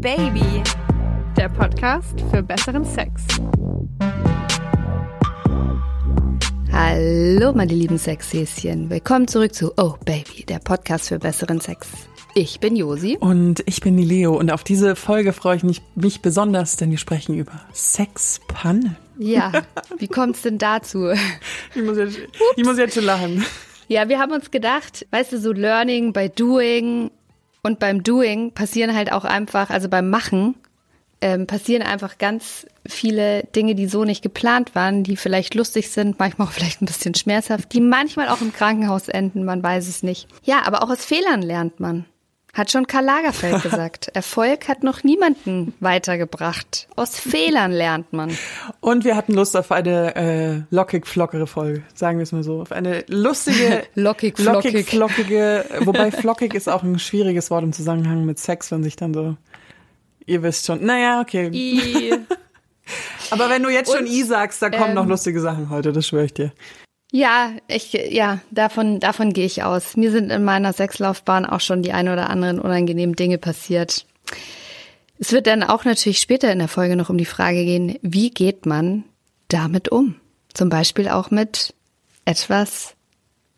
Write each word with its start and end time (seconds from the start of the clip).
Baby, 0.00 0.62
der 1.36 1.48
Podcast 1.48 2.20
für 2.30 2.40
besseren 2.40 2.84
Sex. 2.84 3.22
Hallo, 6.70 7.52
meine 7.52 7.74
lieben 7.74 7.98
Sexhäschen. 7.98 8.90
Willkommen 8.90 9.26
zurück 9.26 9.52
zu 9.52 9.72
Oh 9.76 9.94
Baby, 10.04 10.44
der 10.44 10.60
Podcast 10.60 11.08
für 11.08 11.18
besseren 11.18 11.60
Sex. 11.60 11.88
Ich 12.36 12.60
bin 12.60 12.76
Josi. 12.76 13.16
Und 13.18 13.64
ich 13.66 13.80
bin 13.80 13.96
die 13.96 14.04
Leo. 14.04 14.38
Und 14.38 14.52
auf 14.52 14.62
diese 14.62 14.94
Folge 14.94 15.32
freue 15.32 15.56
ich 15.56 15.64
mich, 15.64 15.82
mich 15.96 16.22
besonders, 16.22 16.76
denn 16.76 16.92
wir 16.92 16.98
sprechen 16.98 17.34
über 17.36 17.60
Sexpannen. 17.72 18.96
Ja, 19.18 19.50
wie 19.98 20.06
kommt 20.06 20.36
es 20.36 20.42
denn 20.42 20.58
dazu? 20.58 21.10
Ich 21.74 21.82
muss, 21.82 21.98
jetzt, 21.98 22.18
ich 22.54 22.64
muss 22.64 22.78
jetzt 22.78 22.94
schon 22.94 23.04
lachen. 23.04 23.44
Ja, 23.88 24.08
wir 24.08 24.20
haben 24.20 24.30
uns 24.30 24.52
gedacht, 24.52 25.06
weißt 25.10 25.32
du, 25.32 25.40
so 25.40 25.50
Learning 25.50 26.12
by 26.12 26.28
Doing 26.28 27.10
und 27.62 27.78
beim 27.78 28.02
Doing 28.02 28.52
passieren 28.52 28.94
halt 28.94 29.12
auch 29.12 29.24
einfach, 29.24 29.70
also 29.70 29.88
beim 29.88 30.10
Machen, 30.10 30.54
ähm, 31.20 31.46
passieren 31.46 31.82
einfach 31.82 32.18
ganz 32.18 32.66
viele 32.86 33.44
Dinge, 33.54 33.74
die 33.74 33.86
so 33.86 34.04
nicht 34.04 34.22
geplant 34.22 34.74
waren, 34.74 35.02
die 35.02 35.16
vielleicht 35.16 35.54
lustig 35.54 35.90
sind, 35.90 36.18
manchmal 36.18 36.48
auch 36.48 36.52
vielleicht 36.58 36.80
ein 36.82 36.86
bisschen 36.86 37.14
schmerzhaft, 37.14 37.72
die 37.72 37.80
manchmal 37.80 38.28
auch 38.28 38.40
im 38.40 38.52
Krankenhaus 38.52 39.08
enden, 39.08 39.44
man 39.44 39.62
weiß 39.62 39.88
es 39.88 40.02
nicht. 40.02 40.28
Ja, 40.44 40.62
aber 40.64 40.82
auch 40.82 40.90
aus 40.90 41.04
Fehlern 41.04 41.42
lernt 41.42 41.80
man. 41.80 42.04
Hat 42.58 42.72
schon 42.72 42.88
Karl 42.88 43.04
Lagerfeld 43.04 43.62
gesagt. 43.70 44.08
Erfolg 44.14 44.66
hat 44.66 44.82
noch 44.82 45.04
niemanden 45.04 45.74
weitergebracht. 45.78 46.88
Aus 46.96 47.16
Fehlern 47.16 47.70
lernt 47.70 48.12
man. 48.12 48.36
Und 48.80 49.04
wir 49.04 49.14
hatten 49.14 49.32
Lust 49.32 49.56
auf 49.56 49.70
eine 49.70 50.16
äh, 50.16 50.62
lockig-flockere 50.74 51.46
Folge, 51.46 51.84
sagen 51.94 52.18
wir 52.18 52.24
es 52.24 52.32
mal 52.32 52.42
so. 52.42 52.60
Auf 52.60 52.72
eine 52.72 53.04
lustige, 53.06 53.84
lockig-flockig. 53.94 54.92
lockig-flockige, 54.92 55.64
wobei 55.82 56.10
flockig 56.10 56.52
ist 56.52 56.68
auch 56.68 56.82
ein 56.82 56.98
schwieriges 56.98 57.48
Wort 57.52 57.62
im 57.62 57.72
Zusammenhang 57.72 58.24
mit 58.24 58.40
Sex, 58.40 58.72
wenn 58.72 58.82
sich 58.82 58.96
dann 58.96 59.14
so, 59.14 59.36
ihr 60.26 60.42
wisst 60.42 60.66
schon, 60.66 60.84
naja, 60.84 61.20
okay. 61.20 61.50
I. 61.52 62.12
Aber 63.30 63.50
wenn 63.50 63.62
du 63.62 63.68
jetzt 63.68 63.92
schon 63.92 64.06
Und, 64.06 64.10
I 64.10 64.24
sagst, 64.24 64.60
da 64.62 64.70
kommen 64.70 64.88
ähm, 64.88 64.94
noch 64.94 65.06
lustige 65.06 65.40
Sachen 65.40 65.70
heute, 65.70 65.92
das 65.92 66.08
schwöre 66.08 66.24
ich 66.24 66.34
dir. 66.34 66.50
Ja, 67.10 67.52
ich, 67.68 67.92
ja, 67.92 68.40
davon, 68.50 69.00
davon 69.00 69.32
gehe 69.32 69.46
ich 69.46 69.62
aus. 69.62 69.96
Mir 69.96 70.10
sind 70.10 70.30
in 70.30 70.44
meiner 70.44 70.72
Sexlaufbahn 70.72 71.46
auch 71.46 71.60
schon 71.60 71.82
die 71.82 71.92
ein 71.92 72.08
oder 72.08 72.28
anderen 72.28 72.60
unangenehmen 72.60 73.16
Dinge 73.16 73.38
passiert. 73.38 74.04
Es 75.18 75.32
wird 75.32 75.46
dann 75.46 75.62
auch 75.62 75.84
natürlich 75.84 76.18
später 76.18 76.52
in 76.52 76.58
der 76.58 76.68
Folge 76.68 76.96
noch 76.96 77.08
um 77.08 77.18
die 77.18 77.24
Frage 77.24 77.64
gehen, 77.64 77.98
wie 78.02 78.30
geht 78.30 78.66
man 78.66 79.04
damit 79.48 79.88
um? 79.88 80.16
Zum 80.52 80.68
Beispiel 80.68 81.08
auch 81.08 81.30
mit 81.30 81.74
etwas 82.24 82.94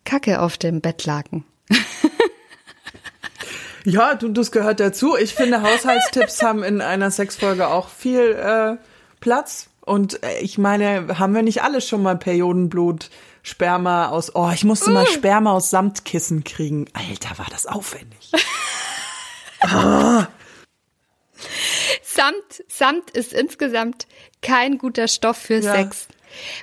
Kacke 0.04 0.40
auf 0.40 0.56
dem 0.56 0.80
Bettlaken. 0.80 1.44
Ja, 3.84 4.14
du, 4.14 4.28
das 4.28 4.52
gehört 4.52 4.80
dazu. 4.80 5.16
Ich 5.16 5.34
finde, 5.34 5.62
Haushaltstipps 5.62 6.42
haben 6.42 6.62
in 6.62 6.80
einer 6.80 7.10
Sexfolge 7.10 7.68
auch 7.68 7.88
viel 7.88 8.32
äh, 8.32 8.76
Platz. 9.20 9.69
Und 9.90 10.22
äh, 10.22 10.38
ich 10.40 10.56
meine, 10.56 11.18
haben 11.18 11.34
wir 11.34 11.42
nicht 11.42 11.62
alle 11.62 11.80
schon 11.80 12.02
mal 12.02 12.16
Periodenblut, 12.16 13.10
Sperma 13.42 14.08
aus. 14.08 14.34
Oh, 14.36 14.50
ich 14.54 14.62
musste 14.64 14.90
mal 14.90 15.06
Sperma 15.06 15.52
aus 15.52 15.70
Samtkissen 15.70 16.44
kriegen. 16.44 16.86
Alter, 16.92 17.38
war 17.38 17.46
das 17.50 17.66
aufwendig. 17.66 18.30
Samt, 22.02 22.64
Samt 22.68 23.10
ist 23.10 23.32
insgesamt 23.32 24.06
kein 24.42 24.78
guter 24.78 25.08
Stoff 25.08 25.36
für 25.38 25.58
Ja. 25.60 25.74
Sex, 25.74 26.06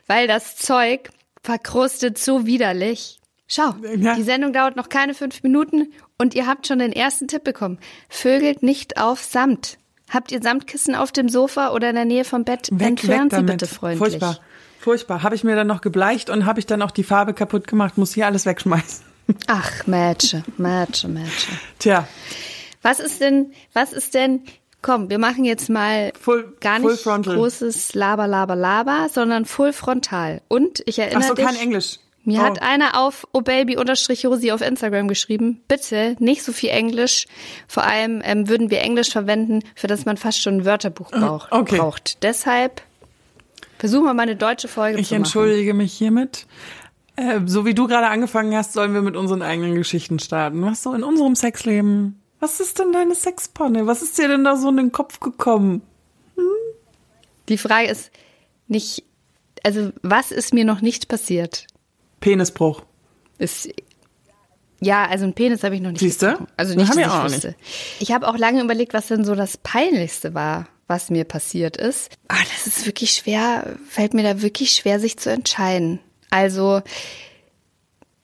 weil 0.07 0.27
das 0.27 0.55
Zeug 0.55 1.09
verkrustet 1.43 2.17
so 2.17 2.45
widerlich. 2.45 3.19
Schau, 3.47 3.73
Ja. 3.95 4.15
die 4.15 4.23
Sendung 4.23 4.53
dauert 4.53 4.75
noch 4.75 4.89
keine 4.89 5.13
fünf 5.13 5.41
Minuten 5.43 5.93
und 6.17 6.35
ihr 6.35 6.47
habt 6.47 6.67
schon 6.67 6.79
den 6.79 6.91
ersten 6.93 7.27
Tipp 7.27 7.43
bekommen. 7.43 7.79
Vögelt 8.09 8.61
nicht 8.63 8.97
auf 8.97 9.23
Samt. 9.23 9.77
Habt 10.09 10.31
ihr 10.31 10.41
Samtkissen 10.41 10.95
auf 10.95 11.11
dem 11.11 11.27
Sofa 11.29 11.71
oder 11.71 11.89
in 11.89 11.95
der 11.95 12.05
Nähe 12.05 12.23
vom 12.23 12.43
Bett? 12.45 12.69
Weg, 12.71 12.87
Entfernt 12.87 13.31
weg 13.33 13.39
sie 13.39 13.45
bitte 13.45 13.67
freundlich. 13.67 13.99
Furchtbar. 13.99 14.39
Furchtbar. 14.79 15.23
Habe 15.23 15.35
ich 15.35 15.43
mir 15.43 15.55
dann 15.55 15.67
noch 15.67 15.81
gebleicht 15.81 16.29
und 16.29 16.45
habe 16.45 16.59
ich 16.59 16.65
dann 16.65 16.81
auch 16.81 16.91
die 16.91 17.03
Farbe 17.03 17.33
kaputt 17.33 17.67
gemacht, 17.67 17.97
muss 17.97 18.13
hier 18.13 18.25
alles 18.25 18.45
wegschmeißen. 18.45 19.05
Ach, 19.47 19.85
Mädchen, 19.85 20.43
Mädchen, 20.57 21.13
Mädchen. 21.13 21.59
Tja, 21.79 22.07
Was 22.81 22.99
ist 23.01 23.19
denn, 23.19 23.51
was 23.73 23.91
ist 23.91 24.13
denn, 24.13 24.43
komm, 24.81 25.09
wir 25.09 25.19
machen 25.19 25.43
jetzt 25.43 25.69
mal 25.69 26.13
Full- 26.17 26.53
gar 26.61 26.79
nicht 26.79 27.03
großes 27.03 27.93
Laber, 27.93 28.27
Laber, 28.27 28.55
Laber, 28.55 29.09
sondern 29.11 29.43
full 29.43 29.73
frontal. 29.73 30.41
Und 30.47 30.81
ich 30.85 30.99
erinnere 30.99 31.23
ach 31.23 31.27
so, 31.27 31.33
dich, 31.33 31.45
kein 31.45 31.57
Englisch. 31.57 31.99
Mir 32.27 32.41
oh. 32.41 32.43
hat 32.43 32.61
einer 32.61 32.99
auf 32.99 33.25
obaby-josi 33.31 34.51
auf 34.51 34.61
Instagram 34.61 35.07
geschrieben, 35.07 35.61
bitte 35.67 36.15
nicht 36.19 36.43
so 36.43 36.51
viel 36.51 36.69
Englisch. 36.69 37.25
Vor 37.67 37.83
allem 37.83 38.21
ähm, 38.23 38.49
würden 38.49 38.69
wir 38.69 38.81
Englisch 38.81 39.09
verwenden, 39.11 39.63
für 39.75 39.87
das 39.87 40.05
man 40.05 40.17
fast 40.17 40.41
schon 40.41 40.57
ein 40.57 40.65
Wörterbuch 40.65 41.09
braucht. 41.09 41.51
okay. 41.51 41.77
braucht. 41.77 42.21
Deshalb 42.23 42.81
versuchen 43.79 44.03
wir 44.03 44.13
mal 44.13 44.23
eine 44.23 44.35
deutsche 44.35 44.67
Folge 44.67 44.99
Ich 44.99 45.07
zu 45.07 45.13
machen. 45.13 45.23
entschuldige 45.23 45.73
mich 45.73 45.93
hiermit. 45.93 46.45
Äh, 47.15 47.39
so 47.45 47.65
wie 47.65 47.73
du 47.73 47.87
gerade 47.87 48.07
angefangen 48.07 48.55
hast, 48.55 48.73
sollen 48.73 48.93
wir 48.93 49.01
mit 49.01 49.15
unseren 49.15 49.41
eigenen 49.41 49.75
Geschichten 49.75 50.19
starten. 50.19 50.61
Was 50.63 50.83
so 50.83 50.93
in 50.93 51.03
unserem 51.03 51.35
Sexleben? 51.35 52.21
Was 52.39 52.59
ist 52.59 52.77
denn 52.77 52.91
deine 52.91 53.15
Sexpanne? 53.15 53.87
Was 53.87 54.01
ist 54.01 54.17
dir 54.17 54.27
denn 54.27 54.43
da 54.43 54.57
so 54.57 54.69
in 54.69 54.77
den 54.77 54.91
Kopf 54.91 55.19
gekommen? 55.19 55.81
Die 57.49 57.57
Frage 57.57 57.87
ist 57.87 58.11
nicht, 58.67 59.05
also 59.63 59.91
was 60.01 60.31
ist 60.31 60.53
mir 60.53 60.65
noch 60.65 60.81
nicht 60.81 61.07
passiert? 61.07 61.65
Penisbruch. 62.19 62.83
Ist, 63.37 63.69
ja, 64.79 65.05
also 65.05 65.25
ein 65.25 65.33
Penis 65.33 65.63
habe 65.63 65.75
ich 65.75 65.81
noch 65.81 65.91
nicht. 65.91 65.99
Siehste? 65.99 66.27
gebrochen. 66.31 66.47
Also 66.57 66.75
nicht, 66.75 66.95
wir 66.95 67.01
ich 67.05 67.07
auch 67.11 67.23
wüsste. 67.25 67.55
Ich 67.99 68.11
habe 68.11 68.27
auch 68.27 68.37
lange 68.37 68.61
überlegt, 68.61 68.93
was 68.93 69.07
denn 69.07 69.25
so 69.25 69.35
das 69.35 69.57
Peinlichste 69.57 70.33
war, 70.33 70.67
was 70.87 71.09
mir 71.09 71.23
passiert 71.25 71.77
ist. 71.77 72.11
Ah, 72.27 72.37
das 72.53 72.67
ist 72.67 72.85
wirklich 72.85 73.11
schwer, 73.11 73.75
fällt 73.89 74.13
mir 74.13 74.23
da 74.23 74.41
wirklich 74.41 74.71
schwer, 74.71 74.99
sich 74.99 75.17
zu 75.17 75.29
entscheiden. 75.31 75.99
Also, 76.29 76.81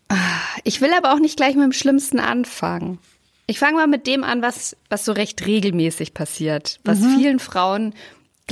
ah, 0.10 0.16
ich 0.64 0.82
will 0.82 0.92
aber 0.94 1.14
auch 1.14 1.20
nicht 1.20 1.38
gleich 1.38 1.56
mit 1.56 1.64
dem 1.64 1.72
Schlimmsten 1.74 2.20
anfangen. 2.20 3.00
Ich 3.46 3.60
fange 3.60 3.78
mal 3.78 3.88
mit 3.88 4.08
dem 4.08 4.24
an, 4.24 4.42
was, 4.42 4.78
was 4.90 5.04
so 5.06 5.12
recht 5.12 5.46
regelmäßig 5.46 6.14
passiert, 6.14 6.80
was 6.86 7.00
Mhm. 7.00 7.16
vielen 7.18 7.40
Frauen, 7.40 7.94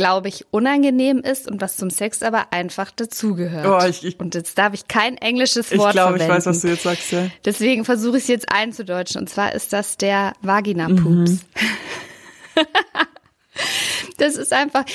glaube 0.02 0.28
ich, 0.28 0.46
unangenehm 0.52 1.20
ist 1.20 1.48
und 1.50 1.62
was 1.62 1.78
zum 1.78 1.90
Sex 1.90 2.24
aber 2.24 2.52
einfach 2.52 2.92
dazugehört. 2.92 3.66
Oh, 3.66 3.88
ich- 3.88 4.04
ich- 4.04 4.20
und 4.20 4.34
jetzt 4.36 4.58
darf 4.58 4.74
ich 4.74 4.88
kein 4.88 5.18
englisches 5.18 5.72
Ich 5.72 5.78
Wort 5.78 5.92
glaube, 5.94 6.18
ich 6.18 6.24
verwenden. 6.24 6.38
weiß, 6.38 6.46
was 6.48 6.62
du 6.62 6.68
jetzt 6.70 6.84
sagst, 6.84 7.12
ja. 7.12 7.28
Deswegen 7.46 7.86
versuche 7.86 8.18
ich 8.18 8.24
es 8.24 8.28
jetzt 8.30 8.52
einzudeutschen. 8.52 9.22
Und 9.22 9.30
zwar 9.30 9.54
ist 9.54 9.74
das 9.74 9.98
der 9.98 10.34
Vagina-Pups. 10.42 11.40
das 14.18 14.36
ist 14.36 14.54
einfach 14.54 14.86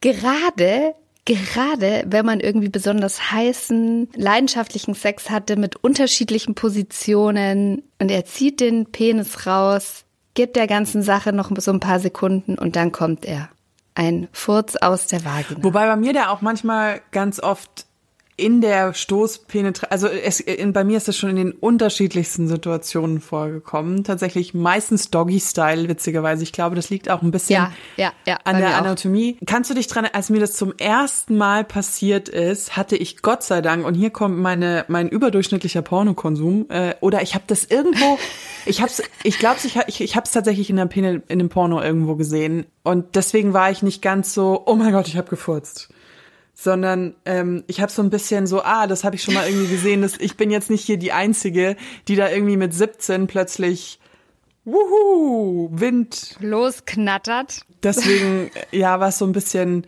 gerade, 0.00 0.94
gerade, 1.24 2.04
wenn 2.06 2.26
man 2.26 2.40
irgendwie 2.40 2.68
besonders 2.68 3.30
heißen, 3.30 4.08
leidenschaftlichen 4.14 4.94
Sex 4.94 5.30
hatte 5.30 5.56
mit 5.56 5.76
unterschiedlichen 5.76 6.54
Positionen 6.54 7.82
und 8.00 8.10
er 8.10 8.24
zieht 8.24 8.60
den 8.60 8.86
Penis 8.86 9.46
raus, 9.46 10.04
gibt 10.34 10.56
der 10.56 10.66
ganzen 10.66 11.02
Sache 11.02 11.32
noch 11.32 11.50
so 11.58 11.70
ein 11.72 11.80
paar 11.80 12.00
Sekunden 12.00 12.58
und 12.58 12.76
dann 12.76 12.92
kommt 12.92 13.24
er. 13.24 13.48
Ein 13.94 14.28
Furz 14.32 14.76
aus 14.76 15.06
der 15.06 15.24
Vagina. 15.24 15.62
Wobei 15.62 15.86
bei 15.86 15.96
mir 15.96 16.12
der 16.12 16.30
auch 16.30 16.40
manchmal 16.40 17.00
ganz 17.12 17.40
oft 17.40 17.86
in 18.36 18.60
der 18.60 18.94
Stoßpenetration, 18.94 19.92
also 19.92 20.08
es, 20.08 20.40
in, 20.40 20.72
bei 20.72 20.82
mir 20.82 20.96
ist 20.96 21.06
das 21.06 21.16
schon 21.16 21.30
in 21.30 21.36
den 21.36 21.52
unterschiedlichsten 21.52 22.48
Situationen 22.48 23.20
vorgekommen. 23.20 24.02
Tatsächlich 24.02 24.54
meistens 24.54 25.10
Doggy-Style, 25.10 25.88
witzigerweise. 25.88 26.42
Ich 26.42 26.52
glaube, 26.52 26.74
das 26.74 26.90
liegt 26.90 27.08
auch 27.08 27.22
ein 27.22 27.30
bisschen 27.30 27.62
Ja, 27.62 27.72
ja, 27.96 28.12
ja, 28.26 28.38
an 28.42 28.58
der 28.58 28.68
mir 28.68 28.74
auch. 28.74 28.80
Anatomie. 28.80 29.38
Kannst 29.46 29.70
du 29.70 29.74
dich 29.74 29.86
dran, 29.86 30.06
als 30.12 30.30
mir 30.30 30.40
das 30.40 30.54
zum 30.54 30.74
ersten 30.78 31.36
Mal 31.36 31.62
passiert 31.62 32.28
ist, 32.28 32.76
hatte 32.76 32.96
ich 32.96 33.22
Gott 33.22 33.44
sei 33.44 33.60
Dank, 33.60 33.86
und 33.86 33.94
hier 33.94 34.10
kommt 34.10 34.36
meine, 34.36 34.84
mein 34.88 35.08
überdurchschnittlicher 35.08 35.82
Pornokonsum, 35.82 36.66
äh, 36.70 36.94
oder 37.00 37.22
ich 37.22 37.36
habe 37.36 37.44
das 37.46 37.64
irgendwo, 37.64 38.18
ich 38.66 38.82
hab's, 38.82 39.00
ich 39.22 39.38
glaube, 39.38 39.58
ich, 39.62 39.76
ich, 39.86 40.00
ich 40.00 40.16
habe 40.16 40.24
es 40.24 40.32
tatsächlich 40.32 40.70
in, 40.70 40.76
der 40.76 40.86
Pene, 40.86 41.22
in 41.28 41.38
dem 41.38 41.50
Porno 41.50 41.80
irgendwo 41.80 42.16
gesehen. 42.16 42.66
Und 42.82 43.14
deswegen 43.14 43.52
war 43.52 43.70
ich 43.70 43.82
nicht 43.82 44.02
ganz 44.02 44.34
so, 44.34 44.64
oh 44.66 44.74
mein 44.74 44.92
Gott, 44.92 45.06
ich 45.06 45.16
habe 45.16 45.30
gefurzt 45.30 45.93
sondern 46.54 47.14
ähm, 47.24 47.64
ich 47.66 47.80
habe 47.80 47.90
so 47.90 48.02
ein 48.02 48.10
bisschen 48.10 48.46
so, 48.46 48.62
ah, 48.62 48.86
das 48.86 49.04
habe 49.04 49.16
ich 49.16 49.22
schon 49.22 49.34
mal 49.34 49.46
irgendwie 49.46 49.68
gesehen, 49.68 50.02
dass 50.02 50.16
ich 50.18 50.36
bin 50.36 50.50
jetzt 50.50 50.70
nicht 50.70 50.84
hier 50.84 50.96
die 50.96 51.12
Einzige, 51.12 51.76
die 52.08 52.16
da 52.16 52.30
irgendwie 52.30 52.56
mit 52.56 52.72
17 52.72 53.26
plötzlich, 53.26 53.98
wuhu, 54.64 55.68
Wind. 55.72 56.36
Losknattert. 56.40 57.62
Deswegen, 57.82 58.50
äh, 58.70 58.78
ja, 58.78 59.00
was 59.00 59.18
so 59.18 59.26
ein 59.26 59.32
bisschen 59.32 59.86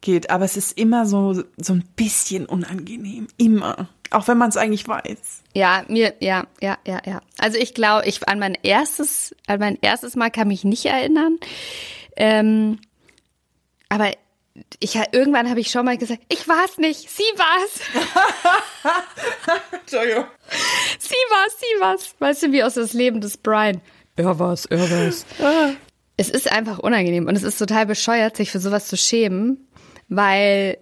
geht. 0.00 0.30
Aber 0.30 0.44
es 0.44 0.56
ist 0.56 0.78
immer 0.78 1.06
so, 1.06 1.42
so 1.58 1.72
ein 1.74 1.84
bisschen 1.96 2.46
unangenehm. 2.46 3.28
Immer. 3.36 3.88
Auch 4.10 4.26
wenn 4.28 4.38
man 4.38 4.48
es 4.48 4.56
eigentlich 4.56 4.86
weiß. 4.88 5.42
Ja, 5.52 5.84
mir, 5.88 6.14
ja, 6.20 6.46
ja, 6.60 6.78
ja, 6.86 7.00
ja. 7.04 7.20
Also 7.38 7.58
ich 7.58 7.74
glaube, 7.74 8.06
ich 8.06 8.26
an 8.26 8.38
mein 8.38 8.56
erstes, 8.62 9.34
an 9.46 9.60
mein 9.60 9.78
erstes 9.80 10.16
Mal 10.16 10.30
kann 10.30 10.48
mich 10.48 10.64
nicht 10.64 10.86
erinnern. 10.86 11.38
Ähm, 12.16 12.78
aber 13.88 14.12
ich 14.80 14.98
irgendwann 15.12 15.48
habe 15.48 15.60
ich 15.60 15.70
schon 15.70 15.84
mal 15.84 15.98
gesagt, 15.98 16.22
ich 16.28 16.46
war's 16.48 16.78
nicht, 16.78 17.10
sie 17.10 17.22
war's, 17.36 17.80
Entschuldigung. 19.72 20.24
sie 20.98 21.14
war's, 21.30 21.56
sie 21.58 21.80
war's. 21.80 22.14
Weißt 22.18 22.42
du, 22.44 22.52
wie 22.52 22.62
aus 22.62 22.74
das 22.74 22.92
Leben 22.92 23.20
des 23.20 23.36
Brian. 23.36 23.80
Er 24.16 24.38
war's, 24.38 24.66
er 24.66 24.90
war's. 24.90 25.26
es 26.16 26.30
ist 26.30 26.50
einfach 26.50 26.78
unangenehm 26.78 27.26
und 27.26 27.36
es 27.36 27.42
ist 27.42 27.58
total 27.58 27.86
bescheuert, 27.86 28.36
sich 28.36 28.50
für 28.50 28.60
sowas 28.60 28.88
zu 28.88 28.96
schämen, 28.96 29.68
weil 30.08 30.78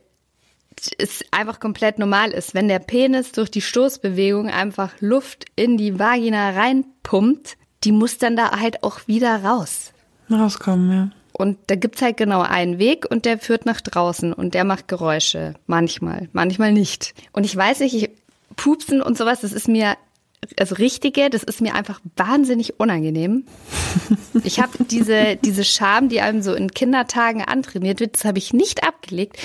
es 0.98 1.24
einfach 1.30 1.60
komplett 1.60 1.98
normal 1.98 2.30
ist. 2.32 2.54
Wenn 2.54 2.68
der 2.68 2.78
Penis 2.78 3.32
durch 3.32 3.50
die 3.50 3.60
Stoßbewegung 3.60 4.48
einfach 4.48 4.92
Luft 5.00 5.46
in 5.56 5.76
die 5.76 5.98
Vagina 5.98 6.50
reinpumpt, 6.50 7.56
die 7.84 7.92
muss 7.92 8.18
dann 8.18 8.36
da 8.36 8.58
halt 8.60 8.82
auch 8.82 9.06
wieder 9.06 9.44
raus. 9.44 9.92
Rauskommen, 10.30 10.90
ja. 10.90 11.10
Und 11.36 11.58
da 11.66 11.74
gibt's 11.74 12.00
halt 12.00 12.16
genau 12.16 12.42
einen 12.42 12.78
Weg 12.78 13.06
und 13.10 13.24
der 13.24 13.38
führt 13.38 13.66
nach 13.66 13.80
draußen 13.80 14.32
und 14.32 14.54
der 14.54 14.62
macht 14.64 14.86
Geräusche. 14.86 15.54
Manchmal, 15.66 16.28
manchmal 16.32 16.72
nicht. 16.72 17.12
Und 17.32 17.44
ich 17.44 17.56
weiß 17.56 17.80
nicht, 17.80 17.94
ich, 17.94 18.10
Pupsen 18.54 19.02
und 19.02 19.18
sowas, 19.18 19.40
das 19.40 19.52
ist 19.52 19.66
mir, 19.66 19.96
also 20.60 20.76
richtige, 20.76 21.30
das 21.30 21.42
ist 21.42 21.60
mir 21.60 21.74
einfach 21.74 22.00
wahnsinnig 22.16 22.78
unangenehm. 22.78 23.44
Ich 24.44 24.60
habe 24.60 24.84
diese, 24.84 25.36
diese 25.36 25.64
Scham, 25.64 26.08
die 26.08 26.20
einem 26.20 26.42
so 26.42 26.52
in 26.54 26.70
Kindertagen 26.70 27.42
antrainiert 27.42 28.00
wird, 28.00 28.14
das 28.14 28.24
habe 28.24 28.38
ich 28.38 28.52
nicht 28.52 28.84
abgelegt. 28.84 29.38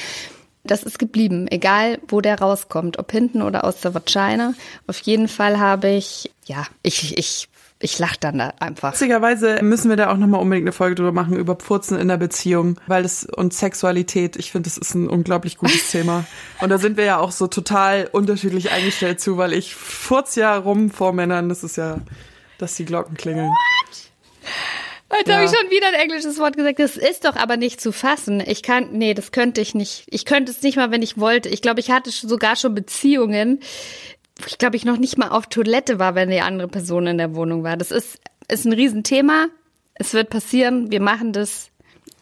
Das 0.64 0.84
ist 0.84 1.00
geblieben, 1.00 1.48
egal 1.50 2.00
wo 2.08 2.20
der 2.20 2.40
rauskommt, 2.40 3.00
ob 3.00 3.12
hinten 3.12 3.42
oder 3.42 3.64
aus 3.64 3.80
der 3.80 3.94
Vagina. 3.94 4.56
Auf 4.88 5.00
jeden 5.02 5.28
Fall 5.28 5.58
habe 5.58 5.90
ich, 5.90 6.32
ja, 6.46 6.68
ich, 6.84 7.18
ich 7.18 7.48
ich 7.82 7.98
lach 7.98 8.18
dann 8.18 8.38
da 8.40 8.54
einfach. 8.60 8.92
Witzigerweise 8.94 9.60
müssen 9.64 9.90
wir 9.90 9.96
da 9.96 10.12
auch 10.12 10.18
nochmal 10.18 10.42
unbedingt 10.42 10.66
eine 10.66 10.74
Folge 10.74 10.96
drüber 10.96 11.14
machen, 11.14 11.38
über 11.38 11.56
Pfurzen 11.56 11.98
in 11.98 12.10
der 12.10 12.18
Beziehung, 12.18 12.80
weil 12.88 13.04
das 13.04 13.24
und 13.24 13.54
Sexualität, 13.54 14.36
ich 14.36 14.52
finde, 14.52 14.70
das 14.70 14.78
ist 14.78 14.96
ein 14.96 15.08
unglaublich 15.08 15.58
gutes 15.58 15.90
Thema. 15.92 16.26
Und 16.60 16.70
da 16.70 16.78
sind 16.78 16.98
wir 16.98 17.06
ja 17.06 17.20
auch 17.20 17.32
so 17.32 17.48
total 17.48 18.10
unterschiedlich 18.12 18.72
eingestellt 18.72 19.22
zu, 19.22 19.38
weil 19.38 19.54
ich 19.54 19.76
furz 19.76 20.36
ja 20.36 20.58
rum 20.58 20.92
vor 20.92 21.14
Männern, 21.14 21.48
das 21.48 21.64
ist 21.64 21.78
ja, 21.78 22.00
dass 22.58 22.76
die 22.76 22.86
Glocken 22.86 23.16
klingeln. 23.16 23.48
What? 23.50 25.18
Jetzt 25.18 25.28
ja. 25.28 25.36
habe 25.36 25.46
ich 25.46 25.52
schon 25.52 25.70
wieder 25.72 25.88
ein 25.88 25.96
englisches 25.96 26.38
Wort 26.38 26.56
gesagt. 26.56 26.80
Das 26.80 26.96
ist 26.96 27.26
doch 27.26 27.36
aber 27.36 27.58
nicht 27.58 27.82
zu 27.82 27.92
fassen. 27.92 28.44
Ich 28.46 28.62
kann, 28.62 28.92
nee, 28.92 29.14
das 29.14 29.32
könnte 29.32 29.60
ich 29.60 29.74
nicht. 29.74 30.04
Ich 30.08 30.26
könnte 30.26 30.52
es 30.52 30.62
nicht 30.62 30.76
mal, 30.76 30.92
wenn 30.92 31.02
ich 31.02 31.18
wollte. 31.18 31.50
Ich 31.50 31.62
glaube, 31.62 31.80
ich 31.80 31.90
hatte 31.90 32.12
sogar 32.12 32.56
schon 32.56 32.76
Beziehungen, 32.76 33.60
ich 34.48 34.58
glaube, 34.58 34.76
ich 34.76 34.86
noch 34.86 34.98
nicht 34.98 35.18
mal 35.18 35.30
auf 35.30 35.48
Toilette 35.48 36.00
war, 36.00 36.16
wenn 36.16 36.30
die 36.30 36.42
andere 36.42 36.68
Person 36.68 37.08
in 37.08 37.18
der 37.18 37.36
Wohnung 37.36 37.64
war. 37.64 37.78
Das 37.78 37.92
ist, 37.92 38.20
ist 38.48 38.66
ein 38.66 38.74
Riesenthema. 38.74 39.48
Es 39.96 40.14
wird 40.14 40.30
passieren. 40.30 40.92
Wir 40.92 41.02
machen 41.02 41.34
das. 41.34 41.70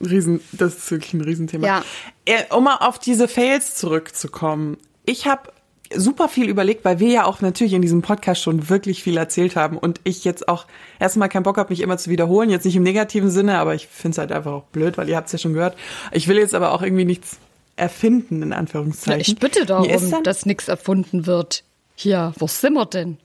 Riesen, 0.02 0.42
das 0.52 0.78
ist 0.78 0.92
wirklich 0.92 1.14
ein 1.14 1.22
Riesenthema. 1.22 1.68
Ja. 1.68 1.84
Äh, 2.26 2.44
um 2.54 2.64
mal 2.64 2.78
auf 2.78 3.00
diese 3.00 3.28
Fails 3.28 3.76
zurückzukommen. 3.76 4.78
Ich 5.06 5.28
habe 5.28 5.52
super 5.96 6.28
viel 6.28 6.50
überlegt, 6.50 6.84
weil 6.86 7.00
wir 7.00 7.10
ja 7.10 7.26
auch 7.26 7.42
natürlich 7.42 7.74
in 7.74 7.82
diesem 7.82 8.02
Podcast 8.02 8.42
schon 8.42 8.70
wirklich 8.70 9.04
viel 9.04 9.18
erzählt 9.18 9.56
haben 9.56 9.78
und 9.78 10.02
ich 10.04 10.26
jetzt 10.26 10.48
auch 10.50 10.66
erstmal 11.00 11.30
keinen 11.30 11.44
Bock 11.44 11.58
habe, 11.58 11.70
mich 11.70 11.82
immer 11.82 11.98
zu 11.98 12.10
wiederholen. 12.10 12.50
Jetzt 12.50 12.66
nicht 12.66 12.76
im 12.76 12.84
negativen 12.84 13.30
Sinne, 13.30 13.60
aber 13.60 13.76
ich 13.76 13.88
finde 13.88 14.16
es 14.16 14.18
halt 14.18 14.32
einfach 14.32 14.52
auch 14.52 14.66
blöd, 14.66 14.98
weil 14.98 15.08
ihr 15.10 15.16
habt 15.16 15.28
es 15.28 15.34
ja 15.34 15.40
schon 15.40 15.54
gehört. 15.54 15.78
Ich 16.12 16.28
will 16.28 16.38
jetzt 16.38 16.56
aber 16.56 16.74
auch 16.74 16.82
irgendwie 16.82 17.06
nichts 17.06 17.38
erfinden, 17.76 18.42
in 18.42 18.54
Anführungszeichen. 18.54 19.22
Ja, 19.22 19.28
ich 19.28 19.40
bitte 19.40 19.66
darum, 19.66 20.24
dass 20.24 20.46
nichts 20.46 20.68
erfunden 20.68 21.26
wird. 21.26 21.64
Hier, 22.00 22.32
wo 22.38 22.46
sind 22.46 22.76
wir 22.76 22.86
denn? 22.86 23.18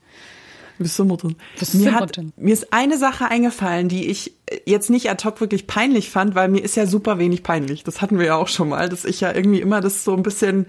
Wo 0.79 0.85
sind 0.85 1.07
wir 1.07 1.17
denn? 1.17 1.35
mir, 1.73 1.93
hat, 1.93 2.19
mir 2.35 2.53
ist 2.53 2.73
eine 2.73 2.97
Sache 2.97 3.25
eingefallen, 3.25 3.87
die 3.87 4.09
ich 4.09 4.33
jetzt 4.65 4.89
nicht 4.89 5.11
ad 5.11 5.23
hoc 5.23 5.39
wirklich 5.39 5.67
peinlich 5.67 6.09
fand, 6.09 6.33
weil 6.33 6.49
mir 6.49 6.63
ist 6.63 6.75
ja 6.75 6.87
super 6.87 7.19
wenig 7.19 7.43
peinlich. 7.43 7.83
Das 7.83 8.01
hatten 8.01 8.17
wir 8.17 8.25
ja 8.25 8.35
auch 8.35 8.47
schon 8.47 8.69
mal, 8.69 8.89
dass 8.89 9.05
ich 9.05 9.21
ja 9.21 9.31
irgendwie 9.31 9.61
immer 9.61 9.79
das 9.79 10.03
so 10.03 10.15
ein 10.15 10.23
bisschen, 10.23 10.65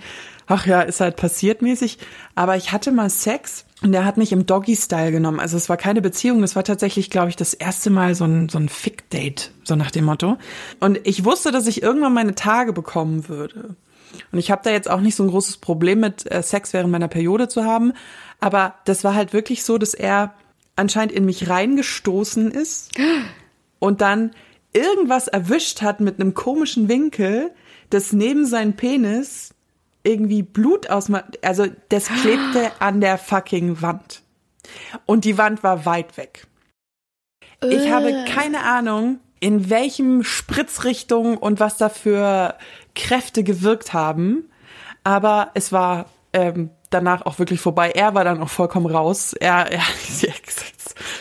ach 0.47 0.67
ja, 0.67 0.83
ist 0.83 1.01
halt 1.01 1.17
passiert 1.17 1.63
mäßig. 1.63 1.97
Aber 2.35 2.57
ich 2.57 2.73
hatte 2.73 2.93
mal 2.93 3.09
Sex 3.09 3.65
und 3.83 3.93
der 3.93 4.05
hat 4.05 4.19
mich 4.19 4.33
im 4.33 4.45
Doggy-Style 4.45 5.11
genommen. 5.11 5.41
Also 5.41 5.57
es 5.57 5.71
war 5.71 5.79
keine 5.79 6.03
Beziehung, 6.03 6.43
das 6.43 6.57
war 6.57 6.65
tatsächlich, 6.65 7.09
glaube 7.09 7.31
ich, 7.31 7.37
das 7.37 7.55
erste 7.55 7.89
Mal 7.89 8.15
so 8.15 8.25
ein, 8.25 8.51
so 8.51 8.59
ein 8.59 8.69
Fick-Date, 8.69 9.51
so 9.65 9.77
nach 9.77 9.91
dem 9.91 10.05
Motto. 10.05 10.37
Und 10.79 11.01
ich 11.05 11.25
wusste, 11.25 11.53
dass 11.53 11.67
ich 11.67 11.83
irgendwann 11.83 12.13
meine 12.13 12.35
Tage 12.35 12.75
bekommen 12.75 13.31
würde. 13.31 13.77
Und 14.33 14.39
ich 14.39 14.51
habe 14.51 14.63
da 14.65 14.71
jetzt 14.71 14.91
auch 14.91 15.01
nicht 15.01 15.15
so 15.15 15.23
ein 15.23 15.31
großes 15.31 15.59
Problem 15.59 16.01
mit 16.01 16.31
äh, 16.31 16.43
Sex 16.43 16.73
während 16.73 16.91
meiner 16.91 17.09
Periode 17.09 17.49
zu 17.49 17.65
haben. 17.65 17.93
Aber 18.41 18.75
das 18.85 19.05
war 19.05 19.15
halt 19.15 19.33
wirklich 19.33 19.65
so, 19.65 19.79
dass 19.79 19.95
er 19.95 20.35
anscheinend 20.77 21.13
in 21.13 21.25
mich 21.25 21.49
reingestoßen 21.49 22.51
ist 22.51 22.91
und 23.79 24.01
dann 24.01 24.33
irgendwas 24.73 25.29
erwischt 25.29 25.83
hat 25.83 26.01
mit 26.01 26.21
einem 26.21 26.35
komischen 26.35 26.89
Winkel, 26.89 27.53
das 27.91 28.13
neben 28.13 28.45
seinen 28.45 28.75
Penis 28.75 29.55
irgendwie 30.03 30.43
Blut 30.43 30.91
aus, 30.91 31.11
also 31.43 31.67
das 31.89 32.07
klebte 32.21 32.73
an 32.81 33.01
der 33.01 33.19
fucking 33.19 33.81
Wand. 33.83 34.23
Und 35.07 35.25
die 35.25 35.39
Wand 35.39 35.63
war 35.63 35.87
weit 35.87 36.17
weg. 36.17 36.47
Ich 37.63 37.91
habe 37.91 38.11
äh. 38.11 38.25
keine 38.27 38.63
Ahnung, 38.65 39.21
in 39.41 39.69
welchem 39.71 40.25
Spritzrichtung 40.25 41.37
und 41.37 41.61
was 41.61 41.77
da 41.77 41.89
für 41.89 42.57
Kräfte 42.95 43.45
gewirkt 43.45 43.93
haben. 43.93 44.51
Aber 45.03 45.51
es 45.55 45.73
war 45.73 46.07
ähm, 46.33 46.71
danach 46.91 47.27
auch 47.27 47.39
wirklich 47.39 47.61
vorbei. 47.61 47.91
Er 47.91 48.15
war 48.15 48.25
dann 48.25 48.41
auch 48.41 48.49
vollkommen 48.49 48.87
raus. 48.87 49.35
Er, 49.35 49.71
er 49.71 49.83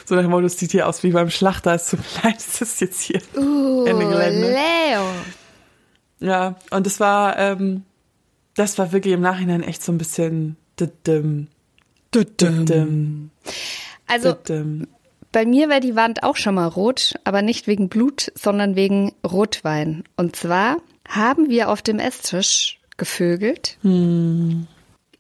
so 0.05 0.15
nach 0.15 0.21
dem 0.21 0.31
Motto, 0.31 0.45
es 0.45 0.57
sieht 0.57 0.71
hier 0.71 0.87
aus 0.87 1.03
wie 1.03 1.11
beim 1.11 1.29
Schlachter. 1.29 1.73
Es 1.73 1.89
tut 1.89 1.99
mir 1.99 2.05
leid, 2.23 2.37
es 2.37 2.61
ist 2.61 2.81
jetzt 2.81 3.01
hier 3.01 3.21
uh, 3.35 3.85
Ende 3.85 4.07
Gelände. 4.07 4.51
Leo. 4.51 5.03
Ja, 6.19 6.55
und 6.71 6.87
es 6.87 6.99
war, 6.99 7.37
ähm, 7.37 7.83
das 8.55 8.77
war 8.77 8.91
wirklich 8.91 9.13
im 9.13 9.21
Nachhinein 9.21 9.63
echt 9.63 9.83
so 9.83 9.91
ein 9.91 9.97
bisschen. 9.97 10.57
Also, 14.07 14.35
bei 15.31 15.45
mir 15.45 15.69
war 15.69 15.79
die 15.79 15.95
Wand 15.95 16.23
auch 16.23 16.35
schon 16.35 16.55
mal 16.55 16.67
rot, 16.67 17.13
aber 17.23 17.41
nicht 17.41 17.67
wegen 17.67 17.89
Blut, 17.89 18.31
sondern 18.35 18.75
wegen 18.75 19.13
Rotwein. 19.25 20.03
Und 20.15 20.35
zwar 20.35 20.77
haben 21.15 21.49
wir 21.49 21.69
auf 21.69 21.81
dem 21.81 21.99
Esstisch 21.99 22.79
gevögelt. 22.97 23.77
Hm. 23.81 24.67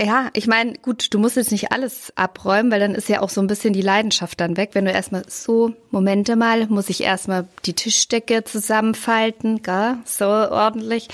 Ja, 0.01 0.29
ich 0.33 0.47
meine, 0.47 0.73
gut, 0.73 1.13
du 1.13 1.19
musst 1.19 1.35
jetzt 1.35 1.51
nicht 1.51 1.71
alles 1.71 2.11
abräumen, 2.15 2.71
weil 2.71 2.79
dann 2.79 2.95
ist 2.95 3.09
ja 3.09 3.21
auch 3.21 3.29
so 3.29 3.41
ein 3.41 3.47
bisschen 3.47 3.73
die 3.73 3.81
Leidenschaft 3.81 4.39
dann 4.39 4.57
weg. 4.57 4.71
Wenn 4.73 4.85
du 4.85 4.91
erstmal 4.91 5.23
so, 5.29 5.73
Momente 5.91 6.35
mal, 6.35 6.67
muss 6.67 6.89
ich 6.89 7.01
erstmal 7.01 7.47
die 7.65 7.73
Tischdecke 7.73 8.43
zusammenfalten, 8.43 9.61
gell? 9.61 9.97
so 10.05 10.25
ordentlich. 10.25 11.09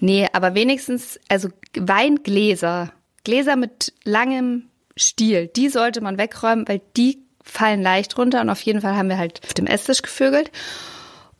Nee, 0.00 0.28
aber 0.32 0.54
wenigstens, 0.54 1.20
also 1.28 1.50
Weingläser, 1.78 2.92
Gläser 3.24 3.56
mit 3.56 3.92
langem 4.04 4.64
Stiel, 4.96 5.48
die 5.48 5.68
sollte 5.68 6.00
man 6.00 6.18
wegräumen, 6.18 6.66
weil 6.66 6.80
die 6.96 7.18
fallen 7.44 7.82
leicht 7.82 8.16
runter 8.16 8.40
und 8.40 8.50
auf 8.50 8.62
jeden 8.62 8.80
Fall 8.80 8.96
haben 8.96 9.08
wir 9.08 9.18
halt 9.18 9.40
auf 9.44 9.54
dem 9.54 9.66
Esstisch 9.66 10.02
gevögelt. 10.02 10.50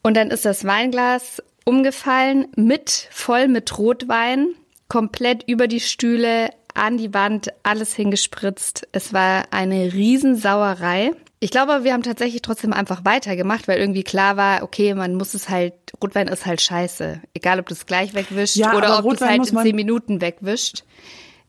Und 0.03 0.17
dann 0.17 0.31
ist 0.31 0.45
das 0.45 0.65
Weinglas 0.65 1.43
umgefallen, 1.65 2.47
mit, 2.57 3.09
voll 3.11 3.49
mit 3.49 3.79
Rotwein, 3.79 4.49
komplett 4.89 5.45
über 5.47 5.69
die 5.69 5.81
Stühle, 5.81 6.51
an 6.75 6.97
die 6.97 7.13
Wand, 7.13 7.53
alles 7.63 7.95
hingespritzt. 7.95 8.89
Es 8.93 9.13
war 9.13 9.45
eine 9.51 9.93
Riesensauerei. 9.93 11.13
Ich 11.41 11.51
glaube, 11.51 11.85
wir 11.85 11.93
haben 11.93 12.03
tatsächlich 12.03 12.43
trotzdem 12.43 12.73
einfach 12.73 13.05
weitergemacht, 13.05 13.69
weil 13.69 13.79
irgendwie 13.79 14.05
klar 14.05 14.37
war, 14.37 14.63
okay, 14.63 14.95
man 14.95 15.15
muss 15.15 15.35
es 15.35 15.49
halt, 15.49 15.75
Rotwein 16.03 16.29
ist 16.29 16.47
halt 16.47 16.61
scheiße. 16.61 17.21
Egal, 17.35 17.59
ob 17.59 17.67
du 17.67 17.75
es 17.75 17.87
gleich 17.87 18.15
wegwischt 18.15 18.57
ja, 18.57 18.75
oder 18.77 18.99
ob 18.99 19.05
du 19.05 19.15
es 19.17 19.21
halt 19.21 19.51
in 19.51 19.59
zehn 19.59 19.75
Minuten 19.75 20.21
wegwischt. 20.21 20.85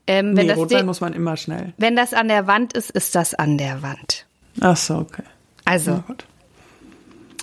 Ähm, 0.06 0.36
wenn 0.36 0.46
nee, 0.46 0.48
das 0.48 0.58
Rotwein 0.58 0.84
muss 0.84 1.00
man 1.00 1.12
immer 1.12 1.36
schnell. 1.36 1.72
Wenn 1.78 1.96
das 1.96 2.12
an 2.12 2.28
der 2.28 2.46
Wand 2.46 2.72
ist, 2.74 2.90
ist 2.90 3.14
das 3.14 3.34
an 3.34 3.56
der 3.56 3.82
Wand. 3.82 4.26
Ach 4.60 4.76
so, 4.76 4.96
okay. 4.96 5.22
Also, 5.64 6.02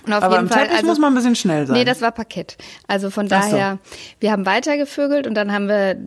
und 0.05 0.13
auf 0.13 0.23
Aber 0.23 0.35
jeden 0.35 0.47
im 0.47 0.51
Fall, 0.51 0.63
Teppich 0.63 0.77
also, 0.77 0.87
muss 0.87 0.99
man 0.99 1.13
ein 1.13 1.15
bisschen 1.15 1.35
schnell 1.35 1.67
sein. 1.67 1.77
Nee, 1.77 1.85
das 1.85 2.01
war 2.01 2.11
Parkett. 2.11 2.57
Also 2.87 3.09
von 3.09 3.27
daher, 3.27 3.79
so. 3.83 3.97
wir 4.19 4.31
haben 4.31 4.45
weitergevögelt 4.45 5.27
und 5.27 5.35
dann 5.35 5.51
haben 5.51 5.67
wir 5.67 5.97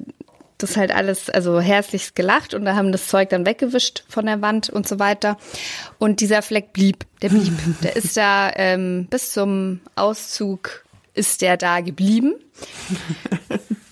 das 0.59 0.77
halt 0.77 0.95
alles, 0.95 1.31
also 1.31 1.61
herzlichst 1.61 2.15
gelacht 2.15 2.55
und 2.55 2.65
da 2.65 2.75
haben 2.75 2.93
das 2.93 3.09
Zeug 3.09 3.29
dann 3.29 3.45
weggewischt 3.45 4.05
von 4.09 4.27
der 4.27 4.41
Wand 4.41 4.71
und 4.71 4.87
so 4.87 4.99
weiter. 4.99 5.37
Und 5.99 6.21
dieser 6.21 6.43
Fleck 6.43 6.73
blieb, 6.73 7.05
der 7.23 7.31
blieb. 7.31 7.53
der 7.83 7.97
ist 7.97 8.17
da 8.17 8.51
ähm, 8.55 9.07
bis 9.11 9.33
zum 9.33 9.81
Auszug 9.97 10.85
ist 11.15 11.43
der 11.43 11.57
da 11.57 11.81
geblieben. 11.81 12.35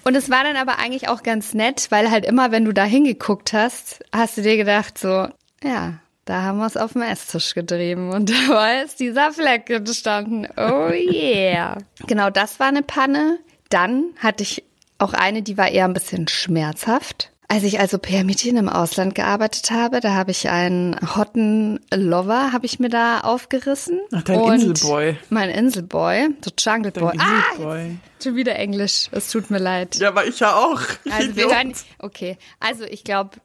Und 0.04 0.16
es 0.16 0.28
war 0.30 0.42
dann 0.42 0.56
aber 0.56 0.78
eigentlich 0.78 1.08
auch 1.08 1.22
ganz 1.22 1.54
nett, 1.54 1.86
weil 1.90 2.10
halt 2.10 2.26
immer, 2.26 2.50
wenn 2.50 2.64
du 2.64 2.72
da 2.72 2.84
hingeguckt 2.84 3.52
hast, 3.52 4.04
hast 4.12 4.36
du 4.36 4.42
dir 4.42 4.56
gedacht 4.56 4.98
so, 4.98 5.28
ja, 5.62 6.00
da 6.24 6.42
haben 6.42 6.58
wir 6.58 6.66
es 6.66 6.76
auf 6.76 6.92
dem 6.92 7.02
Esstisch 7.02 7.54
getrieben 7.54 8.10
und 8.10 8.30
da 8.48 8.48
war 8.48 8.74
jetzt 8.74 9.00
dieser 9.00 9.32
Fleck 9.32 9.66
gestanden. 9.66 10.46
Oh 10.56 10.90
yeah. 10.90 11.78
genau, 12.06 12.30
das 12.30 12.60
war 12.60 12.68
eine 12.68 12.82
Panne. 12.82 13.38
Dann 13.70 14.10
hatte 14.18 14.42
ich 14.42 14.64
auch 14.98 15.14
eine, 15.14 15.42
die 15.42 15.58
war 15.58 15.68
eher 15.68 15.86
ein 15.86 15.94
bisschen 15.94 16.28
schmerzhaft. 16.28 17.30
Als 17.48 17.64
ich 17.64 17.80
also 17.80 17.98
per 17.98 18.24
Mädchen 18.24 18.56
im 18.56 18.68
Ausland 18.70 19.14
gearbeitet 19.14 19.70
habe, 19.70 20.00
da 20.00 20.14
habe 20.14 20.30
ich 20.30 20.48
einen 20.48 20.96
hotten 21.16 21.80
Lover, 21.92 22.50
habe 22.50 22.64
ich 22.64 22.78
mir 22.78 22.88
da 22.88 23.20
aufgerissen. 23.20 24.00
Ach, 24.10 24.22
dein 24.22 24.40
und 24.40 24.54
Inselboy. 24.54 25.18
Mein 25.28 25.50
Inselboy, 25.50 26.28
der 26.42 26.52
Jungle 26.58 26.92
Boy. 26.92 27.12
Inselboy. 27.12 27.98
Ah, 27.98 28.22
schon 28.22 28.36
wieder 28.36 28.56
Englisch, 28.56 29.08
es 29.10 29.30
tut 29.30 29.50
mir 29.50 29.58
leid. 29.58 29.96
Ja, 29.96 30.08
aber 30.08 30.26
ich 30.26 30.40
ja 30.40 30.54
auch. 30.54 30.80
Also 31.10 31.36
wir 31.36 31.44
hören, 31.44 31.74
okay, 31.98 32.38
also 32.58 32.84
ich 32.84 33.04
glaube. 33.04 33.36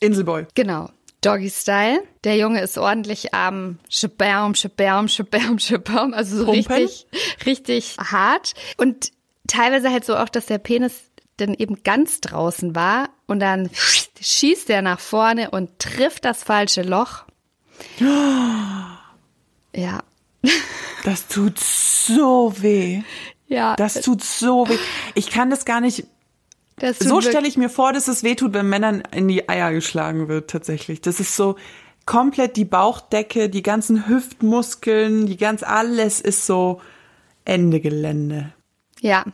Inselboy. 0.00 0.46
Genau. 0.54 0.88
Doggy 1.20 1.50
Style. 1.50 2.02
Der 2.24 2.36
Junge 2.36 2.60
ist 2.60 2.78
ordentlich 2.78 3.34
am 3.34 3.78
Schabaum, 3.88 4.54
Schabaum, 4.54 5.08
Schabaum, 5.08 5.58
Schabaum, 5.58 6.14
also 6.14 6.38
so 6.38 6.44
Pumpen? 6.46 6.72
richtig, 6.76 7.06
richtig 7.46 7.96
hart. 7.98 8.54
Und 8.76 9.10
teilweise 9.48 9.90
halt 9.90 10.04
so 10.04 10.16
auch, 10.16 10.28
dass 10.28 10.46
der 10.46 10.58
Penis 10.58 10.94
dann 11.38 11.52
eben 11.54 11.82
ganz 11.82 12.20
draußen 12.20 12.74
war 12.74 13.10
und 13.26 13.40
dann 13.40 13.70
schießt 14.20 14.70
er 14.70 14.80
nach 14.82 15.00
vorne 15.00 15.50
und 15.50 15.78
trifft 15.78 16.24
das 16.24 16.42
falsche 16.42 16.82
Loch. 16.82 17.24
Ja, 19.74 20.00
Das 21.04 21.26
tut 21.28 21.58
so 21.58 22.54
weh. 22.62 23.02
ja. 23.46 23.76
Das 23.76 24.00
tut 24.00 24.24
so 24.24 24.66
weh. 24.68 24.78
Ich 25.14 25.28
kann 25.28 25.50
das 25.50 25.64
gar 25.66 25.80
nicht. 25.82 26.04
So 26.80 27.20
stelle 27.22 27.48
ich 27.48 27.56
mir 27.56 27.70
vor, 27.70 27.92
dass 27.92 28.06
es 28.06 28.22
weh 28.22 28.34
tut, 28.34 28.52
wenn 28.52 28.68
Männern 28.68 29.02
in 29.12 29.28
die 29.28 29.48
Eier 29.48 29.72
geschlagen 29.72 30.28
wird, 30.28 30.50
tatsächlich. 30.50 31.00
Das 31.00 31.20
ist 31.20 31.34
so 31.34 31.56
komplett 32.04 32.56
die 32.56 32.64
Bauchdecke, 32.66 33.48
die 33.48 33.62
ganzen 33.62 34.08
Hüftmuskeln, 34.08 35.26
die 35.26 35.36
ganz, 35.36 35.62
alles 35.62 36.20
ist 36.20 36.46
so 36.46 36.80
Ende 37.44 37.80
Gelände. 37.80 38.52
Ja, 39.00 39.24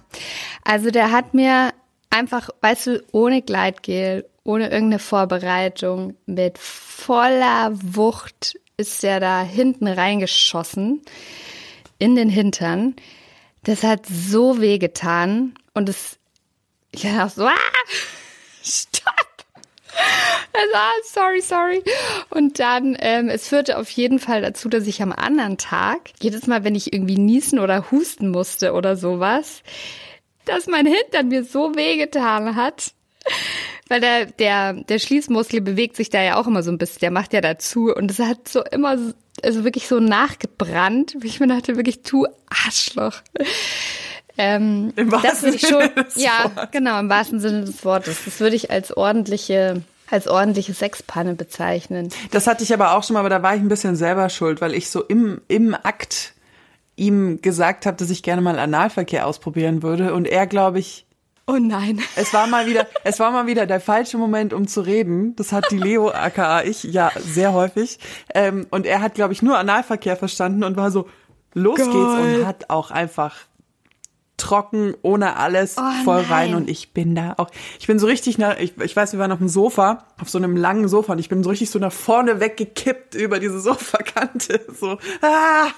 also 0.64 0.90
der 0.90 1.10
hat 1.10 1.34
mir 1.34 1.72
einfach, 2.10 2.50
weißt 2.60 2.86
du, 2.86 3.04
ohne 3.12 3.42
Gleitgel, 3.42 4.26
ohne 4.44 4.70
irgendeine 4.70 4.98
Vorbereitung, 4.98 6.14
mit 6.26 6.58
voller 6.58 7.70
Wucht 7.72 8.58
ist 8.76 9.02
der 9.02 9.20
da 9.20 9.42
hinten 9.42 9.86
reingeschossen 9.86 11.02
in 11.98 12.16
den 12.16 12.28
Hintern. 12.28 12.96
Das 13.64 13.82
hat 13.84 14.06
so 14.06 14.60
weh 14.60 14.78
getan 14.78 15.54
und 15.74 15.88
es, 15.88 16.18
ich 16.92 17.02
dachte 17.02 17.34
so, 17.34 17.46
ah, 17.46 17.52
stopp! 18.62 19.14
Also, 20.54 20.74
ah, 20.74 20.90
sorry, 21.12 21.40
sorry. 21.42 21.82
Und 22.30 22.58
dann, 22.58 22.96
ähm, 23.00 23.28
es 23.28 23.48
führte 23.48 23.78
auf 23.78 23.90
jeden 23.90 24.18
Fall 24.18 24.40
dazu, 24.42 24.68
dass 24.68 24.86
ich 24.86 25.02
am 25.02 25.12
anderen 25.12 25.58
Tag, 25.58 26.10
jedes 26.20 26.46
Mal, 26.46 26.64
wenn 26.64 26.74
ich 26.74 26.92
irgendwie 26.92 27.18
niesen 27.18 27.58
oder 27.58 27.90
husten 27.90 28.30
musste 28.30 28.72
oder 28.72 28.96
sowas, 28.96 29.62
dass 30.44 30.66
mein 30.66 30.86
Hintern 30.86 31.28
mir 31.28 31.44
so 31.44 31.74
wehgetan 31.76 32.56
hat. 32.56 32.92
Weil 33.88 34.00
der, 34.00 34.26
der, 34.26 34.72
der 34.72 34.98
Schließmuskel 34.98 35.60
bewegt 35.60 35.96
sich 35.96 36.10
da 36.10 36.22
ja 36.22 36.36
auch 36.40 36.46
immer 36.46 36.62
so 36.62 36.70
ein 36.72 36.78
bisschen, 36.78 37.00
der 37.00 37.10
macht 37.10 37.32
ja 37.32 37.40
dazu 37.40 37.92
und 37.94 38.10
es 38.10 38.18
hat 38.18 38.48
so 38.48 38.64
immer, 38.64 38.96
so- 38.98 39.12
also 39.42 39.64
wirklich 39.64 39.86
so 39.86 40.00
nachgebrannt, 40.00 41.14
wie 41.20 41.26
ich 41.28 41.38
mir 41.38 41.46
dachte, 41.46 41.76
wirklich, 41.76 42.02
du 42.02 42.26
Arschloch. 42.48 43.20
Ähm, 44.38 44.92
Im 44.96 45.10
das 45.10 45.22
wahrsten 45.22 45.42
würde 45.42 45.56
ich 45.56 45.62
schon, 45.68 45.80
Sinne 45.82 46.04
des 46.04 46.16
ja, 46.16 46.44
Wortes. 46.44 46.70
genau, 46.72 46.98
im 47.00 47.08
wahrsten 47.08 47.40
Sinne 47.40 47.64
des 47.64 47.84
Wortes. 47.84 48.24
Das 48.24 48.40
würde 48.40 48.56
ich 48.56 48.70
als 48.70 48.96
ordentliche, 48.96 49.82
als 50.10 50.26
ordentliche 50.26 50.74
Sexpanne 50.74 51.34
bezeichnen. 51.34 52.08
Das 52.30 52.46
hatte 52.46 52.62
ich 52.64 52.72
aber 52.72 52.96
auch 52.96 53.04
schon 53.04 53.14
mal, 53.14 53.20
aber 53.20 53.30
da 53.30 53.42
war 53.42 53.54
ich 53.54 53.60
ein 53.60 53.68
bisschen 53.68 53.96
selber 53.96 54.28
schuld, 54.28 54.60
weil 54.60 54.74
ich 54.74 54.90
so 54.90 55.02
im, 55.02 55.40
im 55.48 55.74
Akt 55.74 56.32
ihm 56.96 57.40
gesagt 57.42 57.86
habe, 57.86 57.96
dass 57.96 58.10
ich 58.10 58.22
gerne 58.22 58.42
mal 58.42 58.58
Analverkehr 58.58 59.26
ausprobieren 59.26 59.82
würde 59.82 60.14
und 60.14 60.26
er, 60.26 60.46
glaube 60.46 60.78
ich, 60.78 61.06
Oh 61.44 61.58
nein. 61.60 62.00
Es 62.14 62.32
war 62.32 62.46
mal 62.46 62.66
wieder, 62.66 62.86
es 63.04 63.18
war 63.18 63.32
mal 63.32 63.46
wieder 63.48 63.66
der 63.66 63.80
falsche 63.80 64.16
Moment, 64.16 64.52
um 64.52 64.68
zu 64.68 64.80
reden. 64.80 65.34
Das 65.34 65.50
hat 65.50 65.70
die 65.72 65.78
Leo, 65.78 66.08
aka 66.08 66.62
ich, 66.62 66.84
ja, 66.84 67.10
sehr 67.18 67.52
häufig. 67.52 67.98
Ähm, 68.32 68.66
und 68.70 68.86
er 68.86 69.00
hat, 69.00 69.14
glaube 69.14 69.32
ich, 69.32 69.42
nur 69.42 69.58
Analverkehr 69.58 70.16
verstanden 70.16 70.62
und 70.62 70.76
war 70.76 70.92
so, 70.92 71.08
los 71.54 71.78
Geil. 71.78 71.86
geht's 71.88 72.38
und 72.38 72.46
hat 72.46 72.70
auch 72.70 72.90
einfach 72.90 73.34
trocken, 74.42 74.94
ohne 75.02 75.36
alles, 75.36 75.76
Oh, 75.78 76.04
voll 76.04 76.22
nein. 76.22 76.30
rein 76.32 76.54
und 76.54 76.68
ich 76.68 76.92
bin 76.92 77.14
da 77.14 77.34
auch, 77.36 77.48
ich 77.80 77.86
bin 77.86 77.98
so 77.98 78.06
richtig 78.06 78.38
nach, 78.38 78.58
ich, 78.58 78.74
ich 78.80 78.94
weiß, 78.96 79.12
wir 79.12 79.20
waren 79.20 79.32
auf 79.32 79.38
dem 79.38 79.48
Sofa, 79.48 80.04
auf 80.20 80.28
so 80.28 80.38
einem 80.38 80.56
langen 80.56 80.88
Sofa 80.88 81.12
und 81.12 81.18
ich 81.18 81.28
bin 81.28 81.42
so 81.42 81.50
richtig 81.50 81.70
so 81.70 81.78
nach 81.78 81.92
vorne 81.92 82.40
weggekippt 82.40 83.14
über 83.14 83.38
diese 83.38 83.60
Sofakante, 83.60 84.60
so, 84.78 84.98
ah! 85.22 85.68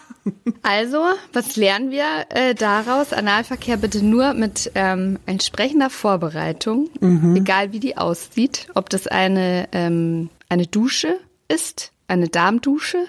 Also, 0.62 1.02
was 1.34 1.56
lernen 1.56 1.90
wir 1.90 2.06
äh, 2.30 2.54
daraus? 2.54 3.12
Analverkehr 3.12 3.76
bitte 3.76 4.02
nur 4.04 4.32
mit 4.32 4.70
ähm, 4.74 5.18
entsprechender 5.26 5.90
Vorbereitung, 5.90 6.88
egal 7.36 7.72
wie 7.72 7.80
die 7.80 7.98
aussieht. 7.98 8.68
Ob 8.74 8.88
das 8.88 9.06
eine, 9.06 9.68
ähm, 9.72 10.30
eine 10.48 10.66
Dusche 10.66 11.16
ist, 11.48 11.92
eine 12.08 12.28
Darmdusche. 12.28 13.04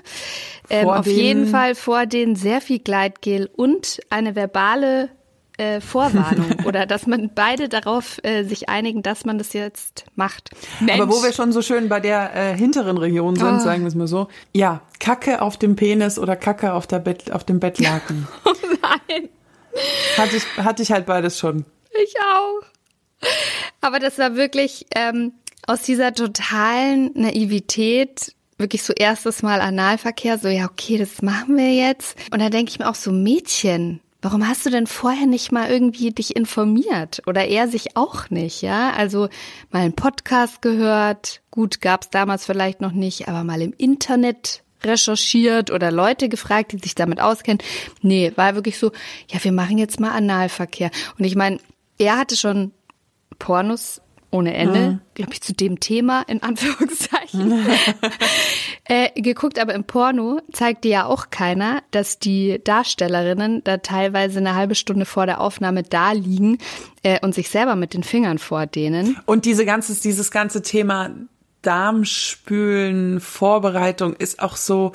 Ähm, 0.69 0.89
auf 0.89 1.05
den- 1.05 1.15
jeden 1.15 1.47
Fall 1.47 1.75
vor 1.75 2.05
den 2.05 2.35
sehr 2.35 2.59
viel 2.59 2.79
Gleitgel 2.79 3.50
und 3.55 4.01
eine 4.09 4.35
verbale 4.35 5.09
äh, 5.57 5.81
Vorwarnung 5.81 6.59
oder 6.65 6.85
dass 6.85 7.07
man 7.07 7.31
beide 7.33 7.69
darauf 7.69 8.19
äh, 8.24 8.43
sich 8.43 8.69
einigen, 8.69 9.03
dass 9.03 9.25
man 9.25 9.38
das 9.38 9.53
jetzt 9.53 10.05
macht. 10.15 10.50
Aber 10.91 11.09
wo 11.09 11.24
wir 11.24 11.33
schon 11.33 11.51
so 11.51 11.62
schön 11.62 11.89
bei 11.89 12.00
der 12.00 12.35
äh, 12.35 12.57
hinteren 12.57 12.97
Region 12.97 13.35
sind, 13.35 13.45
Oh. 13.55 13.59
sagen 13.59 13.81
wir 13.81 13.88
es 13.88 13.95
mal 13.95 14.07
so. 14.07 14.27
Ja, 14.53 14.81
Kacke 15.00 15.41
auf 15.41 15.57
dem 15.57 15.75
Penis 15.75 16.19
oder 16.19 16.35
Kacke 16.35 16.74
auf, 16.74 16.88
der 16.88 17.00
Bett, 17.00 17.31
auf 17.31 17.43
dem 17.43 17.59
Bettlaken. 17.59 18.27
Oh 18.45 18.53
Nein. 18.81 19.29
hatte, 20.17 20.35
ich, 20.38 20.45
hatte 20.57 20.83
ich 20.83 20.91
halt 20.91 21.05
beides 21.05 21.39
schon. 21.39 21.65
Ich 22.03 22.13
auch. 22.19 22.65
Aber 23.81 24.00
das 24.00 24.17
war 24.17 24.35
wirklich 24.35 24.85
ähm, 24.95 25.33
aus 25.67 25.81
dieser 25.81 26.13
totalen 26.13 27.12
Naivität 27.13 28.33
wirklich 28.57 28.83
so 28.83 28.93
erstes 28.93 29.41
Mal 29.41 29.59
Analverkehr, 29.62 30.38
so 30.38 30.47
ja, 30.47 30.65
okay, 30.65 30.97
das 30.97 31.21
machen 31.21 31.57
wir 31.57 31.74
jetzt. 31.74 32.17
Und 32.31 32.39
da 32.41 32.50
denke 32.50 32.71
ich 32.71 32.79
mir 32.79 32.89
auch 32.89 32.95
so, 32.95 33.12
Mädchen, 33.12 34.00
warum 34.25 34.48
hast 34.48 34.65
du 34.65 34.72
denn 34.72 34.88
vorher 34.88 35.27
nicht 35.27 35.51
mal 35.51 35.70
irgendwie 35.70 36.10
dich 36.10 36.36
informiert? 36.36 37.22
Oder 37.27 37.46
er 37.46 37.67
sich 37.67 37.96
auch 37.96 38.32
nicht, 38.32 38.63
ja? 38.63 38.91
Also 38.94 39.29
mal 39.70 39.84
einen 39.84 39.94
Podcast 39.94 40.63
gehört, 40.63 41.41
gut, 41.51 41.79
gab's 41.79 42.10
damals 42.10 42.44
vielleicht 42.44 42.82
noch 42.82 42.91
nicht, 42.91 43.27
aber 43.27 43.44
mal 43.44 43.62
im 43.62 43.72
Internet 43.77 44.63
recherchiert 44.84 45.70
oder 45.70 45.91
Leute 45.91 46.27
gefragt, 46.27 46.72
die 46.72 46.79
sich 46.79 46.96
damit 46.96 47.22
auskennen. 47.22 47.60
Nee, 48.01 48.32
war 48.36 48.55
wirklich 48.55 48.79
so, 48.79 48.91
ja, 49.29 49.44
wir 49.44 49.51
machen 49.51 49.77
jetzt 49.77 50.00
mal 50.00 50.10
Analverkehr. 50.10 50.89
Und 51.20 51.25
ich 51.25 51.36
meine, 51.36 51.60
er 52.00 52.17
hatte 52.17 52.36
schon 52.36 52.72
Pornos 53.38 54.01
ohne 54.32 54.55
Ende, 54.55 55.00
glaube 55.13 55.34
ich, 55.34 55.41
zu 55.41 55.53
dem 55.53 55.79
Thema, 55.79 56.24
in 56.24 56.41
Anführungszeichen, 56.41 57.14
äh, 58.86 59.10
geguckt. 59.22 59.60
Aber 59.60 59.74
im 59.74 59.84
Porno 59.84 60.39
zeigte 60.51 60.88
ja 60.88 61.05
auch 61.05 61.29
keiner, 61.29 61.82
dass 61.91 62.20
die 62.20 62.62
Darstellerinnen 62.63 63.63
da 63.63 63.77
teilweise 63.77 64.39
eine 64.39 64.55
halbe 64.55 64.75
Stunde 64.75 65.05
vor 65.05 65.25
der 65.25 65.41
Aufnahme 65.41 65.84
da 65.84 66.12
liegen 66.12 66.58
äh, 67.03 67.20
und 67.22 67.36
sich 67.36 67.50
selber 67.50 67.75
mit 67.75 67.94
den 67.94 68.03
Fingern 68.03 68.38
vordehnen. 68.38 69.17
Und 69.25 69.46
diese 69.46 69.65
ganze, 69.65 70.00
dieses 70.00 70.32
ganze 70.32 70.62
Thema 70.62 71.12
Darmspülen, 71.62 73.20
Vorbereitung 73.20 74.13
ist 74.13 74.39
auch 74.39 74.55
so, 74.55 74.91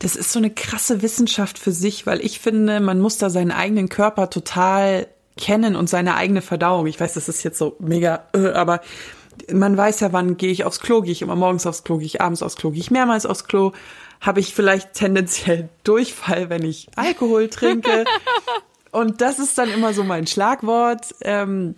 das 0.00 0.16
ist 0.16 0.32
so 0.32 0.38
eine 0.38 0.50
krasse 0.50 1.02
Wissenschaft 1.02 1.58
für 1.58 1.72
sich, 1.72 2.06
weil 2.06 2.20
ich 2.24 2.40
finde, 2.40 2.80
man 2.80 3.00
muss 3.00 3.18
da 3.18 3.30
seinen 3.30 3.52
eigenen 3.52 3.88
Körper 3.88 4.30
total 4.30 5.06
kennen 5.36 5.76
und 5.76 5.88
seine 5.88 6.16
eigene 6.16 6.42
Verdauung. 6.42 6.86
Ich 6.86 7.00
weiß, 7.00 7.14
das 7.14 7.28
ist 7.28 7.42
jetzt 7.44 7.58
so 7.58 7.76
mega, 7.78 8.24
äh, 8.34 8.48
aber 8.48 8.80
man 9.52 9.76
weiß 9.76 10.00
ja, 10.00 10.12
wann 10.12 10.36
gehe 10.36 10.50
ich 10.50 10.64
aufs 10.64 10.80
Klo, 10.80 11.02
gehe 11.02 11.12
ich 11.12 11.22
immer 11.22 11.36
morgens 11.36 11.66
aufs 11.66 11.84
Klo, 11.84 11.98
gehe 11.98 12.06
ich 12.06 12.20
abends 12.20 12.42
aufs 12.42 12.56
Klo, 12.56 12.70
gehe 12.70 12.80
ich 12.80 12.90
mehrmals 12.90 13.26
aufs 13.26 13.44
Klo, 13.44 13.72
habe 14.20 14.40
ich 14.40 14.54
vielleicht 14.54 14.94
tendenziell 14.94 15.68
Durchfall, 15.84 16.50
wenn 16.50 16.64
ich 16.64 16.88
Alkohol 16.96 17.48
trinke. 17.48 18.04
und 18.90 19.20
das 19.20 19.38
ist 19.38 19.58
dann 19.58 19.70
immer 19.70 19.92
so 19.92 20.04
mein 20.04 20.26
Schlagwort. 20.26 21.14
Ähm, 21.20 21.74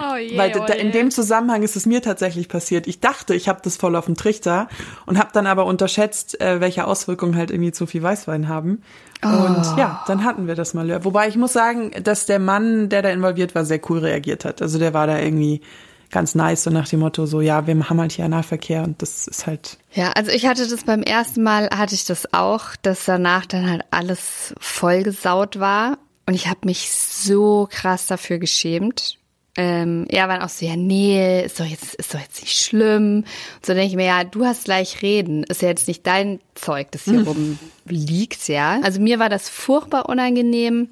Oh 0.00 0.14
je, 0.14 0.38
weil 0.38 0.52
da, 0.52 0.64
in 0.74 0.92
dem 0.92 1.10
Zusammenhang 1.10 1.64
ist 1.64 1.74
es 1.74 1.84
mir 1.84 2.00
tatsächlich 2.00 2.48
passiert. 2.48 2.86
Ich 2.86 3.00
dachte, 3.00 3.34
ich 3.34 3.48
habe 3.48 3.60
das 3.64 3.76
voll 3.76 3.96
auf 3.96 4.04
dem 4.04 4.14
Trichter 4.14 4.68
und 5.06 5.18
habe 5.18 5.30
dann 5.32 5.48
aber 5.48 5.66
unterschätzt, 5.66 6.40
äh, 6.40 6.60
welche 6.60 6.86
Auswirkungen 6.86 7.34
halt 7.34 7.50
irgendwie 7.50 7.72
zu 7.72 7.84
viel 7.86 8.02
Weißwein 8.02 8.46
haben. 8.46 8.82
Und 9.24 9.76
ja, 9.76 10.04
dann 10.06 10.22
hatten 10.22 10.46
wir 10.46 10.54
das 10.54 10.74
mal. 10.74 11.04
Wobei 11.04 11.26
ich 11.26 11.36
muss 11.36 11.52
sagen, 11.52 11.90
dass 12.04 12.26
der 12.26 12.38
Mann, 12.38 12.88
der 12.88 13.02
da 13.02 13.10
involviert 13.10 13.56
war, 13.56 13.64
sehr 13.64 13.80
cool 13.90 13.98
reagiert 13.98 14.44
hat. 14.44 14.62
Also 14.62 14.78
der 14.78 14.94
war 14.94 15.08
da 15.08 15.18
irgendwie 15.18 15.62
ganz 16.10 16.34
nice, 16.34 16.64
so 16.64 16.70
nach 16.70 16.88
dem 16.88 17.00
Motto, 17.00 17.26
so 17.26 17.40
ja, 17.40 17.66
wir 17.66 17.88
haben 17.88 18.00
halt 18.00 18.12
hier 18.12 18.28
Nahverkehr 18.28 18.82
und 18.82 19.00
das 19.02 19.26
ist 19.26 19.46
halt. 19.46 19.78
Ja, 19.92 20.12
also 20.12 20.30
ich 20.30 20.46
hatte 20.46 20.66
das 20.66 20.84
beim 20.84 21.02
ersten 21.02 21.42
Mal, 21.42 21.68
hatte 21.70 21.94
ich 21.94 22.04
das 22.04 22.32
auch, 22.32 22.76
dass 22.82 23.04
danach 23.04 23.46
dann 23.46 23.70
halt 23.70 23.84
alles 23.90 24.54
vollgesaut 24.58 25.58
war. 25.58 25.98
Und 26.26 26.34
ich 26.34 26.46
habe 26.46 26.60
mich 26.64 26.90
so 26.90 27.68
krass 27.70 28.06
dafür 28.06 28.38
geschämt. 28.38 29.18
Ähm, 29.56 30.06
er 30.08 30.28
war 30.28 30.44
auch 30.44 30.48
so, 30.48 30.64
ja, 30.66 30.76
nee, 30.76 31.42
ist 31.42 31.58
doch 31.58 31.64
jetzt, 31.64 31.94
ist 31.94 32.14
doch 32.14 32.20
jetzt 32.20 32.42
nicht 32.42 32.62
schlimm. 32.64 33.24
Und 33.56 33.66
so 33.66 33.72
denke 33.72 33.88
ich 33.88 33.96
mir, 33.96 34.06
ja, 34.06 34.24
du 34.24 34.44
hast 34.44 34.66
gleich 34.66 35.02
reden. 35.02 35.42
Ist 35.42 35.62
ja 35.62 35.68
jetzt 35.68 35.88
nicht 35.88 36.06
dein 36.06 36.38
Zeug, 36.54 36.92
das 36.92 37.04
hier 37.04 37.26
rumliegt, 37.26 38.46
ja. 38.46 38.78
Also 38.82 39.00
mir 39.00 39.18
war 39.18 39.28
das 39.28 39.48
furchtbar 39.48 40.08
unangenehm. 40.08 40.90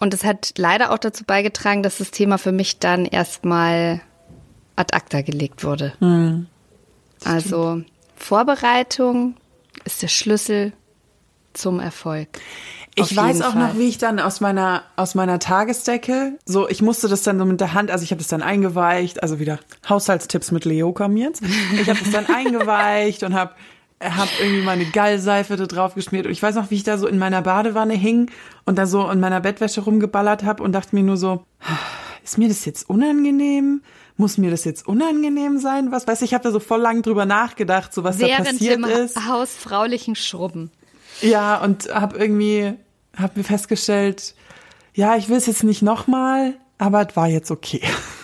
Und 0.00 0.14
es 0.14 0.24
hat 0.24 0.54
leider 0.56 0.92
auch 0.92 0.98
dazu 0.98 1.24
beigetragen, 1.24 1.82
dass 1.82 1.98
das 1.98 2.10
Thema 2.10 2.38
für 2.38 2.52
mich 2.52 2.78
dann 2.78 3.04
erstmal 3.04 4.00
ad 4.76 4.94
acta 4.94 5.22
gelegt 5.22 5.64
wurde. 5.64 5.92
Also 7.24 7.82
Vorbereitung 8.16 9.34
ist 9.84 10.02
der 10.02 10.08
Schlüssel 10.08 10.72
zum 11.52 11.80
Erfolg. 11.80 12.28
Ich 12.98 13.14
weiß 13.14 13.42
auch 13.42 13.52
Fall. 13.52 13.68
noch, 13.68 13.78
wie 13.78 13.88
ich 13.88 13.98
dann 13.98 14.18
aus 14.18 14.40
meiner 14.40 14.82
aus 14.96 15.14
meiner 15.14 15.38
Tagesdecke, 15.38 16.38
so 16.46 16.66
ich 16.66 16.80
musste 16.80 17.08
das 17.08 17.22
dann 17.22 17.38
so 17.38 17.44
mit 17.44 17.60
der 17.60 17.74
Hand, 17.74 17.90
also 17.90 18.02
ich 18.02 18.10
habe 18.10 18.20
das 18.20 18.28
dann 18.28 18.40
eingeweicht, 18.40 19.22
also 19.22 19.38
wieder 19.38 19.58
Haushaltstipps 19.86 20.50
mit 20.50 20.64
Leo 20.64 20.92
kommen 20.92 21.18
jetzt. 21.18 21.42
Ich 21.74 21.90
habe 21.90 21.98
das 21.98 22.10
dann 22.10 22.26
eingeweicht 22.34 23.22
und 23.22 23.34
habe 23.34 23.52
hab 24.00 24.28
irgendwie 24.40 24.62
meine 24.62 24.86
Gallseife 24.86 25.56
da 25.56 25.66
drauf 25.66 25.94
geschmiert 25.94 26.24
und 26.24 26.32
ich 26.32 26.42
weiß 26.42 26.54
noch, 26.54 26.70
wie 26.70 26.76
ich 26.76 26.84
da 26.84 26.96
so 26.96 27.06
in 27.06 27.18
meiner 27.18 27.42
Badewanne 27.42 27.94
hing 27.94 28.30
und 28.64 28.78
da 28.78 28.86
so 28.86 29.10
in 29.10 29.20
meiner 29.20 29.40
Bettwäsche 29.40 29.82
rumgeballert 29.82 30.44
habe 30.44 30.62
und 30.62 30.72
dachte 30.72 30.96
mir 30.96 31.02
nur 31.02 31.18
so, 31.18 31.44
ist 32.24 32.38
mir 32.38 32.48
das 32.48 32.64
jetzt 32.64 32.88
unangenehm? 32.88 33.82
Muss 34.16 34.38
mir 34.38 34.50
das 34.50 34.64
jetzt 34.64 34.86
unangenehm 34.86 35.58
sein? 35.58 35.92
Was 35.92 36.06
weiß 36.06 36.22
ich, 36.22 36.30
ich 36.30 36.34
habe 36.34 36.44
da 36.44 36.50
so 36.50 36.60
voll 36.60 36.80
lang 36.80 37.02
drüber 37.02 37.26
nachgedacht, 37.26 37.92
so 37.92 38.02
was 38.02 38.18
Während 38.18 38.46
da 38.46 38.50
passiert 38.52 38.78
dem 38.78 38.84
ist. 38.84 39.28
hausfraulichen 39.28 40.14
Schrubben. 40.14 40.70
Ja, 41.20 41.62
und 41.62 41.88
habe 41.94 42.16
irgendwie 42.16 42.74
habe 43.16 43.32
mir 43.36 43.44
festgestellt, 43.44 44.34
ja, 44.94 45.16
ich 45.16 45.28
will 45.28 45.36
es 45.36 45.46
jetzt 45.46 45.64
nicht 45.64 45.82
nochmal, 45.82 46.54
aber 46.78 47.06
es 47.08 47.16
war 47.16 47.28
jetzt 47.28 47.50
okay. 47.50 47.82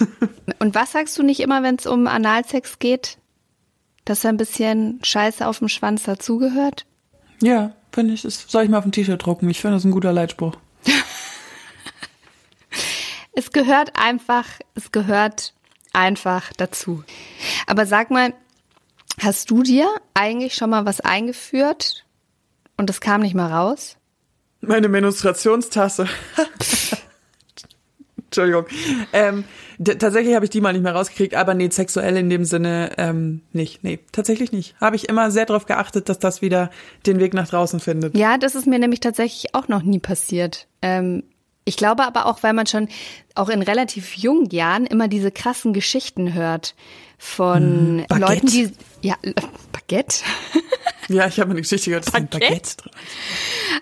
Und 0.59 0.75
was 0.75 0.93
sagst 0.93 1.19
du 1.19 1.23
nicht 1.23 1.41
immer, 1.41 1.63
wenn 1.63 1.77
es 1.77 1.87
um 1.87 2.07
Analsex 2.07 2.79
geht? 2.79 3.19
Dass 4.05 4.21
da 4.21 4.29
ein 4.29 4.37
bisschen 4.37 5.01
Scheiße 5.03 5.47
auf 5.47 5.59
dem 5.59 5.69
Schwanz 5.69 6.05
dazugehört? 6.05 6.87
Ja, 7.41 7.73
finde 7.93 8.15
ich. 8.15 8.23
Das 8.23 8.45
soll 8.49 8.65
ich 8.65 8.71
mal 8.71 8.79
auf 8.79 8.85
ein 8.85 8.93
T-Shirt 8.93 9.25
drucken. 9.25 9.49
Ich 9.49 9.61
finde 9.61 9.77
das 9.77 9.85
ein 9.85 9.91
guter 9.91 10.13
Leitspruch. 10.13 10.57
es 13.33 13.53
gehört 13.53 13.93
einfach, 13.95 14.47
es 14.75 14.93
gehört 14.93 15.55
einfach 15.93 16.53
dazu. 16.57 17.05
Aber 17.67 17.87
sag 17.87 18.11
mal, 18.11 18.35
hast 19.21 19.51
du 19.51 19.63
dir 19.63 19.89
eigentlich 20.15 20.55
schon 20.55 20.71
mal 20.71 20.87
was 20.87 21.01
eingeführt 21.01 22.05
und 22.77 22.91
es 22.91 23.01
kam 23.01 23.23
nicht 23.23 23.35
mal 23.35 23.53
raus? 23.53 23.97
Meine 24.61 24.89
Menstruationstasse. 24.89 26.07
Entschuldigung. 28.33 28.65
Ähm, 29.13 29.45
tatsächlich 29.85 30.35
habe 30.35 30.47
ich 30.47 30.51
die 30.51 30.63
mal 30.63 30.73
nicht 30.73 30.83
mehr 30.83 30.95
rausgekriegt, 30.95 31.35
aber 31.35 31.53
nee, 31.53 31.69
sexuell 31.69 32.17
in 32.17 32.31
dem 32.31 32.47
Sinne 32.47 32.93
ähm, 32.97 33.43
nicht. 33.53 33.85
Nee, 33.85 33.99
tatsächlich 34.11 34.53
nicht. 34.53 34.75
Habe 34.81 34.97
ich 34.97 35.09
immer 35.11 35.31
sehr 35.31 35.45
darauf 35.45 35.67
geachtet, 35.67 36.09
dass 36.09 36.19
das 36.19 36.41
wieder 36.41 36.71
den 37.05 37.21
Weg 37.21 37.35
nach 37.35 37.49
draußen 37.49 37.79
findet. 37.79 38.17
Ja, 38.17 38.39
das 38.39 38.55
ist 38.55 38.67
mir 38.67 38.79
nämlich 38.79 39.01
tatsächlich 39.01 39.55
auch 39.55 39.69
noch 39.69 39.83
nie 39.83 39.99
passiert. 39.99 40.67
Ähm, 40.81 41.25
ich 41.65 41.77
glaube 41.77 42.05
aber 42.05 42.27
auch, 42.27 42.43
weil 42.43 42.53
man 42.53 42.67
schon 42.67 42.89
auch 43.35 43.49
in 43.49 43.63
relativ 43.63 44.17
jungen 44.17 44.51
Jahren 44.51 44.87
immer 44.87 45.09
diese 45.09 45.31
krassen 45.31 45.73
Geschichten 45.73 46.35
hört 46.35 46.75
von 47.19 48.05
hm, 48.09 48.19
Leuten, 48.19 48.47
die 48.47 48.73
ja 49.01 49.17
Baguette. 49.73 50.25
Ja, 51.09 51.27
ich 51.27 51.41
habe 51.41 51.51
eine 51.51 51.61
Geschichte 51.61 51.91
gehört, 51.91 52.07
dass 52.07 52.13
Baguette? 52.13 52.39
Baguette 52.39 52.77
drin 52.77 52.93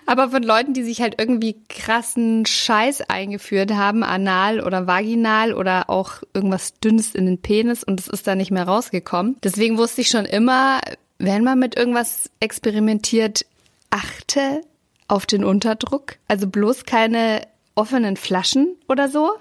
Aber 0.07 0.31
von 0.31 0.41
Leuten, 0.41 0.73
die 0.73 0.83
sich 0.83 1.01
halt 1.01 1.15
irgendwie 1.19 1.55
krassen 1.69 2.45
Scheiß 2.47 3.01
eingeführt 3.01 3.71
haben, 3.71 4.03
anal 4.03 4.59
oder 4.59 4.87
vaginal 4.87 5.53
oder 5.53 5.89
auch 5.89 6.23
irgendwas 6.33 6.73
Dünnes 6.79 7.13
in 7.13 7.27
den 7.27 7.37
Penis 7.37 7.83
und 7.83 7.99
es 7.99 8.07
ist 8.07 8.25
da 8.27 8.35
nicht 8.35 8.51
mehr 8.51 8.63
rausgekommen. 8.67 9.37
Deswegen 9.43 9.77
wusste 9.77 10.01
ich 10.01 10.09
schon 10.09 10.25
immer, 10.25 10.81
wenn 11.19 11.43
man 11.43 11.59
mit 11.59 11.77
irgendwas 11.77 12.29
experimentiert, 12.39 13.45
achte 13.91 14.61
auf 15.07 15.25
den 15.25 15.43
Unterdruck. 15.43 16.15
Also 16.27 16.47
bloß 16.47 16.85
keine 16.85 17.43
offenen 17.75 18.17
Flaschen 18.17 18.75
oder 18.87 19.09
so, 19.09 19.31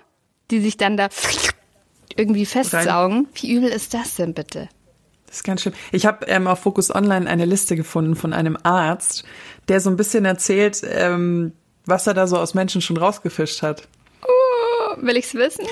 die 0.51 0.61
sich 0.61 0.77
dann 0.77 0.97
da 0.97 1.09
irgendwie 2.17 2.47
festsaugen. 2.47 3.29
Wie 3.35 3.55
übel 3.55 3.69
ist 3.69 3.95
das 3.95 4.17
denn 4.17 4.35
bitte? 4.35 4.69
Das 5.27 5.37
ist 5.37 5.45
ganz 5.45 5.63
schlimm. 5.63 5.75
Ich 5.93 6.07
habe 6.07 6.27
ähm, 6.27 6.49
auf 6.49 6.61
Focus 6.61 6.93
Online 6.93 7.29
eine 7.29 7.45
Liste 7.45 7.77
gefunden 7.77 8.17
von 8.17 8.33
einem 8.33 8.59
Arzt, 8.65 9.25
der 9.69 9.81
so 9.81 9.89
ein 9.89 9.97
bisschen 9.97 10.25
erzählt, 10.25 10.83
ähm, 10.85 11.53
was 11.87 12.07
er 12.07 12.15
da 12.15 12.27
so 12.27 12.37
aus 12.37 12.55
Menschen 12.55 12.81
schon 12.81 12.97
rausgefischt 12.97 13.63
hat. 13.63 13.87
Oh, 14.23 14.97
will 15.03 15.17
ich's 15.17 15.35
wissen? 15.35 15.65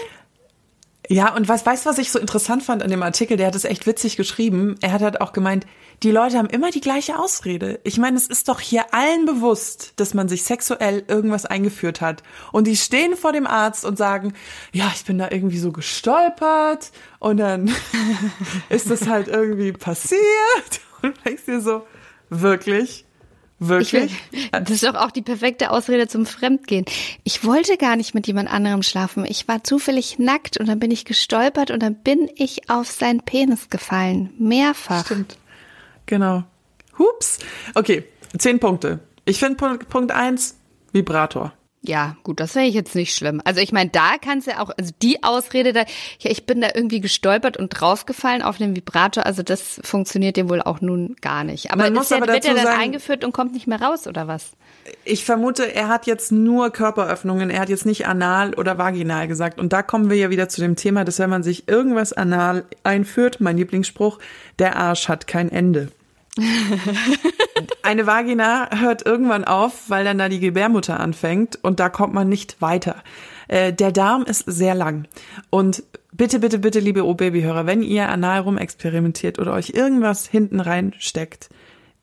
Ja, 1.10 1.34
und 1.34 1.48
was 1.48 1.64
weißt 1.64 1.86
du, 1.86 1.90
was 1.90 1.98
ich 1.98 2.12
so 2.12 2.18
interessant 2.18 2.62
fand 2.62 2.82
an 2.82 2.90
dem 2.90 3.02
Artikel? 3.02 3.38
Der 3.38 3.46
hat 3.46 3.54
es 3.54 3.64
echt 3.64 3.86
witzig 3.86 4.18
geschrieben. 4.18 4.74
Er 4.82 4.92
hat 4.92 5.00
halt 5.00 5.22
auch 5.22 5.32
gemeint, 5.32 5.66
die 6.02 6.10
Leute 6.10 6.36
haben 6.36 6.50
immer 6.50 6.70
die 6.70 6.82
gleiche 6.82 7.18
Ausrede. 7.18 7.80
Ich 7.82 7.96
meine, 7.96 8.18
es 8.18 8.26
ist 8.26 8.48
doch 8.48 8.60
hier 8.60 8.92
allen 8.92 9.24
bewusst, 9.24 9.94
dass 9.96 10.12
man 10.12 10.28
sich 10.28 10.44
sexuell 10.44 11.04
irgendwas 11.08 11.46
eingeführt 11.46 12.02
hat. 12.02 12.22
Und 12.52 12.66
die 12.66 12.76
stehen 12.76 13.16
vor 13.16 13.32
dem 13.32 13.46
Arzt 13.46 13.86
und 13.86 13.96
sagen, 13.96 14.34
ja, 14.72 14.92
ich 14.94 15.04
bin 15.06 15.18
da 15.18 15.28
irgendwie 15.30 15.58
so 15.58 15.72
gestolpert 15.72 16.92
und 17.20 17.38
dann 17.38 17.74
ist 18.68 18.90
das 18.90 19.08
halt 19.08 19.28
irgendwie 19.28 19.72
passiert. 19.72 20.20
Und 21.00 21.14
denkst 21.24 21.44
dir 21.46 21.60
so, 21.60 21.86
wirklich? 22.28 23.06
Wirklich? 23.60 24.12
Ich, 24.30 24.50
das 24.52 24.70
ist 24.70 24.84
doch 24.84 24.94
auch 24.94 25.10
die 25.10 25.22
perfekte 25.22 25.70
Ausrede 25.70 26.06
zum 26.06 26.26
Fremdgehen. 26.26 26.84
Ich 27.24 27.44
wollte 27.44 27.76
gar 27.76 27.96
nicht 27.96 28.14
mit 28.14 28.26
jemand 28.28 28.52
anderem 28.52 28.82
schlafen. 28.82 29.24
Ich 29.26 29.48
war 29.48 29.64
zufällig 29.64 30.18
nackt 30.18 30.58
und 30.58 30.68
dann 30.68 30.78
bin 30.78 30.92
ich 30.92 31.04
gestolpert 31.04 31.70
und 31.72 31.82
dann 31.82 31.96
bin 31.96 32.30
ich 32.36 32.70
auf 32.70 32.88
seinen 32.90 33.20
Penis 33.20 33.68
gefallen. 33.68 34.30
Mehrfach. 34.38 35.06
Stimmt. 35.06 35.38
Genau. 36.06 36.44
Hups. 36.98 37.38
Okay, 37.74 38.04
zehn 38.38 38.60
Punkte. 38.60 39.00
Ich 39.24 39.38
finde 39.38 39.56
Punkt, 39.56 39.88
Punkt 39.88 40.12
eins, 40.12 40.56
Vibrator. 40.92 41.52
Ja, 41.80 42.16
gut, 42.24 42.40
das 42.40 42.54
wäre 42.56 42.66
ich 42.66 42.74
jetzt 42.74 42.96
nicht 42.96 43.14
schlimm. 43.14 43.40
Also 43.44 43.60
ich 43.60 43.70
meine, 43.70 43.90
da 43.90 44.16
kannst 44.20 44.46
du 44.46 44.50
ja 44.50 44.60
auch, 44.60 44.70
also 44.76 44.92
die 45.00 45.22
Ausrede 45.22 45.72
da, 45.72 45.84
ja, 46.18 46.30
ich 46.30 46.44
bin 46.44 46.60
da 46.60 46.70
irgendwie 46.74 47.00
gestolpert 47.00 47.56
und 47.56 47.68
draufgefallen 47.68 48.42
auf 48.42 48.58
den 48.58 48.74
Vibrator, 48.74 49.24
also 49.24 49.42
das 49.44 49.80
funktioniert 49.84 50.36
dir 50.36 50.48
wohl 50.48 50.60
auch 50.60 50.80
nun 50.80 51.14
gar 51.20 51.44
nicht. 51.44 51.70
Aber, 51.72 51.86
ist 51.86 52.10
ja, 52.10 52.20
wird 52.20 52.44
er 52.44 52.54
dann 52.54 52.64
sagen, 52.64 52.80
eingeführt 52.80 53.24
und 53.24 53.32
kommt 53.32 53.52
nicht 53.52 53.68
mehr 53.68 53.80
raus, 53.80 54.08
oder 54.08 54.26
was? 54.26 54.52
Ich 55.04 55.24
vermute, 55.24 55.72
er 55.72 55.88
hat 55.88 56.06
jetzt 56.06 56.32
nur 56.32 56.70
Körperöffnungen, 56.70 57.50
er 57.50 57.60
hat 57.60 57.68
jetzt 57.68 57.86
nicht 57.86 58.06
anal 58.06 58.54
oder 58.54 58.78
vaginal 58.78 59.28
gesagt. 59.28 59.60
Und 59.60 59.72
da 59.72 59.82
kommen 59.82 60.10
wir 60.10 60.16
ja 60.16 60.30
wieder 60.30 60.48
zu 60.48 60.60
dem 60.60 60.76
Thema, 60.76 61.04
dass 61.04 61.18
wenn 61.18 61.30
man 61.30 61.42
sich 61.42 61.68
irgendwas 61.68 62.12
anal 62.12 62.64
einführt, 62.82 63.40
mein 63.40 63.56
Lieblingsspruch, 63.56 64.18
der 64.58 64.76
Arsch 64.76 65.08
hat 65.08 65.26
kein 65.26 65.50
Ende. 65.50 65.88
Eine 67.82 68.06
Vagina 68.06 68.68
hört 68.78 69.04
irgendwann 69.04 69.44
auf, 69.44 69.88
weil 69.88 70.04
dann 70.04 70.18
da 70.18 70.28
die 70.28 70.40
Gebärmutter 70.40 71.00
anfängt 71.00 71.58
und 71.62 71.80
da 71.80 71.88
kommt 71.88 72.14
man 72.14 72.28
nicht 72.28 72.60
weiter. 72.60 72.96
Äh, 73.48 73.72
der 73.72 73.92
Darm 73.92 74.24
ist 74.24 74.44
sehr 74.46 74.74
lang 74.74 75.06
und 75.50 75.82
bitte, 76.12 76.38
bitte, 76.38 76.58
bitte, 76.58 76.80
liebe 76.80 77.06
O-Baby-Hörer, 77.06 77.66
wenn 77.66 77.82
ihr 77.82 78.08
anal 78.08 78.40
rum 78.40 78.58
experimentiert 78.58 79.38
oder 79.38 79.54
euch 79.54 79.70
irgendwas 79.70 80.26
hinten 80.26 80.60
reinsteckt, 80.60 81.48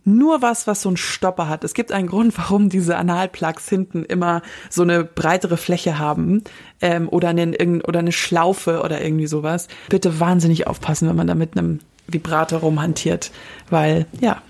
nur 0.05 0.41
was, 0.41 0.67
was 0.67 0.81
so 0.81 0.89
einen 0.89 0.97
Stopper 0.97 1.49
hat. 1.49 1.63
Es 1.63 1.73
gibt 1.73 1.91
einen 1.91 2.07
Grund, 2.07 2.37
warum 2.37 2.69
diese 2.69 2.95
Analplugs 2.95 3.67
hinten 3.67 4.05
immer 4.05 4.43
so 4.69 4.83
eine 4.83 5.03
breitere 5.03 5.57
Fläche 5.57 5.97
haben 5.97 6.43
ähm, 6.79 7.09
oder, 7.09 7.29
eine, 7.29 7.81
oder 7.87 7.99
eine 7.99 8.11
Schlaufe 8.11 8.81
oder 8.81 9.03
irgendwie 9.03 9.27
sowas. 9.27 9.67
Bitte 9.89 10.19
wahnsinnig 10.19 10.67
aufpassen, 10.67 11.09
wenn 11.09 11.15
man 11.15 11.27
da 11.27 11.33
mit 11.33 11.57
einem 11.57 11.79
Vibrator 12.07 12.59
rumhantiert, 12.59 13.31
weil 13.69 14.05
ja, 14.19 14.41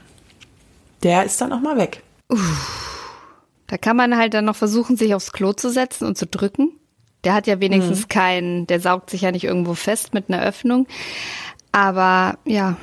der 1.03 1.23
ist 1.23 1.39
dann 1.41 1.53
auch 1.53 1.61
mal 1.61 1.77
weg. 1.77 2.03
Uff. 2.29 2.91
Da 3.67 3.77
kann 3.77 3.97
man 3.97 4.17
halt 4.17 4.33
dann 4.33 4.45
noch 4.45 4.55
versuchen, 4.55 4.95
sich 4.95 5.15
aufs 5.15 5.31
Klo 5.31 5.53
zu 5.53 5.69
setzen 5.69 6.05
und 6.05 6.17
zu 6.17 6.27
drücken. 6.27 6.71
Der 7.23 7.33
hat 7.33 7.47
ja 7.47 7.59
wenigstens 7.59 8.01
mhm. 8.01 8.07
keinen, 8.09 8.67
der 8.67 8.79
saugt 8.79 9.09
sich 9.09 9.21
ja 9.21 9.31
nicht 9.31 9.43
irgendwo 9.43 9.73
fest 9.73 10.13
mit 10.13 10.29
einer 10.29 10.43
Öffnung. 10.43 10.87
Aber 11.71 12.37
ja. 12.45 12.77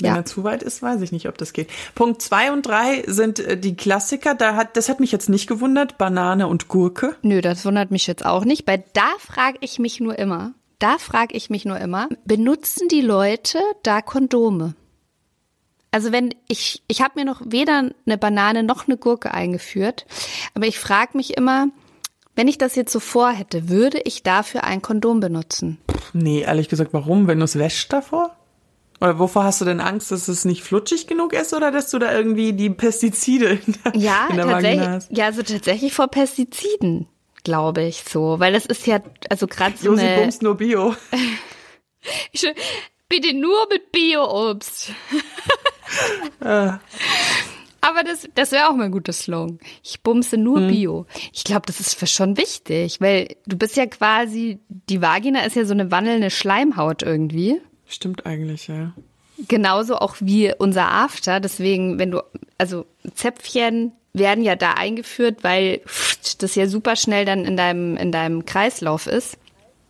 Wenn 0.00 0.10
ja. 0.10 0.16
er 0.16 0.24
zu 0.24 0.42
weit 0.42 0.62
ist, 0.62 0.82
weiß 0.82 1.02
ich 1.02 1.12
nicht, 1.12 1.28
ob 1.28 1.38
das 1.38 1.52
geht. 1.52 1.68
Punkt 1.94 2.20
zwei 2.20 2.50
und 2.50 2.66
drei 2.66 3.04
sind 3.06 3.38
äh, 3.38 3.56
die 3.56 3.76
Klassiker. 3.76 4.34
Da 4.34 4.56
hat, 4.56 4.76
das 4.76 4.88
hat 4.88 4.98
mich 4.98 5.12
jetzt 5.12 5.28
nicht 5.28 5.46
gewundert. 5.46 5.98
Banane 5.98 6.48
und 6.48 6.68
Gurke. 6.68 7.14
Nö, 7.22 7.42
das 7.42 7.64
wundert 7.64 7.90
mich 7.90 8.06
jetzt 8.06 8.24
auch 8.24 8.44
nicht. 8.44 8.66
Weil 8.66 8.82
da 8.94 9.06
frage 9.18 9.58
ich 9.60 9.78
mich 9.78 10.00
nur 10.00 10.18
immer, 10.18 10.52
da 10.78 10.98
frage 10.98 11.34
ich 11.34 11.50
mich 11.50 11.64
nur 11.64 11.78
immer, 11.78 12.08
benutzen 12.24 12.88
die 12.88 13.00
Leute 13.00 13.58
da 13.82 14.02
Kondome? 14.02 14.74
Also 15.90 16.10
wenn 16.10 16.34
ich, 16.48 16.82
ich 16.88 17.02
habe 17.02 17.20
mir 17.20 17.24
noch 17.24 17.40
weder 17.44 17.90
eine 18.04 18.18
Banane 18.18 18.62
noch 18.64 18.88
eine 18.88 18.96
Gurke 18.96 19.32
eingeführt, 19.32 20.06
aber 20.54 20.66
ich 20.66 20.78
frage 20.78 21.16
mich 21.16 21.36
immer, 21.36 21.68
wenn 22.34 22.48
ich 22.48 22.58
das 22.58 22.74
jetzt 22.74 22.92
so 22.92 22.98
vorhätte, 22.98 23.68
würde 23.68 24.00
ich 24.04 24.24
dafür 24.24 24.64
ein 24.64 24.82
Kondom 24.82 25.20
benutzen? 25.20 25.78
Nee, 26.12 26.40
ehrlich 26.42 26.68
gesagt, 26.68 26.92
warum? 26.92 27.28
Wenn 27.28 27.38
du 27.38 27.44
es 27.44 27.58
wäschst 27.58 27.92
davor? 27.92 28.36
Oder 29.00 29.18
wovor 29.18 29.44
hast 29.44 29.60
du 29.60 29.64
denn 29.64 29.80
Angst, 29.80 30.10
dass 30.10 30.28
es 30.28 30.44
nicht 30.44 30.62
flutschig 30.62 31.06
genug 31.06 31.32
ist 31.32 31.52
oder 31.54 31.70
dass 31.70 31.90
du 31.90 31.98
da 31.98 32.12
irgendwie 32.12 32.52
die 32.54 32.70
Pestizide 32.70 33.60
in 33.66 33.74
der, 33.84 33.96
ja, 33.96 34.26
in 34.30 34.36
der 34.36 34.46
Vagina 34.48 34.90
hast? 34.92 35.16
Ja, 35.16 35.26
also 35.26 35.42
tatsächlich 35.42 35.92
vor 35.92 36.08
Pestiziden 36.08 37.06
glaube 37.44 37.84
ich, 37.84 38.02
so. 38.02 38.40
Weil 38.40 38.52
das 38.52 38.66
ist 38.66 38.86
ja, 38.86 39.00
also 39.30 39.46
gerade 39.46 39.76
so 39.76 39.90
Josi 39.90 40.02
eine... 40.02 40.22
Bums 40.22 40.42
nur 40.42 40.56
Bio. 40.56 40.96
Bitte 43.08 43.34
nur 43.34 43.68
mit 43.70 43.92
Bio-Obst. 43.92 44.92
Ah. 46.40 46.80
Aber 47.80 48.02
das, 48.02 48.26
das 48.34 48.50
wäre 48.50 48.70
auch 48.70 48.74
mal 48.74 48.84
ein 48.84 48.92
guter 48.92 49.12
Slogan. 49.12 49.58
Ich 49.82 50.02
bumse 50.02 50.38
nur 50.38 50.60
hm. 50.60 50.68
Bio. 50.68 51.06
Ich 51.34 51.44
glaube, 51.44 51.66
das 51.66 51.80
ist 51.80 52.08
schon 52.08 52.38
wichtig, 52.38 52.98
weil 53.02 53.36
du 53.44 53.58
bist 53.58 53.76
ja 53.76 53.84
quasi, 53.84 54.58
die 54.68 55.02
Vagina 55.02 55.44
ist 55.44 55.54
ja 55.54 55.66
so 55.66 55.74
eine 55.74 55.90
wandelnde 55.90 56.30
Schleimhaut 56.30 57.02
irgendwie. 57.02 57.60
Stimmt 57.86 58.24
eigentlich, 58.24 58.68
ja. 58.68 58.94
Genauso 59.48 59.96
auch 59.96 60.16
wie 60.20 60.54
unser 60.56 60.90
After. 60.90 61.40
Deswegen, 61.40 61.98
wenn 61.98 62.10
du 62.10 62.22
also 62.56 62.86
Zäpfchen 63.14 63.92
werden 64.14 64.42
ja 64.44 64.56
da 64.56 64.72
eingeführt, 64.72 65.42
weil 65.42 65.80
das 66.38 66.54
ja 66.54 66.66
super 66.66 66.96
schnell 66.96 67.24
dann 67.24 67.44
in 67.44 67.56
deinem, 67.56 67.96
in 67.96 68.12
deinem 68.12 68.46
Kreislauf 68.46 69.06
ist. 69.06 69.36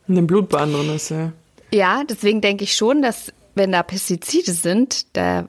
In 0.09 0.17
dem 0.17 0.27
Blutbahn 0.27 0.73
drin 0.73 0.95
ist, 0.95 1.11
ja. 1.11 1.33
Ja, 1.73 2.03
deswegen 2.05 2.41
denke 2.41 2.65
ich 2.65 2.75
schon, 2.75 3.03
dass 3.03 3.33
wenn 3.55 3.73
da 3.73 3.83
Pestizide 3.83 4.53
sind, 4.53 5.07
da 5.17 5.47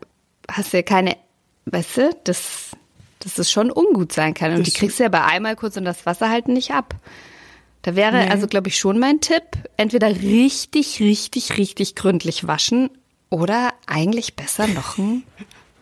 hast 0.51 0.73
du 0.73 0.77
ja 0.77 0.83
keine, 0.83 1.15
weißt 1.65 1.97
du, 1.97 2.09
das, 2.25 2.71
dass 3.19 3.37
es 3.39 3.51
schon 3.51 3.71
ungut 3.71 4.11
sein 4.11 4.33
kann. 4.33 4.51
Und 4.51 4.59
Das 4.59 4.73
die 4.73 4.79
kriegst 4.79 4.99
du 4.99 5.03
ja 5.03 5.09
bei 5.09 5.23
einmal 5.23 5.55
kurz 5.55 5.77
und 5.77 5.85
das 5.85 6.05
Wasser 6.05 6.29
halt 6.29 6.47
nicht 6.47 6.71
ab. 6.71 6.95
Da 7.81 7.95
wäre 7.95 8.25
Nee. 8.25 8.29
also, 8.29 8.47
glaube 8.47 8.67
ich, 8.69 8.77
schon 8.79 8.99
mein 8.99 9.21
Tipp, 9.21 9.43
entweder 9.77 10.09
richtig, 10.09 10.99
richtig, 10.99 11.57
richtig 11.57 11.95
gründlich 11.95 12.47
waschen 12.47 12.89
oder 13.29 13.73
eigentlich 13.85 14.35
besser 14.35 14.67
noch 14.67 14.97
ein 14.97 15.23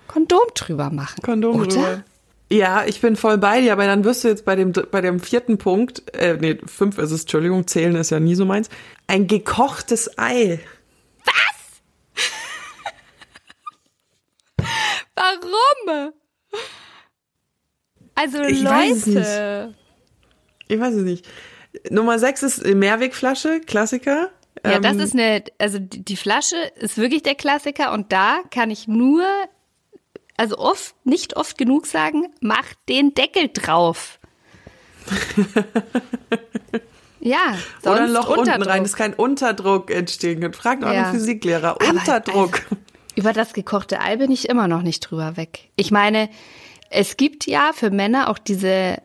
Kondom 0.08 0.42
drüber 0.54 0.90
machen. 0.90 1.22
Kondom 1.24 1.62
oder? 1.62 1.68
drüber. 1.68 2.04
Ja, 2.52 2.86
ich 2.86 3.02
bin 3.02 3.16
voll 3.16 3.38
bei 3.38 3.62
dir, 3.62 3.74
aber 3.74 3.86
dann 3.86 4.04
wirst 4.04 4.24
du 4.24 4.28
jetzt 4.28 4.46
bei 4.46 4.56
dem, 4.56 4.74
bei 4.74 5.02
dem 5.02 5.20
vierten 5.20 5.58
Punkt, 5.58 6.14
äh, 6.14 6.38
nee, 6.40 6.60
fünf 6.66 6.98
ist 7.00 7.12
es, 7.12 7.22
Entschuldigung, 7.22 7.66
zählen 7.68 7.96
ist 7.96 8.12
ja 8.12 8.20
nie 8.20 8.36
so 8.36 8.46
meins, 8.46 8.70
ein 9.08 9.28
gekochtes 9.28 10.18
Ei. 10.20 10.60
Warum? 15.16 16.14
Also 18.16 18.42
Ich 18.44 18.62
Leute. 18.62 19.74
Ich 20.68 20.80
weiß 20.80 20.94
es 20.94 21.04
nicht. 21.04 21.28
Nummer 21.90 22.20
sechs 22.20 22.44
ist 22.44 22.64
Mehrwegflasche, 22.66 23.62
Klassiker. 23.62 24.30
Ja, 24.66 24.80
das 24.80 24.94
Ähm, 24.94 25.00
ist 25.00 25.14
eine, 25.14 25.44
also 25.58 25.80
die 25.80 26.16
Flasche 26.16 26.56
ist 26.76 26.98
wirklich 26.98 27.24
der 27.24 27.36
Klassiker 27.36 27.92
und 27.92 28.12
da 28.12 28.42
kann 28.52 28.70
ich 28.72 28.88
nur, 28.88 29.26
also 30.38 30.58
oft, 30.58 30.96
nicht 31.06 31.36
oft 31.38 31.58
genug 31.58 31.86
sagen, 31.86 32.26
mach 32.42 32.66
den 32.90 33.14
Deckel 33.14 33.50
drauf. 33.54 34.20
ja, 37.20 37.58
sonst 37.82 37.96
Oder 37.98 38.04
ein 38.06 38.12
Loch 38.12 38.28
unten 38.30 38.40
Unterdruck. 38.42 38.68
rein, 38.68 38.84
dass 38.84 38.94
kein 38.96 39.14
Unterdruck 39.14 39.92
entstehen 39.92 40.42
kann. 40.42 40.54
Fragt 40.54 40.84
euren 40.84 40.96
Ja. 40.96 41.12
Physiklehrer. 41.12 41.72
Aber, 41.82 41.90
Unterdruck. 41.90 42.62
also, 42.70 42.76
über 43.16 43.34
das 43.34 43.54
gekochte 43.54 44.00
Ei 44.02 44.18
bin 44.18 44.32
ich 44.32 44.50
immer 44.50 44.68
noch 44.68 44.82
nicht 44.82 45.00
drüber 45.02 45.38
weg. 45.38 45.70
Ich 45.76 45.92
meine, 45.92 46.30
es 46.90 47.16
gibt 47.18 47.46
ja 47.48 47.72
für 47.74 47.92
Männer 47.92 48.30
auch 48.30 48.38
diese 48.40 48.98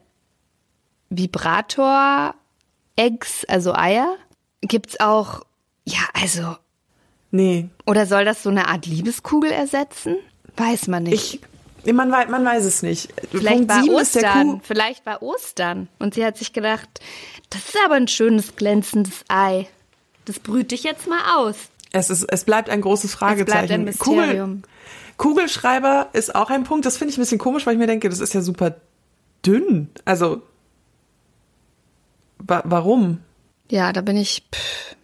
Vibrator-Eggs, 1.11 3.45
also 3.47 3.75
Eier. 3.75 4.17
Gibt's 4.61 4.99
auch, 5.01 5.43
ja, 5.85 6.01
also 6.15 6.57
nee, 7.31 7.69
Oder 7.87 8.07
soll 8.07 8.25
das 8.25 8.43
so 8.43 8.51
eine 8.51 8.67
Art 8.69 8.87
Liebeskugel 8.87 9.51
ersetzen? 9.53 10.17
Weiß 10.59 10.89
man 10.89 11.05
nicht. 11.05 11.41
ich, 11.85 11.93
man, 11.93 12.11
weiß, 12.11 12.29
man 12.29 12.45
weiß 12.45 12.65
es 12.65 12.83
nicht. 12.83 13.09
Vielleicht 13.31 13.69
Punkt 13.69 13.71
war 13.71 13.89
Ostern. 13.89 14.61
Vielleicht 14.63 15.07
war 15.07 15.23
Ostern. 15.23 15.89
Und 15.99 16.15
sie 16.15 16.25
hat 16.25 16.37
sich 16.37 16.53
gedacht, 16.53 16.89
das 17.51 17.69
ist 17.69 17.79
aber 17.85 17.95
ein 17.95 18.09
schönes, 18.09 18.57
glänzendes 18.57 19.25
Ei. 19.29 19.69
Das 20.25 20.39
brüte 20.39 20.75
ich 20.75 20.83
jetzt 20.83 21.07
mal 21.07 21.37
aus. 21.37 21.57
Es, 21.93 22.11
ist, 22.11 22.25
es 22.25 22.45
bleibt 22.45 22.69
ein 22.69 22.81
großes 22.81 23.13
Es 23.13 23.17
bleibt 23.19 23.39
Fragezeichen. 23.39 23.73
ein 23.73 23.85
Mysterium. 23.85 24.63
Kugel, 25.17 25.37
Kugelschreiber 25.37 26.09
ist 26.13 26.35
auch 26.35 26.51
ein 26.51 26.65
Punkt. 26.65 26.85
Das 26.85 26.97
finde 26.99 27.13
ich 27.13 27.19
ein 27.19 27.23
bisschen 27.23 27.39
komisch, 27.39 27.67
weil 27.67 27.75
ich 27.75 27.79
mir 27.79 27.87
denke, 27.87 28.09
das 28.09 28.21
ist 28.21 28.35
ja 28.35 28.43
super 28.43 28.77
dünn. 29.47 29.91
Also, 30.05 30.43
wa 32.39 32.63
warum? 32.65 33.21
Ja, 33.71 33.93
da 33.93 34.01
bin 34.01 34.17
ich. 34.17 34.45
Pff. 34.55 34.97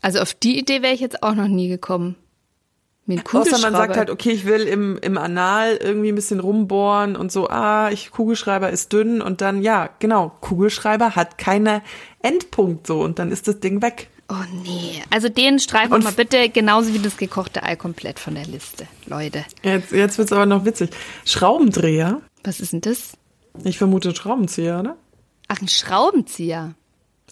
Also 0.00 0.20
auf 0.20 0.34
die 0.34 0.58
Idee 0.58 0.82
wäre 0.82 0.94
ich 0.94 1.00
jetzt 1.00 1.22
auch 1.22 1.34
noch 1.34 1.48
nie 1.48 1.68
gekommen. 1.68 2.14
Mir 3.08 3.20
einen 3.20 3.26
Außer 3.26 3.58
man 3.60 3.72
sagt 3.72 3.96
halt, 3.96 4.10
okay, 4.10 4.32
ich 4.32 4.44
will 4.44 4.68
im, 4.68 4.98
im 4.98 5.16
Anal 5.16 5.78
irgendwie 5.80 6.10
ein 6.10 6.14
bisschen 6.14 6.40
rumbohren 6.40 7.16
und 7.16 7.32
so, 7.32 7.48
ah, 7.48 7.90
ich, 7.90 8.10
Kugelschreiber 8.10 8.68
ist 8.68 8.92
dünn 8.92 9.22
und 9.22 9.40
dann, 9.40 9.62
ja, 9.62 9.88
genau, 9.98 10.30
Kugelschreiber 10.42 11.16
hat 11.16 11.38
keine 11.38 11.80
Endpunkt 12.20 12.86
so 12.86 13.00
und 13.00 13.18
dann 13.18 13.32
ist 13.32 13.48
das 13.48 13.60
Ding 13.60 13.80
weg. 13.80 14.10
Oh 14.28 14.34
nee. 14.62 15.02
Also 15.08 15.30
den 15.30 15.58
streichen 15.58 15.90
wir 15.90 16.00
mal 16.00 16.12
bitte 16.12 16.50
genauso 16.50 16.92
wie 16.92 16.98
das 16.98 17.16
gekochte 17.16 17.62
Ei 17.62 17.76
komplett 17.76 18.18
von 18.18 18.34
der 18.34 18.44
Liste, 18.44 18.86
Leute. 19.06 19.46
Jetzt, 19.62 19.90
jetzt 19.90 20.18
wird's 20.18 20.32
aber 20.32 20.44
noch 20.44 20.66
witzig. 20.66 20.90
Schraubendreher, 21.24 22.20
Was 22.44 22.60
ist 22.60 22.74
denn 22.74 22.82
das? 22.82 23.12
ich 23.64 23.78
vermute 23.78 24.14
Schraubenzieher, 24.14 24.80
oder? 24.80 24.96
Ach, 25.48 25.62
ein 25.62 25.68
Schraubenzieher. 25.68 26.74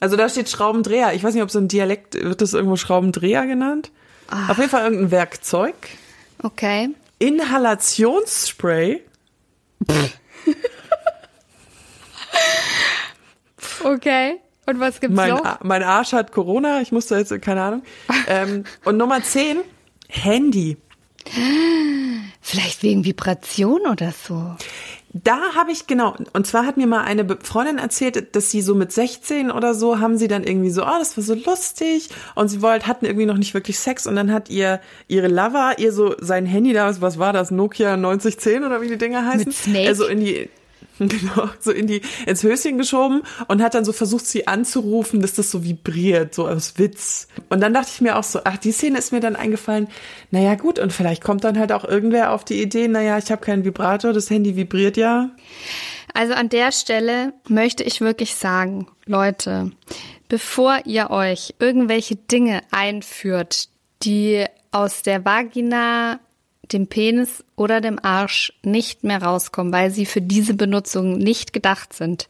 Also 0.01 0.17
da 0.17 0.31
steht 0.31 0.49
Schraubendreher. 0.49 1.12
Ich 1.12 1.23
weiß 1.23 1.35
nicht, 1.35 1.43
ob 1.43 1.51
so 1.51 1.59
ein 1.59 1.69
Dialekt, 1.69 2.15
wird 2.15 2.41
das 2.41 2.55
irgendwo 2.55 2.77
Schraubendreher 2.77 3.47
genannt? 3.47 3.91
Ah. 4.29 4.51
Auf 4.51 4.59
jeden 4.59 4.71
Fall 4.71 4.85
irgendein 4.85 5.11
Werkzeug. 5.11 5.75
Okay. 6.43 6.91
Inhalationsspray. 7.19 9.03
Okay. 13.87 14.41
Und 14.67 14.81
was 14.81 15.01
gibt's 15.01 15.15
Mein, 15.15 15.31
noch? 15.31 15.61
Mein 15.62 15.83
Arsch 15.83 16.12
hat 16.12 16.33
Corona. 16.33 16.81
Ich 16.81 16.91
musste 16.91 17.17
jetzt, 17.17 17.41
keine 17.41 17.62
Ahnung. 17.62 17.83
ähm, 18.27 18.65
und 18.85 18.97
Nummer 18.97 19.23
10, 19.23 19.59
Handy. 20.09 20.77
Vielleicht 22.41 22.83
wegen 22.83 23.05
Vibration 23.05 23.81
oder 23.91 24.12
so. 24.12 24.57
Da 25.24 25.55
habe 25.55 25.72
ich, 25.72 25.87
genau, 25.87 26.14
und 26.33 26.46
zwar 26.46 26.66
hat 26.66 26.76
mir 26.76 26.87
mal 26.87 27.02
eine 27.02 27.26
Freundin 27.42 27.79
erzählt, 27.79 28.35
dass 28.35 28.50
sie 28.50 28.61
so 28.61 28.74
mit 28.74 28.92
16 28.92 29.50
oder 29.50 29.74
so, 29.74 30.00
haben 30.00 30.18
sie 30.18 30.29
dann 30.29 30.44
irgendwie 30.44 30.70
so, 30.70 30.83
oh, 30.83 30.98
das 30.98 31.16
war 31.16 31.24
so 31.24 31.35
lustig. 31.35 32.11
Und 32.35 32.48
sie 32.48 32.61
wollt, 32.61 32.87
hatten 32.87 33.07
irgendwie 33.07 33.26
noch 33.26 33.38
nicht 33.38 33.55
wirklich 33.55 33.79
Sex. 33.79 34.07
Und 34.07 34.16
dann 34.16 34.33
hat 34.33 34.50
ihr, 34.50 34.81
ihre 35.09 35.29
Lover, 35.29 35.74
ihr 35.79 35.92
so 35.92 36.14
sein 36.20 36.44
Handy 36.44 36.72
da, 36.72 37.00
was 37.00 37.18
war 37.18 37.33
das, 37.33 37.50
Nokia 37.50 37.96
9010 37.96 38.64
oder 38.64 38.83
wie 38.83 38.88
die 38.88 38.98
Dinger 38.98 39.24
heißen? 39.24 39.46
Mit 39.46 39.55
Snake? 39.55 39.88
Also 39.88 40.07
in 40.07 40.20
die, 40.20 40.50
genau, 40.99 41.51
so 41.61 41.73
in 41.73 41.87
die, 41.87 42.01
ins 42.27 42.43
Höschen 42.43 42.79
geschoben 42.79 43.23
und 43.49 43.62
hat 43.62 43.75
dann 43.75 43.85
so 43.85 43.93
versucht, 43.93 44.27
sie 44.27 44.47
anzurufen, 44.47 45.21
dass 45.21 45.35
das 45.35 45.51
so 45.51 45.65
vibriert, 45.65 46.35
so 46.35 46.49
aus 46.49 46.79
Witz. 46.79 47.29
Und 47.49 47.61
dann 47.61 47.75
dachte 47.75 47.91
ich 47.93 48.01
mir 48.01 48.17
auch 48.17 48.25
so, 48.25 48.41
ach, 48.45 48.57
die 48.57 48.73
Szene 48.73 48.99
ist 48.99 49.12
mir 49.12 49.21
dann 49.21 49.37
eingefallen, 49.37 49.89
naja 50.31 50.55
gut, 50.55 50.79
und 50.79 50.93
vielleicht 50.93 51.23
kommt 51.23 51.45
dann 51.45 51.59
halt 51.59 51.73
auch 51.73 51.85
irgendwer 51.85 52.33
auf 52.33 52.45
die 52.45 52.62
Idee, 52.62 52.89
naja, 52.89 53.19
ich 53.19 53.31
habe 53.31 53.45
keinen 53.45 53.65
Vibrator, 53.65 54.12
das 54.12 54.31
Handy 54.31 54.57
vibriert 54.57 54.97
ja. 54.97 55.31
Also 56.15 56.33
an 56.33 56.49
der 56.49 56.73
Stelle 56.73 57.35
möchte 57.47 57.83
ich 57.83 58.01
wirklich 58.01 58.35
sagen, 58.35 58.87
Leute, 59.05 59.73
bevor 60.29 60.81
ihr 60.87 61.11
euch 61.11 61.55
irgendwelche 61.59 62.17
Dinge 62.17 62.62
einführt, 62.71 63.69
die 64.03 64.47
aus 64.73 65.03
der 65.03 65.25
Vagina, 65.25 66.21
dem 66.72 66.87
Penis 66.87 67.44
oder 67.57 67.81
dem 67.81 67.98
Arsch 68.02 68.52
nicht 68.62 69.05
mehr 69.05 69.22
rauskommen, 69.22 69.72
weil 69.72 69.90
sie 69.90 70.07
für 70.07 70.20
diese 70.20 70.55
Benutzung 70.55 71.18
nicht 71.18 71.52
gedacht 71.52 71.92
sind. 71.92 72.29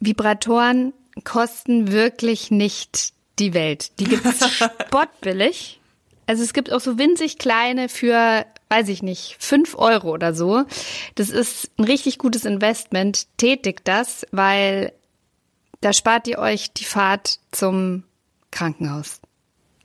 Vibratoren 0.00 0.92
kosten 1.22 1.92
wirklich 1.92 2.50
nicht 2.50 3.12
die 3.38 3.54
Welt. 3.54 3.98
Die 4.00 4.04
gibt's 4.04 4.48
spottbillig. 4.86 5.80
Also 6.26 6.42
es 6.42 6.52
gibt 6.52 6.72
auch 6.72 6.80
so 6.80 6.98
winzig 6.98 7.38
kleine 7.38 7.88
für, 7.88 8.46
weiß 8.70 8.88
ich 8.88 9.02
nicht, 9.02 9.36
fünf 9.38 9.76
Euro 9.76 10.10
oder 10.12 10.34
so. 10.34 10.64
Das 11.14 11.30
ist 11.30 11.70
ein 11.78 11.84
richtig 11.84 12.18
gutes 12.18 12.44
Investment. 12.44 13.26
Tätigt 13.36 13.82
das, 13.84 14.26
weil 14.30 14.92
da 15.80 15.92
spart 15.92 16.26
ihr 16.28 16.38
euch 16.38 16.72
die 16.72 16.84
Fahrt 16.84 17.40
zum 17.50 18.04
Krankenhaus. 18.50 19.20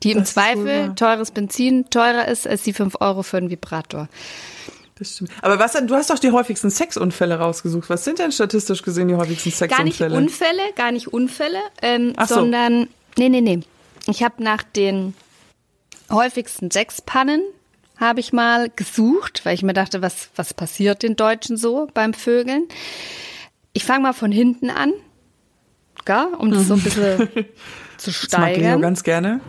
Die 0.03 0.11
im 0.11 0.25
Zweifel 0.25 0.87
wahr. 0.87 0.95
teures 0.95 1.31
Benzin 1.31 1.89
teurer 1.89 2.27
ist 2.27 2.47
als 2.47 2.63
die 2.63 2.73
fünf 2.73 2.95
Euro 2.99 3.23
für 3.23 3.37
einen 3.37 3.49
Vibrator. 3.49 4.07
Das 4.99 5.15
stimmt. 5.15 5.31
Aber 5.41 5.59
was 5.59 5.73
denn, 5.73 5.87
du 5.87 5.95
hast 5.95 6.09
doch 6.09 6.19
die 6.19 6.31
häufigsten 6.31 6.69
Sexunfälle 6.69 7.39
rausgesucht. 7.39 7.89
Was 7.89 8.03
sind 8.03 8.19
denn 8.19 8.31
statistisch 8.31 8.83
gesehen 8.83 9.07
die 9.07 9.15
häufigsten 9.15 9.49
Gar 9.67 9.83
nicht 9.83 9.97
Sexunfälle? 9.97 10.17
Unfälle, 10.17 10.73
gar 10.75 10.91
nicht 10.91 11.07
Unfälle, 11.07 11.59
ähm, 11.81 12.13
so. 12.19 12.35
sondern 12.35 12.87
nee, 13.17 13.29
nee, 13.29 13.41
nee. 13.41 13.61
Ich 14.07 14.23
habe 14.23 14.43
nach 14.43 14.63
den 14.63 15.13
häufigsten 16.09 16.69
Sexpannen 16.69 17.41
habe 17.97 18.19
ich 18.19 18.33
mal 18.33 18.69
gesucht, 18.75 19.41
weil 19.43 19.53
ich 19.53 19.63
mir 19.63 19.73
dachte, 19.73 20.01
was 20.01 20.29
was 20.35 20.53
passiert 20.53 21.03
den 21.03 21.15
Deutschen 21.15 21.57
so 21.57 21.87
beim 21.93 22.13
Vögeln? 22.13 22.67
Ich 23.73 23.85
fange 23.85 24.03
mal 24.03 24.13
von 24.13 24.31
hinten 24.31 24.69
an, 24.69 24.93
gell, 26.05 26.27
um 26.37 26.51
das 26.51 26.67
so 26.67 26.73
ein 26.73 26.81
bisschen 26.81 27.29
zu 27.99 28.11
das 28.11 28.31
mag 28.31 28.49
Leo 28.49 28.59
steigern. 28.59 28.81
ganz 28.81 29.03
gerne. 29.03 29.41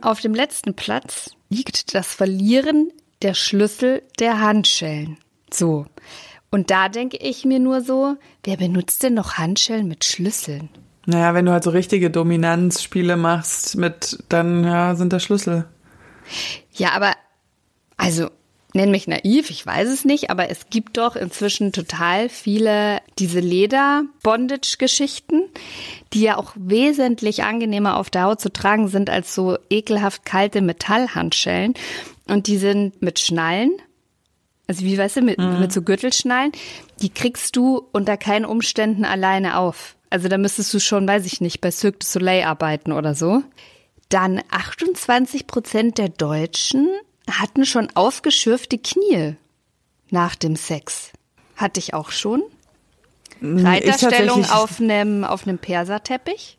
Auf 0.00 0.20
dem 0.20 0.34
letzten 0.34 0.74
Platz 0.74 1.30
liegt 1.48 1.94
das 1.94 2.12
Verlieren 2.12 2.90
der 3.22 3.34
Schlüssel 3.34 4.02
der 4.18 4.40
Handschellen. 4.40 5.18
So. 5.50 5.86
Und 6.50 6.70
da 6.70 6.88
denke 6.88 7.16
ich 7.16 7.44
mir 7.44 7.58
nur 7.58 7.80
so, 7.80 8.16
wer 8.44 8.58
benutzt 8.58 9.02
denn 9.02 9.14
noch 9.14 9.34
Handschellen 9.38 9.88
mit 9.88 10.04
Schlüsseln? 10.04 10.68
Naja, 11.06 11.34
wenn 11.34 11.46
du 11.46 11.52
halt 11.52 11.64
so 11.64 11.70
richtige 11.70 12.10
Dominanzspiele 12.10 13.16
machst 13.16 13.76
mit, 13.76 14.22
dann 14.28 14.64
ja, 14.64 14.94
sind 14.94 15.12
das 15.12 15.22
Schlüssel. 15.22 15.64
Ja, 16.72 16.90
aber, 16.92 17.12
also, 17.96 18.28
nenn 18.74 18.90
mich 18.90 19.06
naiv, 19.06 19.50
ich 19.50 19.64
weiß 19.66 19.88
es 19.88 20.04
nicht, 20.04 20.30
aber 20.30 20.50
es 20.50 20.68
gibt 20.70 20.96
doch 20.96 21.16
inzwischen 21.16 21.72
total 21.72 22.28
viele 22.28 23.00
diese 23.18 23.40
Leder-Bondage-Geschichten, 23.40 25.42
die 26.12 26.22
ja 26.22 26.36
auch 26.38 26.52
wesentlich 26.56 27.44
angenehmer 27.44 27.96
auf 27.96 28.10
der 28.10 28.24
Haut 28.24 28.40
zu 28.40 28.52
tragen 28.52 28.88
sind 28.88 29.10
als 29.10 29.34
so 29.34 29.58
ekelhaft 29.70 30.24
kalte 30.24 30.60
Metallhandschellen. 30.60 31.74
Und 32.28 32.46
die 32.46 32.58
sind 32.58 33.02
mit 33.02 33.18
Schnallen. 33.18 33.72
also 34.68 34.84
wie 34.84 34.96
weißt 34.96 35.16
du, 35.16 35.22
mit, 35.22 35.38
Mhm. 35.38 35.60
mit 35.60 35.72
so 35.72 35.82
Gürtelschnallen, 35.82 36.52
die 37.02 37.10
kriegst 37.10 37.56
du 37.56 37.82
unter 37.92 38.16
keinen 38.16 38.46
Umständen 38.46 39.04
alleine 39.04 39.58
auf. 39.58 39.96
Also 40.08 40.28
da 40.28 40.38
müsstest 40.38 40.72
du 40.72 40.78
schon, 40.78 41.06
weiß 41.06 41.26
ich 41.26 41.42
nicht, 41.42 41.60
bei 41.60 41.70
Cirque 41.70 41.98
du 41.98 42.06
Soleil 42.06 42.44
arbeiten 42.44 42.92
oder 42.92 43.14
so. 43.14 43.42
Dann 44.08 44.40
28 44.50 45.46
Prozent 45.46 45.98
der 45.98 46.08
Deutschen 46.08 46.88
hatten 47.30 47.64
schon 47.64 47.88
aufgeschürfte 47.94 48.78
Knie 48.78 49.36
nach 50.10 50.34
dem 50.34 50.56
Sex. 50.56 51.10
Hatte 51.56 51.78
ich 51.80 51.94
auch 51.94 52.10
schon. 52.10 52.42
Reiterstellung 53.40 54.42
tatsächlich- 54.42 54.52
auf 54.52 54.80
einem 54.80 55.24
auf 55.24 55.46
einem 55.46 55.58
Perserteppich. 55.58 56.58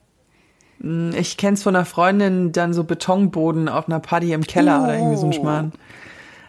Ich 1.15 1.37
kenn's 1.37 1.63
von 1.63 1.75
einer 1.75 1.85
Freundin, 1.85 2.51
dann 2.51 2.73
so 2.73 2.83
Betonboden 2.83 3.69
auf 3.69 3.87
einer 3.87 4.01
Party 4.01 4.33
im 4.33 4.43
Keller 4.45 4.83
oder 4.83 4.95
irgendwie 4.95 5.15
so 5.17 5.27
ein 5.27 5.33
Schmarrn. 5.33 5.71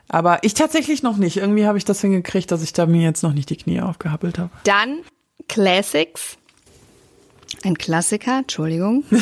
Aber 0.08 0.42
ich 0.42 0.54
tatsächlich 0.54 1.02
noch 1.04 1.16
nicht. 1.16 1.36
Irgendwie 1.36 1.66
habe 1.66 1.78
ich 1.78 1.84
das 1.84 2.00
hingekriegt, 2.00 2.50
dass 2.50 2.62
ich 2.62 2.72
da 2.72 2.86
mir 2.86 3.02
jetzt 3.02 3.22
noch 3.22 3.32
nicht 3.32 3.48
die 3.50 3.56
Knie 3.56 3.80
aufgehappelt 3.80 4.38
habe. 4.38 4.50
Dann 4.64 4.98
Classics. 5.48 6.36
Ein 7.62 7.78
Klassiker, 7.78 8.38
Entschuldigung. 8.38 9.04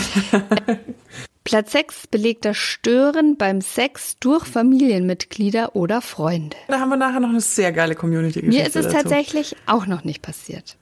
Platz 1.45 1.73
6 1.73 2.07
belegter 2.09 2.55
Stören 2.55 3.37
beim 3.37 3.61
Sex 3.61 4.17
durch 4.21 4.45
Familienmitglieder 4.47 5.75
oder 5.75 6.01
Freunde. 6.01 6.57
Da 6.69 6.79
haben 6.79 6.91
wir 6.91 6.97
nachher 6.97 7.21
noch 7.21 7.31
eine 7.31 7.41
sehr 7.41 7.73
geile 7.73 7.95
Community-Geschichte 7.97 8.57
Mir 8.63 8.67
ist 8.67 8.77
es 8.77 8.87
dazu. 8.87 8.97
tatsächlich 8.99 9.57
auch 9.67 9.87
noch 9.87 10.05
nicht 10.05 10.23
passiert. 10.23 10.77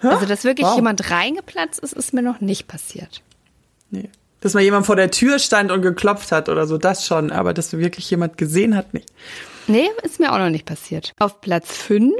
Also, 0.00 0.24
dass 0.24 0.44
wirklich 0.44 0.66
Wow. 0.66 0.76
jemand 0.76 1.10
reingeplatzt 1.10 1.80
ist, 1.80 1.92
ist 1.92 2.14
mir 2.14 2.22
noch 2.22 2.40
nicht 2.40 2.66
passiert. 2.66 3.22
Nee. 3.90 4.08
Dass 4.40 4.54
mal 4.54 4.62
jemand 4.62 4.86
vor 4.86 4.96
der 4.96 5.10
Tür 5.10 5.38
stand 5.38 5.70
und 5.70 5.82
geklopft 5.82 6.32
hat 6.32 6.48
oder 6.48 6.66
so, 6.66 6.78
das 6.78 7.06
schon. 7.06 7.30
Aber 7.30 7.52
dass 7.52 7.74
wirklich 7.76 8.08
jemand 8.10 8.38
gesehen 8.38 8.74
hat, 8.74 8.94
nicht. 8.94 9.10
Nee, 9.66 9.88
ist 10.02 10.18
mir 10.18 10.32
auch 10.32 10.38
noch 10.38 10.48
nicht 10.48 10.64
passiert. 10.64 11.12
Auf 11.18 11.42
Platz 11.42 11.76
5, 11.76 12.14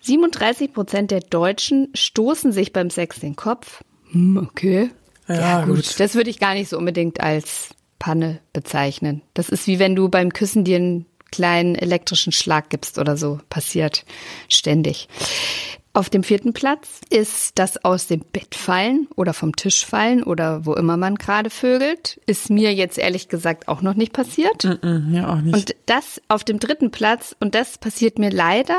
37 0.00 0.72
Prozent 0.72 1.12
der 1.12 1.20
Deutschen 1.20 1.88
stoßen 1.94 2.50
sich 2.50 2.72
beim 2.72 2.90
Sex 2.90 3.20
den 3.20 3.36
Kopf. 3.36 3.84
Hm, 4.10 4.36
okay. 4.50 4.90
Ja, 5.28 5.64
gut. 5.64 5.98
Das 6.00 6.14
würde 6.14 6.30
ich 6.30 6.38
gar 6.38 6.54
nicht 6.54 6.68
so 6.70 6.78
unbedingt 6.78 7.20
als 7.20 7.70
Panne 7.98 8.40
bezeichnen. 8.52 9.22
Das 9.34 9.48
ist 9.48 9.66
wie 9.66 9.78
wenn 9.78 9.96
du 9.96 10.08
beim 10.08 10.32
Küssen 10.32 10.64
dir 10.64 10.76
einen 10.76 11.06
kleinen 11.30 11.74
elektrischen 11.74 12.32
Schlag 12.32 12.70
gibst 12.70 12.98
oder 12.98 13.16
so. 13.16 13.38
Passiert 13.50 14.04
ständig. 14.48 15.08
Auf 15.94 16.10
dem 16.10 16.22
vierten 16.22 16.52
Platz 16.52 17.00
ist 17.10 17.58
das 17.58 17.82
aus 17.84 18.06
dem 18.06 18.20
Bett 18.20 18.54
fallen 18.54 19.08
oder 19.16 19.34
vom 19.34 19.56
Tisch 19.56 19.84
fallen 19.84 20.22
oder 20.22 20.64
wo 20.64 20.74
immer 20.74 20.96
man 20.96 21.16
gerade 21.16 21.50
vögelt. 21.50 22.20
Ist 22.26 22.50
mir 22.50 22.72
jetzt 22.72 22.98
ehrlich 22.98 23.28
gesagt 23.28 23.66
auch 23.68 23.82
noch 23.82 23.94
nicht 23.94 24.12
passiert. 24.12 24.64
Mhm, 24.64 25.08
Ja, 25.12 25.32
auch 25.32 25.40
nicht. 25.40 25.54
Und 25.54 25.74
das 25.86 26.22
auf 26.28 26.44
dem 26.44 26.60
dritten 26.60 26.90
Platz, 26.92 27.34
und 27.40 27.54
das 27.54 27.78
passiert 27.78 28.18
mir 28.18 28.30
leider 28.30 28.78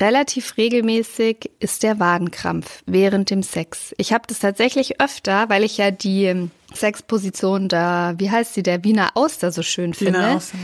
relativ 0.00 0.56
regelmäßig, 0.56 1.50
ist 1.60 1.82
der 1.82 1.98
Wadenkrampf 2.00 2.82
während 2.86 3.30
dem 3.30 3.42
Sex. 3.42 3.94
Ich 3.98 4.12
habe 4.12 4.24
das 4.26 4.38
tatsächlich 4.38 5.00
öfter, 5.00 5.48
weil 5.48 5.64
ich 5.64 5.78
ja 5.78 5.90
die 5.90 6.24
ähm, 6.24 6.50
Sexposition 6.74 7.68
da, 7.68 8.14
wie 8.18 8.30
heißt 8.30 8.54
sie, 8.54 8.62
der 8.62 8.84
Wiener 8.84 9.10
Auster 9.14 9.52
so 9.52 9.62
schön 9.62 9.94
finde. 9.94 10.18
Wiener 10.18 10.36
Auster. 10.36 10.58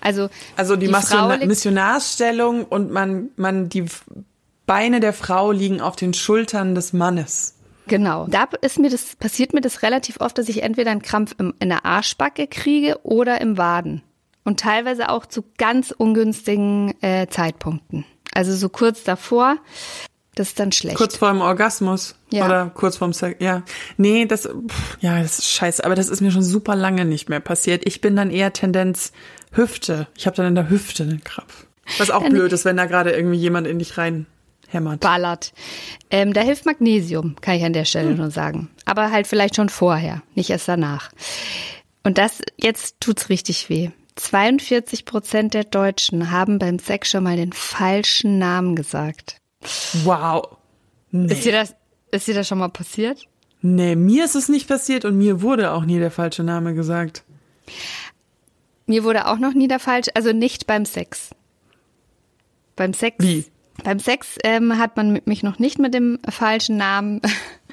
Also, 0.00 0.28
also 0.56 0.76
die, 0.76 0.88
Frau 0.88 0.98
Missiona 0.98 1.34
liegt- 1.34 1.46
Missionarsstellung 1.46 2.64
und 2.64 2.90
man, 2.90 3.28
man, 3.36 3.68
die 3.68 3.84
Beine 4.66 5.00
der 5.00 5.12
Frau 5.12 5.52
liegen 5.52 5.80
auf 5.80 5.96
den 5.96 6.14
Schultern 6.14 6.74
des 6.74 6.92
Mannes. 6.92 7.56
Genau. 7.88 8.26
Da 8.28 8.48
ist 8.60 8.78
mir 8.78 8.90
das, 8.90 9.16
passiert 9.16 9.54
mir 9.54 9.60
das 9.60 9.82
relativ 9.82 10.20
oft, 10.20 10.38
dass 10.38 10.48
ich 10.48 10.62
entweder 10.62 10.92
einen 10.92 11.02
Krampf 11.02 11.34
im, 11.38 11.52
in 11.58 11.68
der 11.68 11.84
Arschbacke 11.84 12.46
kriege 12.46 12.98
oder 13.02 13.40
im 13.40 13.58
Waden. 13.58 14.02
Und 14.44 14.60
teilweise 14.60 15.08
auch 15.08 15.26
zu 15.26 15.44
ganz 15.56 15.92
ungünstigen 15.92 17.00
äh, 17.02 17.28
Zeitpunkten. 17.28 18.04
Also 18.34 18.54
so 18.54 18.68
kurz 18.68 19.04
davor, 19.04 19.58
das 20.34 20.48
ist 20.48 20.60
dann 20.60 20.72
schlecht. 20.72 20.96
Kurz 20.96 21.16
vor 21.16 21.30
dem 21.30 21.42
Orgasmus. 21.42 22.16
Ja. 22.30 22.46
Oder 22.46 22.70
kurz 22.74 22.96
vorm 22.96 23.12
Sex. 23.12 23.36
Ja. 23.42 23.62
Nee, 23.98 24.24
das, 24.26 24.48
pff, 24.48 24.98
ja, 25.00 25.20
das 25.20 25.38
ist 25.40 25.48
scheiße. 25.50 25.84
Aber 25.84 25.94
das 25.94 26.08
ist 26.08 26.22
mir 26.22 26.30
schon 26.30 26.42
super 26.42 26.74
lange 26.74 27.04
nicht 27.04 27.28
mehr 27.28 27.40
passiert. 27.40 27.82
Ich 27.86 28.00
bin 28.00 28.16
dann 28.16 28.30
eher 28.30 28.52
Tendenz 28.52 29.12
Hüfte. 29.52 30.08
Ich 30.16 30.26
habe 30.26 30.36
dann 30.36 30.46
in 30.46 30.54
der 30.54 30.70
Hüfte 30.70 31.02
einen 31.02 31.22
Krampf. 31.22 31.66
Was 31.98 32.10
auch 32.10 32.26
blöd 32.26 32.52
ist, 32.52 32.64
wenn 32.64 32.76
da 32.76 32.86
gerade 32.86 33.10
irgendwie 33.12 33.36
jemand 33.36 33.66
in 33.66 33.78
dich 33.78 33.98
reinhämmert. 33.98 35.00
ballert. 35.00 35.52
Ähm, 36.10 36.32
da 36.32 36.40
hilft 36.40 36.64
Magnesium, 36.64 37.36
kann 37.40 37.56
ich 37.56 37.64
an 37.64 37.72
der 37.74 37.84
Stelle 37.84 38.14
nur 38.14 38.30
sagen. 38.30 38.70
Aber 38.86 39.10
halt 39.10 39.26
vielleicht 39.26 39.56
schon 39.56 39.68
vorher, 39.68 40.22
nicht 40.34 40.48
erst 40.50 40.68
danach. 40.68 41.10
Und 42.04 42.18
das, 42.18 42.40
jetzt 42.56 42.96
tut's 43.00 43.28
richtig 43.28 43.68
weh. 43.68 43.90
42 44.16 45.04
Prozent 45.04 45.54
der 45.54 45.64
Deutschen 45.64 46.30
haben 46.30 46.58
beim 46.58 46.78
Sex 46.78 47.10
schon 47.10 47.24
mal 47.24 47.36
den 47.36 47.52
falschen 47.52 48.38
Namen 48.38 48.76
gesagt. 48.76 49.40
Wow. 50.04 50.56
Ist 51.12 51.44
dir 51.44 51.52
das, 51.52 51.74
ist 52.10 52.26
dir 52.26 52.34
das 52.34 52.48
schon 52.48 52.58
mal 52.58 52.68
passiert? 52.68 53.26
Nee, 53.60 53.94
mir 53.94 54.24
ist 54.24 54.34
es 54.34 54.48
nicht 54.48 54.66
passiert 54.66 55.04
und 55.04 55.16
mir 55.16 55.40
wurde 55.40 55.72
auch 55.72 55.84
nie 55.84 55.98
der 55.98 56.10
falsche 56.10 56.42
Name 56.42 56.74
gesagt. 56.74 57.22
Mir 58.86 59.04
wurde 59.04 59.28
auch 59.28 59.38
noch 59.38 59.54
nie 59.54 59.68
der 59.68 59.78
falsch, 59.78 60.08
also 60.14 60.32
nicht 60.32 60.66
beim 60.66 60.84
Sex. 60.84 61.30
Beim 62.74 62.92
Sex. 62.92 63.16
Wie? 63.24 63.44
Beim 63.84 64.00
Sex 64.00 64.36
ähm, 64.42 64.78
hat 64.78 64.96
man 64.96 65.20
mich 65.24 65.42
noch 65.42 65.58
nicht 65.58 65.78
mit 65.78 65.94
dem 65.94 66.18
falschen 66.28 66.76
Namen 66.76 67.20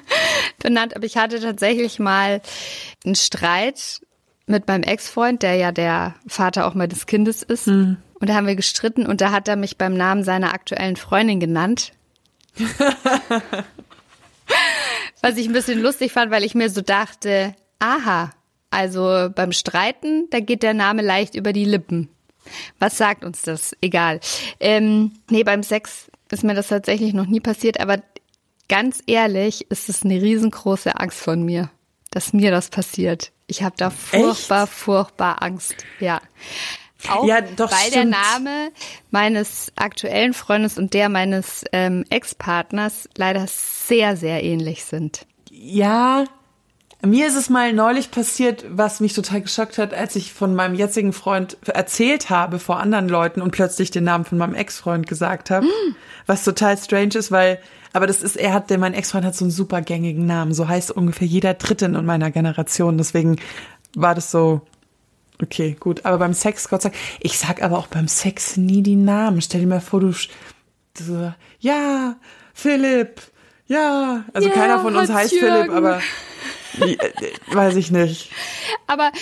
benannt, 0.58 0.94
aber 0.94 1.04
ich 1.04 1.16
hatte 1.16 1.40
tatsächlich 1.40 1.98
mal 1.98 2.40
einen 3.04 3.16
Streit 3.16 4.00
mit 4.46 4.66
meinem 4.66 4.82
Ex-Freund, 4.82 5.42
der 5.42 5.54
ja 5.54 5.72
der 5.72 6.14
Vater 6.26 6.66
auch 6.66 6.74
meines 6.74 7.06
Kindes 7.06 7.42
ist. 7.42 7.68
Und 8.20 8.28
da 8.28 8.34
haben 8.34 8.46
wir 8.46 8.56
gestritten 8.56 9.06
und 9.06 9.20
da 9.20 9.30
hat 9.32 9.48
er 9.48 9.56
mich 9.56 9.78
beim 9.78 9.94
Namen 9.94 10.24
seiner 10.24 10.52
aktuellen 10.52 10.96
Freundin 10.96 11.40
genannt. 11.40 11.92
Was 15.22 15.36
ich 15.36 15.46
ein 15.46 15.52
bisschen 15.52 15.80
lustig 15.80 16.12
fand, 16.12 16.30
weil 16.30 16.44
ich 16.44 16.54
mir 16.54 16.70
so 16.70 16.80
dachte, 16.80 17.54
aha, 17.78 18.30
also 18.70 19.28
beim 19.34 19.52
Streiten, 19.52 20.28
da 20.30 20.40
geht 20.40 20.62
der 20.62 20.74
Name 20.74 21.02
leicht 21.02 21.34
über 21.34 21.52
die 21.52 21.64
Lippen. 21.64 22.08
Was 22.78 22.96
sagt 22.96 23.24
uns 23.24 23.42
das? 23.42 23.76
Egal. 23.80 24.20
Ähm, 24.60 25.12
nee, 25.28 25.44
beim 25.44 25.62
Sex 25.62 26.10
ist 26.30 26.44
mir 26.44 26.54
das 26.54 26.68
tatsächlich 26.68 27.12
noch 27.12 27.26
nie 27.26 27.40
passiert, 27.40 27.80
aber 27.80 28.02
ganz 28.68 29.02
ehrlich 29.06 29.70
ist 29.70 29.88
es 29.88 30.04
eine 30.04 30.22
riesengroße 30.22 30.98
Angst 30.98 31.18
von 31.18 31.42
mir, 31.42 31.70
dass 32.10 32.32
mir 32.32 32.50
das 32.50 32.70
passiert. 32.70 33.32
Ich 33.50 33.62
habe 33.62 33.74
da 33.76 33.90
furchtbar, 33.90 34.66
furchtbar 34.66 35.42
Angst. 35.42 35.74
Ja. 35.98 36.20
Auch 37.08 37.24
Ja, 37.26 37.40
doch, 37.40 37.70
weil 37.70 37.90
der 37.90 38.00
stimmt. 38.00 38.10
Name 38.10 38.70
meines 39.10 39.72
aktuellen 39.76 40.34
Freundes 40.34 40.78
und 40.78 40.94
der 40.94 41.08
meines 41.08 41.64
ähm, 41.72 42.04
Ex-Partners 42.10 43.08
leider 43.16 43.46
sehr, 43.48 44.16
sehr 44.16 44.44
ähnlich 44.44 44.84
sind. 44.84 45.26
Ja, 45.50 46.24
mir 47.02 47.26
ist 47.26 47.36
es 47.36 47.48
mal 47.48 47.72
neulich 47.72 48.10
passiert, 48.10 48.64
was 48.68 49.00
mich 49.00 49.14
total 49.14 49.40
geschockt 49.40 49.78
hat, 49.78 49.94
als 49.94 50.16
ich 50.16 50.34
von 50.34 50.54
meinem 50.54 50.74
jetzigen 50.74 51.12
Freund 51.14 51.56
erzählt 51.66 52.28
habe 52.28 52.58
vor 52.58 52.78
anderen 52.78 53.08
Leuten 53.08 53.40
und 53.40 53.50
plötzlich 53.52 53.90
den 53.90 54.04
Namen 54.04 54.26
von 54.26 54.36
meinem 54.38 54.54
Ex-Freund 54.54 55.06
gesagt 55.06 55.50
habe, 55.50 55.66
was 56.26 56.44
total 56.44 56.76
strange 56.76 57.14
ist, 57.14 57.32
weil, 57.32 57.58
aber 57.92 58.06
das 58.06 58.22
ist, 58.22 58.36
er 58.36 58.52
hat, 58.52 58.70
der 58.70 58.78
mein 58.78 58.94
Ex-Freund 58.94 59.24
hat 59.24 59.34
so 59.34 59.44
einen 59.44 59.52
super 59.52 59.82
gängigen 59.82 60.26
Namen, 60.26 60.54
so 60.54 60.68
heißt 60.68 60.90
ungefähr 60.90 61.26
jeder 61.26 61.54
Dritte 61.54 61.86
in 61.86 62.04
meiner 62.04 62.30
Generation, 62.30 62.98
deswegen 62.98 63.36
war 63.94 64.14
das 64.14 64.30
so, 64.30 64.62
okay, 65.42 65.76
gut, 65.78 66.04
aber 66.04 66.18
beim 66.18 66.34
Sex, 66.34 66.68
Gott 66.68 66.82
sei 66.82 66.90
Dank, 66.90 67.00
ich 67.20 67.38
sag 67.38 67.62
aber 67.62 67.78
auch 67.78 67.86
beim 67.88 68.08
Sex 68.08 68.56
nie 68.56 68.82
die 68.82 68.96
Namen, 68.96 69.42
stell 69.42 69.60
dir 69.60 69.66
mal 69.66 69.80
vor, 69.80 70.00
du, 70.00 70.12
so, 70.98 71.32
ja, 71.60 72.16
Philipp, 72.54 73.20
ja, 73.66 74.24
also 74.32 74.48
Ja, 74.48 74.54
keiner 74.54 74.80
von 74.80 74.96
uns 74.96 75.10
heißt 75.10 75.32
Hans-Jürgen. 75.32 75.70
Philipp, 75.70 75.70
aber 75.70 76.00
äh, 76.80 76.96
weiß 77.54 77.76
ich 77.76 77.90
nicht. 77.90 78.32
Aber 78.88 79.12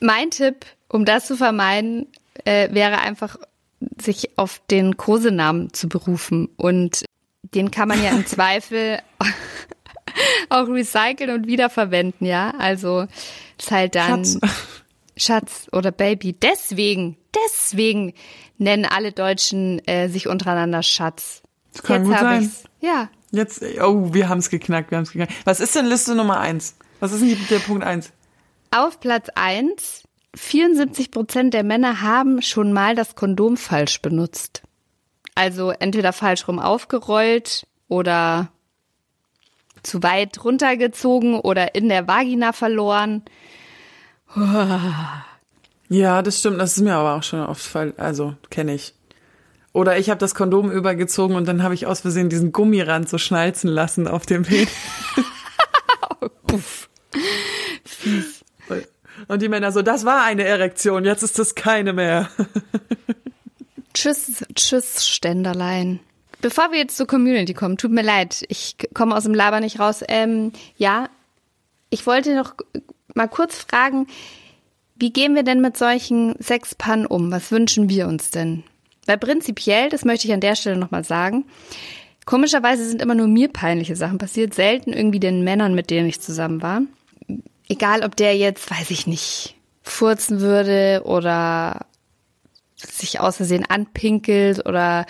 mein 0.00 0.30
Tipp, 0.30 0.66
um 0.88 1.04
das 1.04 1.26
zu 1.26 1.36
vermeiden, 1.36 2.08
äh, 2.44 2.72
wäre 2.74 2.98
einfach, 2.98 3.36
sich 4.00 4.36
auf 4.38 4.60
den 4.70 4.96
Kosenamen 4.96 5.72
zu 5.72 5.88
berufen. 5.88 6.48
Und 6.56 7.04
den 7.42 7.70
kann 7.70 7.88
man 7.88 8.02
ja 8.02 8.10
im 8.10 8.26
Zweifel 8.26 9.00
auch 10.48 10.68
recyceln 10.68 11.30
und 11.30 11.46
wiederverwenden, 11.46 12.26
ja. 12.26 12.52
Also 12.58 13.06
ist 13.58 13.70
halt 13.70 13.94
dann 13.94 14.24
Schatz. 14.24 14.38
Schatz 15.16 15.68
oder 15.72 15.92
Baby. 15.92 16.34
Deswegen, 16.34 17.16
deswegen 17.34 18.14
nennen 18.58 18.84
alle 18.84 19.12
Deutschen 19.12 19.86
äh, 19.86 20.08
sich 20.08 20.28
untereinander 20.28 20.82
Schatz. 20.82 21.42
Das 21.72 21.82
kann 21.82 22.04
gut 22.04 22.14
hab 22.14 22.20
sein. 22.22 22.42
ich's. 22.42 22.64
Ja. 22.80 23.08
Jetzt, 23.30 23.62
oh, 23.80 24.12
wir 24.12 24.28
haben 24.28 24.38
es 24.38 24.50
geknackt, 24.50 24.90
wir 24.90 24.98
haben 24.98 25.04
es 25.04 25.12
geknackt. 25.12 25.32
Was 25.44 25.60
ist 25.60 25.74
denn 25.74 25.86
Liste 25.86 26.14
Nummer 26.14 26.38
eins? 26.38 26.76
Was 27.00 27.12
ist 27.12 27.22
denn 27.22 27.36
der 27.50 27.58
Punkt 27.60 27.82
eins? 27.82 28.12
Auf 28.70 29.00
Platz 29.00 29.28
1, 29.34 30.04
74 30.34 31.10
Prozent 31.10 31.54
der 31.54 31.64
Männer 31.64 32.02
haben 32.02 32.42
schon 32.42 32.72
mal 32.72 32.94
das 32.94 33.14
Kondom 33.14 33.56
falsch 33.56 34.02
benutzt. 34.02 34.62
Also 35.34 35.70
entweder 35.70 36.12
falsch 36.12 36.46
rum 36.46 36.58
aufgerollt 36.58 37.66
oder 37.88 38.48
zu 39.82 40.02
weit 40.02 40.44
runtergezogen 40.44 41.40
oder 41.40 41.74
in 41.74 41.88
der 41.88 42.06
Vagina 42.06 42.52
verloren. 42.52 43.22
Ja, 45.88 46.22
das 46.22 46.38
stimmt, 46.38 46.58
das 46.58 46.78
ist 46.78 46.82
mir 46.82 46.94
aber 46.94 47.16
auch 47.16 47.22
schon 47.22 47.40
aufgefallen, 47.40 47.92
also 47.98 48.34
kenne 48.48 48.72
ich. 48.72 48.94
Oder 49.74 49.98
ich 49.98 50.08
habe 50.08 50.16
das 50.16 50.34
Kondom 50.34 50.70
übergezogen 50.70 51.36
und 51.36 51.46
dann 51.46 51.62
habe 51.62 51.74
ich 51.74 51.86
aus 51.86 52.00
Versehen 52.00 52.30
diesen 52.30 52.50
Gummirand 52.50 53.10
so 53.10 53.18
schnalzen 53.18 53.68
lassen 53.68 54.08
auf 54.08 54.24
dem. 54.24 54.42
Puff. 56.46 56.88
Fies. 57.84 58.42
Und 59.28 59.42
die 59.42 59.48
Männer 59.48 59.72
so, 59.72 59.82
das 59.82 60.04
war 60.04 60.24
eine 60.24 60.44
Erektion, 60.44 61.04
jetzt 61.04 61.22
ist 61.22 61.38
es 61.38 61.54
keine 61.54 61.92
mehr. 61.92 62.28
Tschüss, 63.94 64.44
tschüss, 64.54 65.06
Ständerlein. 65.06 66.00
Bevor 66.40 66.72
wir 66.72 66.78
jetzt 66.78 66.96
zur 66.96 67.06
Community 67.06 67.54
kommen, 67.54 67.76
tut 67.76 67.92
mir 67.92 68.02
leid, 68.02 68.44
ich 68.48 68.76
komme 68.94 69.16
aus 69.16 69.24
dem 69.24 69.34
Laber 69.34 69.60
nicht 69.60 69.78
raus. 69.78 70.02
Ähm, 70.08 70.52
ja, 70.76 71.08
ich 71.90 72.06
wollte 72.06 72.34
noch 72.34 72.54
mal 73.14 73.28
kurz 73.28 73.56
fragen, 73.56 74.06
wie 74.96 75.12
gehen 75.12 75.34
wir 75.34 75.42
denn 75.42 75.60
mit 75.60 75.76
solchen 75.76 76.34
Sexpannen 76.40 77.06
um? 77.06 77.30
Was 77.30 77.50
wünschen 77.50 77.88
wir 77.88 78.08
uns 78.08 78.30
denn? 78.30 78.64
Weil 79.06 79.18
prinzipiell, 79.18 79.88
das 79.88 80.04
möchte 80.04 80.26
ich 80.26 80.32
an 80.32 80.40
der 80.40 80.56
Stelle 80.56 80.76
nochmal 80.76 81.04
sagen, 81.04 81.44
komischerweise 82.24 82.84
sind 82.86 83.02
immer 83.02 83.14
nur 83.14 83.26
mir 83.26 83.48
peinliche 83.48 83.96
Sachen 83.96 84.18
passiert, 84.18 84.54
selten 84.54 84.92
irgendwie 84.92 85.20
den 85.20 85.44
Männern, 85.44 85.74
mit 85.74 85.90
denen 85.90 86.08
ich 86.08 86.20
zusammen 86.20 86.62
war. 86.62 86.82
Egal, 87.68 88.04
ob 88.04 88.16
der 88.16 88.36
jetzt, 88.36 88.70
weiß 88.70 88.90
ich 88.90 89.06
nicht, 89.06 89.56
furzen 89.82 90.40
würde 90.40 91.02
oder 91.04 91.86
sich 92.90 93.20
aus 93.20 93.36
Versehen 93.36 93.64
anpinkelt 93.68 94.66
oder 94.66 95.06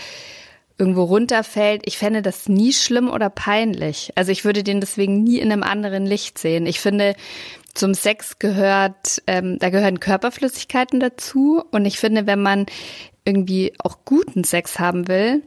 irgendwo 0.78 1.04
runterfällt. 1.04 1.82
Ich 1.84 1.98
fände 1.98 2.22
das 2.22 2.48
nie 2.48 2.72
schlimm 2.72 3.08
oder 3.08 3.30
peinlich. 3.30 4.12
Also 4.16 4.32
ich 4.32 4.44
würde 4.44 4.62
den 4.62 4.80
deswegen 4.80 5.22
nie 5.22 5.38
in 5.38 5.52
einem 5.52 5.62
anderen 5.62 6.06
Licht 6.06 6.38
sehen. 6.38 6.66
Ich 6.66 6.80
finde, 6.80 7.14
zum 7.74 7.94
Sex 7.94 8.38
gehört, 8.38 9.22
ähm, 9.26 9.58
da 9.58 9.70
gehören 9.70 10.00
Körperflüssigkeiten 10.00 11.00
dazu. 11.00 11.62
Und 11.70 11.84
ich 11.84 11.98
finde, 11.98 12.26
wenn 12.26 12.42
man 12.42 12.66
irgendwie 13.24 13.72
auch 13.78 13.98
guten 14.04 14.44
Sex 14.44 14.78
haben 14.78 15.08
will, 15.08 15.42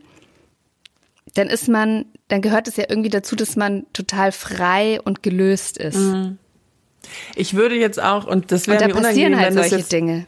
dann 1.34 1.48
ist 1.48 1.68
man, 1.68 2.06
dann 2.30 2.42
gehört 2.42 2.68
es 2.68 2.78
ja 2.78 2.86
irgendwie 2.88 3.10
dazu, 3.10 3.36
dass 3.36 3.56
man 3.56 3.86
total 3.94 4.32
frei 4.32 5.00
und 5.02 5.22
gelöst 5.22 5.78
ist. 5.78 5.98
Mhm. 5.98 6.38
Ich 7.36 7.54
würde 7.54 7.76
jetzt 7.76 8.02
auch, 8.02 8.26
und 8.26 8.52
das 8.52 8.68
wäre 8.68 8.78
und 8.78 8.82
da 8.82 8.88
mir 8.88 9.00
unangenehm, 9.00 9.40
halt 9.40 9.54
solche 9.54 9.78
jetzt, 9.78 9.92
Dinge. 9.92 10.26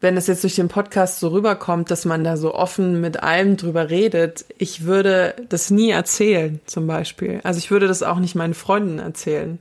Wenn 0.00 0.16
es 0.16 0.28
jetzt 0.28 0.44
durch 0.44 0.54
den 0.54 0.68
Podcast 0.68 1.18
so 1.18 1.28
rüberkommt, 1.28 1.90
dass 1.90 2.04
man 2.04 2.22
da 2.22 2.36
so 2.36 2.54
offen 2.54 3.00
mit 3.00 3.22
allem 3.22 3.56
drüber 3.56 3.90
redet, 3.90 4.44
ich 4.56 4.84
würde 4.84 5.34
das 5.48 5.70
nie 5.70 5.90
erzählen, 5.90 6.60
zum 6.66 6.86
Beispiel. 6.86 7.40
Also 7.42 7.58
ich 7.58 7.70
würde 7.70 7.88
das 7.88 8.02
auch 8.02 8.18
nicht 8.18 8.36
meinen 8.36 8.54
Freunden 8.54 9.00
erzählen. 9.00 9.58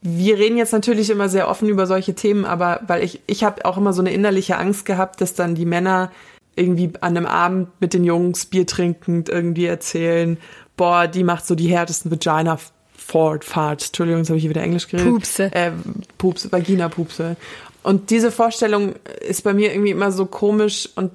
Wir 0.00 0.38
reden 0.38 0.58
jetzt 0.58 0.72
natürlich 0.72 1.10
immer 1.10 1.28
sehr 1.28 1.48
offen 1.48 1.68
über 1.68 1.86
solche 1.86 2.14
Themen, 2.14 2.44
aber 2.44 2.80
weil 2.86 3.02
ich, 3.02 3.20
ich 3.26 3.42
habe 3.42 3.64
auch 3.64 3.76
immer 3.76 3.92
so 3.92 4.02
eine 4.02 4.12
innerliche 4.12 4.58
Angst 4.58 4.84
gehabt, 4.84 5.20
dass 5.20 5.34
dann 5.34 5.54
die 5.54 5.64
Männer 5.64 6.12
irgendwie 6.56 6.92
an 7.00 7.16
einem 7.16 7.26
Abend 7.26 7.68
mit 7.80 7.94
den 7.94 8.04
Jungs 8.04 8.46
Bier 8.46 8.66
trinkend 8.66 9.28
irgendwie 9.28 9.66
erzählen, 9.66 10.38
boah, 10.76 11.08
die 11.08 11.24
macht 11.24 11.46
so 11.46 11.54
die 11.54 11.68
härtesten 11.68 12.10
Vagina 12.10 12.58
Ford 12.96 13.44
Farts. 13.44 13.86
Entschuldigung, 13.86 14.20
jetzt 14.20 14.28
habe 14.28 14.38
ich 14.38 14.42
hier 14.42 14.50
wieder 14.50 14.62
Englisch 14.62 14.88
geredet. 14.88 15.12
Pupse. 15.12 15.44
Äh, 15.52 15.72
Pups, 16.16 16.50
Vagina 16.52 16.88
Pupse. 16.88 17.36
Und 17.84 18.10
diese 18.10 18.32
Vorstellung 18.32 18.94
ist 19.20 19.44
bei 19.44 19.54
mir 19.54 19.72
irgendwie 19.72 19.92
immer 19.92 20.10
so 20.10 20.26
komisch 20.26 20.88
und 20.96 21.12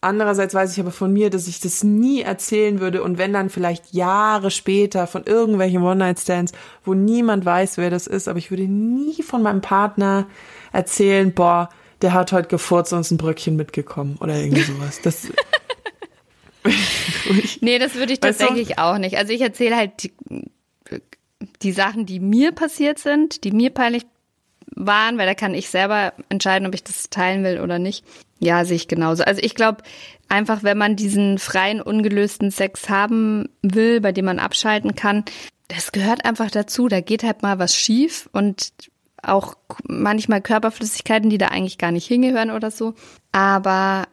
Andererseits 0.00 0.54
weiß 0.54 0.72
ich 0.72 0.78
aber 0.78 0.92
von 0.92 1.12
mir, 1.12 1.28
dass 1.28 1.48
ich 1.48 1.58
das 1.58 1.82
nie 1.82 2.20
erzählen 2.20 2.78
würde 2.78 3.02
und 3.02 3.18
wenn 3.18 3.32
dann 3.32 3.50
vielleicht 3.50 3.92
Jahre 3.92 4.52
später 4.52 5.08
von 5.08 5.24
irgendwelchen 5.24 5.82
One-Night-Stands, 5.82 6.52
wo 6.84 6.94
niemand 6.94 7.44
weiß, 7.44 7.78
wer 7.78 7.90
das 7.90 8.06
ist, 8.06 8.28
aber 8.28 8.38
ich 8.38 8.52
würde 8.52 8.68
nie 8.68 9.24
von 9.24 9.42
meinem 9.42 9.60
Partner 9.60 10.28
erzählen, 10.72 11.34
boah, 11.34 11.68
der 12.00 12.12
hat 12.12 12.30
heute 12.30 12.46
gefurzt 12.46 12.92
und 12.92 13.00
ist 13.00 13.10
ein 13.10 13.16
Bröckchen 13.16 13.56
mitgekommen 13.56 14.18
oder 14.20 14.36
irgendwie 14.36 14.62
sowas. 14.62 15.00
Das 15.02 15.32
nee, 17.60 17.80
das 17.80 17.96
würde 17.96 18.12
ich 18.12 18.20
tatsächlich 18.20 18.78
auch 18.78 18.98
nicht. 18.98 19.16
Also 19.16 19.32
ich 19.32 19.40
erzähle 19.40 19.76
halt 19.76 20.04
die, 20.04 20.12
die 21.62 21.72
Sachen, 21.72 22.06
die 22.06 22.20
mir 22.20 22.52
passiert 22.52 23.00
sind, 23.00 23.42
die 23.44 23.50
mir 23.50 23.70
peinlich 23.70 24.06
waren, 24.74 25.18
weil 25.18 25.26
da 25.26 25.34
kann 25.34 25.54
ich 25.54 25.68
selber 25.68 26.12
entscheiden, 26.28 26.66
ob 26.66 26.74
ich 26.74 26.84
das 26.84 27.10
teilen 27.10 27.44
will 27.44 27.60
oder 27.60 27.78
nicht. 27.78 28.04
Ja, 28.38 28.64
sehe 28.64 28.76
ich 28.76 28.88
genauso. 28.88 29.24
Also 29.24 29.42
ich 29.42 29.54
glaube, 29.54 29.82
einfach 30.28 30.62
wenn 30.62 30.78
man 30.78 30.96
diesen 30.96 31.38
freien, 31.38 31.80
ungelösten 31.80 32.50
Sex 32.50 32.88
haben 32.88 33.48
will, 33.62 34.00
bei 34.00 34.12
dem 34.12 34.26
man 34.26 34.38
abschalten 34.38 34.94
kann, 34.94 35.24
das 35.68 35.92
gehört 35.92 36.24
einfach 36.24 36.50
dazu. 36.50 36.88
Da 36.88 37.00
geht 37.00 37.22
halt 37.22 37.42
mal 37.42 37.58
was 37.58 37.74
schief 37.74 38.28
und 38.32 38.72
auch 39.22 39.54
manchmal 39.86 40.40
Körperflüssigkeiten, 40.40 41.30
die 41.30 41.38
da 41.38 41.48
eigentlich 41.48 41.78
gar 41.78 41.90
nicht 41.90 42.06
hingehören 42.06 42.50
oder 42.50 42.70
so. 42.70 42.94
Aber 43.32 44.06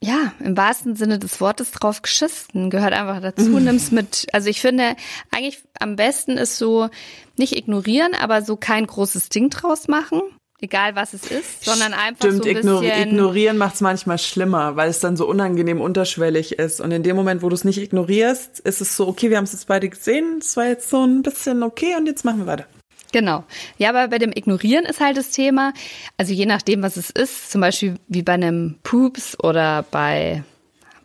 ja, 0.00 0.32
im 0.38 0.56
wahrsten 0.56 0.94
Sinne 0.94 1.18
des 1.18 1.40
Wortes 1.40 1.72
drauf 1.72 2.02
geschissen, 2.02 2.70
gehört 2.70 2.92
einfach 2.92 3.20
dazu, 3.20 3.50
mhm. 3.50 3.64
nimm's 3.64 3.90
mit. 3.90 4.26
Also 4.32 4.48
ich 4.48 4.60
finde, 4.60 4.94
eigentlich 5.30 5.60
am 5.80 5.96
besten 5.96 6.38
ist 6.38 6.56
so, 6.58 6.88
nicht 7.36 7.56
ignorieren, 7.56 8.12
aber 8.14 8.42
so 8.42 8.56
kein 8.56 8.86
großes 8.86 9.28
Ding 9.28 9.50
draus 9.50 9.88
machen. 9.88 10.20
Egal 10.60 10.96
was 10.96 11.14
es 11.14 11.30
ist, 11.30 11.64
sondern 11.64 11.94
einfach 11.94 12.26
Stimmt, 12.26 12.42
so 12.42 12.50
ein 12.50 12.56
ignor 12.56 12.80
bisschen 12.80 13.10
ignorieren 13.10 13.58
macht's 13.58 13.80
manchmal 13.80 14.18
schlimmer, 14.18 14.74
weil 14.74 14.90
es 14.90 14.98
dann 14.98 15.16
so 15.16 15.24
unangenehm 15.28 15.80
unterschwellig 15.80 16.58
ist. 16.58 16.80
Und 16.80 16.90
in 16.90 17.04
dem 17.04 17.14
Moment, 17.14 17.42
wo 17.42 17.48
du 17.48 17.54
es 17.54 17.62
nicht 17.62 17.78
ignorierst, 17.78 18.58
ist 18.58 18.80
es 18.80 18.96
so, 18.96 19.06
okay, 19.06 19.30
wir 19.30 19.36
haben 19.36 19.44
es 19.44 19.52
jetzt 19.52 19.68
beide 19.68 19.88
gesehen, 19.88 20.38
es 20.40 20.56
war 20.56 20.66
jetzt 20.66 20.90
so 20.90 21.04
ein 21.04 21.22
bisschen 21.22 21.62
okay 21.62 21.94
und 21.96 22.06
jetzt 22.06 22.24
machen 22.24 22.40
wir 22.40 22.46
weiter. 22.46 22.66
Genau. 23.12 23.44
Ja, 23.78 23.88
aber 23.90 24.08
bei 24.08 24.18
dem 24.18 24.32
Ignorieren 24.32 24.84
ist 24.84 25.00
halt 25.00 25.16
das 25.16 25.30
Thema, 25.30 25.72
also 26.16 26.32
je 26.32 26.46
nachdem, 26.46 26.82
was 26.82 26.96
es 26.96 27.10
ist, 27.10 27.50
zum 27.50 27.60
Beispiel 27.60 27.94
wie 28.06 28.22
bei 28.22 28.34
einem 28.34 28.78
Poops 28.82 29.38
oder 29.42 29.82
bei, 29.90 30.44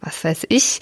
was 0.01 0.23
weiß 0.23 0.45
ich, 0.49 0.79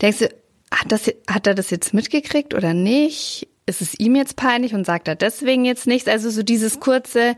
denkst 0.00 0.18
du, 0.20 0.28
hat, 0.72 0.90
das, 0.90 1.12
hat 1.28 1.46
er 1.46 1.54
das 1.54 1.70
jetzt 1.70 1.92
mitgekriegt 1.92 2.54
oder 2.54 2.72
nicht? 2.72 3.48
Ist 3.66 3.82
es 3.82 3.98
ihm 3.98 4.16
jetzt 4.16 4.36
peinlich 4.36 4.74
und 4.74 4.86
sagt 4.86 5.06
er 5.06 5.14
deswegen 5.14 5.64
jetzt 5.64 5.86
nichts? 5.86 6.08
Also 6.08 6.30
so 6.30 6.42
dieses 6.42 6.80
kurze, 6.80 7.36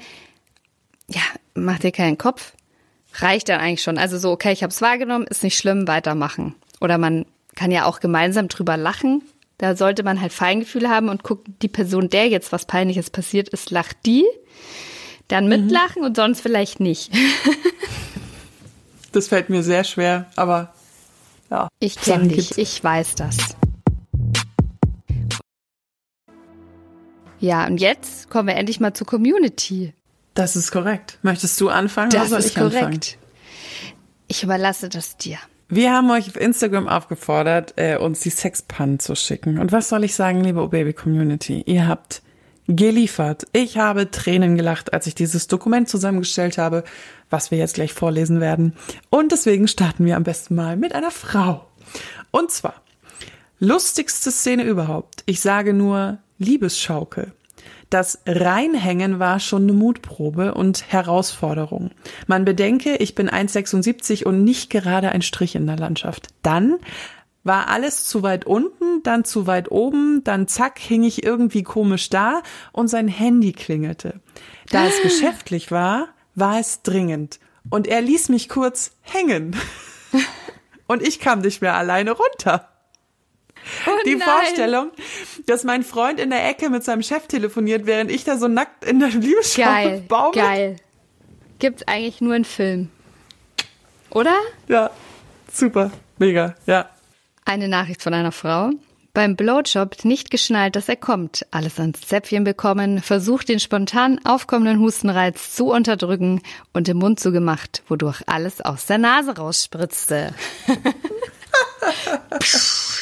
ja, 1.08 1.20
mach 1.54 1.80
dir 1.80 1.92
keinen 1.92 2.16
Kopf, 2.16 2.52
reicht 3.14 3.48
dann 3.48 3.60
eigentlich 3.60 3.82
schon. 3.82 3.98
Also 3.98 4.18
so, 4.18 4.30
okay, 4.30 4.52
ich 4.52 4.62
habe 4.62 4.70
es 4.70 4.80
wahrgenommen, 4.80 5.26
ist 5.26 5.42
nicht 5.42 5.58
schlimm, 5.58 5.88
weitermachen. 5.88 6.54
Oder 6.80 6.96
man 6.96 7.26
kann 7.56 7.70
ja 7.70 7.86
auch 7.86 8.00
gemeinsam 8.00 8.48
drüber 8.48 8.76
lachen, 8.76 9.22
da 9.58 9.76
sollte 9.76 10.02
man 10.02 10.20
halt 10.20 10.32
Feingefühl 10.32 10.88
haben 10.88 11.08
und 11.08 11.22
gucken, 11.22 11.56
die 11.62 11.68
Person, 11.68 12.08
der 12.08 12.28
jetzt 12.28 12.52
was 12.52 12.66
Peinliches 12.66 13.10
passiert 13.10 13.48
ist, 13.48 13.70
lacht 13.70 13.96
die. 14.06 14.24
Dann 15.28 15.48
mitlachen 15.48 16.00
mhm. 16.02 16.08
und 16.08 16.16
sonst 16.16 16.40
vielleicht 16.40 16.80
nicht. 16.80 17.10
das 19.12 19.28
fällt 19.28 19.48
mir 19.48 19.62
sehr 19.62 19.84
schwer, 19.84 20.26
aber 20.36 20.74
ja. 21.50 21.68
Ich 21.78 21.96
kenne 21.96 22.28
dich, 22.28 22.48
gibt's. 22.48 22.58
ich 22.58 22.82
weiß 22.82 23.14
das. 23.14 23.36
Ja, 27.38 27.66
und 27.66 27.78
jetzt 27.78 28.30
kommen 28.30 28.48
wir 28.48 28.56
endlich 28.56 28.80
mal 28.80 28.94
zur 28.94 29.06
Community. 29.06 29.92
Das 30.34 30.56
ist 30.56 30.72
korrekt. 30.72 31.18
Möchtest 31.22 31.60
du 31.60 31.68
anfangen? 31.68 32.10
Das 32.10 32.32
ist 32.32 32.54
korrekt. 32.54 32.74
Anfangen? 32.76 33.00
Ich 34.26 34.42
überlasse 34.42 34.88
das 34.88 35.16
dir. 35.16 35.38
Wir 35.68 35.92
haben 35.92 36.10
euch 36.10 36.28
auf 36.28 36.36
Instagram 36.36 36.88
aufgefordert, 36.88 37.74
äh, 37.76 37.96
uns 37.96 38.20
die 38.20 38.30
Sexpannen 38.30 38.98
zu 38.98 39.16
schicken. 39.16 39.58
Und 39.58 39.72
was 39.72 39.88
soll 39.88 40.04
ich 40.04 40.14
sagen, 40.14 40.44
liebe 40.44 40.60
O-Baby 40.60 40.92
Community? 40.92 41.62
Ihr 41.66 41.88
habt 41.88 42.22
geliefert. 42.68 43.46
Ich 43.52 43.78
habe 43.78 44.10
Tränen 44.10 44.56
gelacht, 44.56 44.92
als 44.92 45.06
ich 45.06 45.14
dieses 45.14 45.46
Dokument 45.48 45.88
zusammengestellt 45.88 46.58
habe, 46.58 46.84
was 47.30 47.50
wir 47.50 47.58
jetzt 47.58 47.74
gleich 47.74 47.92
vorlesen 47.92 48.40
werden. 48.40 48.74
Und 49.10 49.32
deswegen 49.32 49.68
starten 49.68 50.04
wir 50.04 50.16
am 50.16 50.24
besten 50.24 50.54
mal 50.54 50.76
mit 50.76 50.94
einer 50.94 51.10
Frau. 51.10 51.66
Und 52.30 52.50
zwar, 52.50 52.82
lustigste 53.58 54.30
Szene 54.30 54.64
überhaupt. 54.64 55.22
Ich 55.26 55.40
sage 55.40 55.72
nur 55.72 56.18
Liebesschaukel. 56.38 57.32
Das 57.90 58.20
Reinhängen 58.26 59.18
war 59.18 59.40
schon 59.40 59.64
eine 59.64 59.72
Mutprobe 59.72 60.54
und 60.54 60.90
Herausforderung. 60.92 61.90
Man 62.26 62.44
bedenke, 62.44 62.96
ich 62.96 63.14
bin 63.14 63.28
1,76 63.28 64.24
und 64.24 64.42
nicht 64.42 64.70
gerade 64.70 65.10
ein 65.10 65.22
Strich 65.22 65.54
in 65.54 65.66
der 65.66 65.76
Landschaft. 65.76 66.28
Dann 66.42 66.78
war 67.44 67.68
alles 67.68 68.04
zu 68.04 68.22
weit 68.22 68.46
unten, 68.46 69.02
dann 69.02 69.24
zu 69.24 69.46
weit 69.46 69.70
oben, 69.70 70.24
dann 70.24 70.48
zack, 70.48 70.78
hing 70.78 71.02
ich 71.04 71.22
irgendwie 71.24 71.62
komisch 71.62 72.08
da 72.08 72.42
und 72.72 72.88
sein 72.88 73.06
Handy 73.06 73.52
klingelte. 73.52 74.20
Da 74.70 74.86
es 74.86 74.94
geschäftlich 75.02 75.70
war, 75.70 76.08
war 76.34 76.58
es 76.58 76.82
dringend. 76.82 77.38
Und 77.70 77.86
er 77.86 78.00
ließ 78.00 78.28
mich 78.30 78.48
kurz 78.48 78.92
hängen. 79.00 79.56
Und 80.86 81.02
ich 81.02 81.18
kam 81.18 81.40
nicht 81.40 81.62
mehr 81.62 81.76
alleine 81.76 82.12
runter. 82.12 82.73
Oh 83.86 83.90
die 84.04 84.16
nein. 84.16 84.28
Vorstellung, 84.28 84.90
dass 85.46 85.64
mein 85.64 85.82
Freund 85.82 86.20
in 86.20 86.30
der 86.30 86.48
Ecke 86.48 86.70
mit 86.70 86.84
seinem 86.84 87.02
Chef 87.02 87.26
telefoniert, 87.26 87.86
während 87.86 88.10
ich 88.10 88.24
da 88.24 88.36
so 88.36 88.48
nackt 88.48 88.84
in 88.84 89.00
der 89.00 89.08
Liebesschau 89.10 90.00
baumel. 90.08 90.32
Geil. 90.32 90.76
Gibt's 91.58 91.86
eigentlich 91.86 92.20
nur 92.20 92.34
einen 92.34 92.44
Film. 92.44 92.90
Oder? 94.10 94.36
Ja, 94.68 94.90
super, 95.52 95.90
mega, 96.18 96.54
ja. 96.66 96.88
Eine 97.44 97.68
Nachricht 97.68 98.02
von 98.02 98.14
einer 98.14 98.32
Frau. 98.32 98.70
Beim 99.12 99.36
Blowjob 99.36 100.04
nicht 100.04 100.32
geschnallt, 100.32 100.74
dass 100.74 100.88
er 100.88 100.96
kommt, 100.96 101.46
alles 101.52 101.78
ans 101.78 102.00
Zäpfchen 102.00 102.42
bekommen, 102.42 103.00
versucht 103.00 103.48
den 103.48 103.60
spontan 103.60 104.20
aufkommenden 104.24 104.80
Hustenreiz 104.80 105.54
zu 105.54 105.70
unterdrücken 105.70 106.42
und 106.72 106.88
im 106.88 106.96
Mund 106.96 107.20
zugemacht, 107.20 107.84
wodurch 107.86 108.22
alles 108.26 108.60
aus 108.60 108.86
der 108.86 108.98
Nase 108.98 109.36
rausspritzte. 109.36 110.34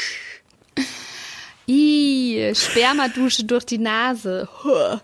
Ih, 1.67 2.53
Spermadusche 2.55 3.45
durch 3.45 3.65
die 3.65 3.79
Nase. 3.79 4.49
Oh, 4.65 4.99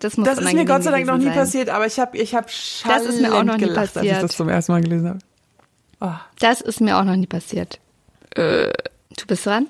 das 0.00 0.16
muss 0.16 0.28
Das 0.28 0.38
ist 0.38 0.52
mir 0.52 0.64
Gott 0.64 0.82
sei 0.82 0.90
Dank 0.90 1.06
noch 1.06 1.16
nie 1.16 1.24
sein. 1.24 1.34
passiert, 1.34 1.68
aber 1.70 1.86
ich 1.86 1.98
habe 1.98 2.16
ich 2.18 2.34
hab 2.34 2.46
Das 2.46 3.04
ist 3.04 3.20
mir 3.20 3.34
auch 3.34 3.42
noch 3.42 3.56
nie 3.56 3.64
gelacht, 3.64 3.96
als 3.96 4.04
ich 4.04 4.10
passiert. 4.10 4.22
das 4.22 4.36
zum 4.36 4.48
ersten 4.48 4.72
Mal 4.72 4.82
gelesen 4.82 5.20
habe. 6.00 6.20
Das 6.38 6.60
ist 6.60 6.80
mir 6.80 6.98
auch 6.98 7.04
noch 7.04 7.16
nie 7.16 7.26
passiert. 7.26 7.78
Äh, 8.34 8.70
du 9.16 9.26
bist 9.26 9.46
dran? 9.46 9.66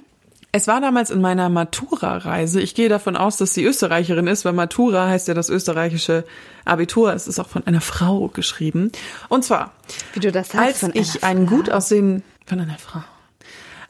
Es 0.53 0.67
war 0.67 0.81
damals 0.81 1.11
in 1.11 1.21
meiner 1.21 1.49
Matura-Reise. 1.49 2.61
Ich 2.61 2.75
gehe 2.75 2.89
davon 2.89 3.17
aus, 3.17 3.37
dass 3.37 3.55
sie 3.55 3.65
Österreicherin 3.65 4.27
ist, 4.27 4.45
weil 4.45 4.53
Matura 4.53 5.07
heißt 5.09 5.29
ja 5.29 5.35
das 5.35 5.49
österreichische 5.49 6.25
Abitur. 6.65 7.13
Es 7.15 7.29
ist 7.29 7.39
auch 7.39 7.49
von 7.49 7.65
einer 7.69 7.81
Frau 7.81 8.27
geschrieben. 8.29 8.91
Und 9.29 9.45
zwar, 9.45 9.73
Wie 10.13 10.19
du 10.21 10.33
das 10.33 10.49
sagst, 10.51 10.83
als 10.83 10.95
ich 10.95 11.23
einen 11.23 11.47
gut 11.47 11.71
aussehenden, 11.71 12.25
von 12.47 12.59
einer 12.59 12.79
Frau. 12.79 13.03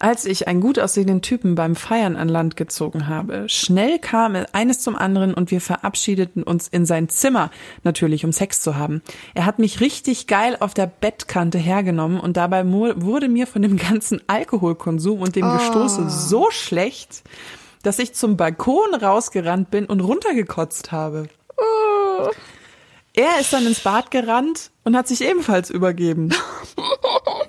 Als 0.02 0.24
ich 0.24 0.48
einen 0.48 0.62
gut 0.62 0.78
aussehenden 0.78 1.20
Typen 1.20 1.54
beim 1.54 1.76
Feiern 1.76 2.16
an 2.16 2.30
Land 2.30 2.56
gezogen 2.56 3.06
habe, 3.06 3.46
schnell 3.50 3.98
kam 3.98 4.34
eines 4.52 4.80
zum 4.80 4.96
anderen 4.96 5.34
und 5.34 5.50
wir 5.50 5.60
verabschiedeten 5.60 6.42
uns 6.42 6.68
in 6.68 6.86
sein 6.86 7.10
Zimmer, 7.10 7.50
natürlich 7.84 8.24
um 8.24 8.32
Sex 8.32 8.62
zu 8.62 8.76
haben. 8.76 9.02
Er 9.34 9.44
hat 9.44 9.58
mich 9.58 9.82
richtig 9.82 10.26
geil 10.26 10.56
auf 10.58 10.72
der 10.72 10.86
Bettkante 10.86 11.58
hergenommen 11.58 12.18
und 12.18 12.38
dabei 12.38 12.64
wurde 12.66 13.28
mir 13.28 13.46
von 13.46 13.60
dem 13.60 13.76
ganzen 13.76 14.22
Alkoholkonsum 14.26 15.20
und 15.20 15.36
dem 15.36 15.52
Gestoße 15.52 16.08
so 16.08 16.50
schlecht, 16.50 17.22
dass 17.82 17.98
ich 17.98 18.14
zum 18.14 18.38
Balkon 18.38 18.94
rausgerannt 18.94 19.70
bin 19.70 19.84
und 19.84 20.00
runtergekotzt 20.00 20.92
habe. 20.92 21.28
Er 23.12 23.38
ist 23.38 23.52
dann 23.52 23.66
ins 23.66 23.80
Bad 23.80 24.10
gerannt 24.10 24.70
und 24.84 24.96
hat 24.96 25.08
sich 25.08 25.20
ebenfalls 25.22 25.68
übergeben. 25.68 26.30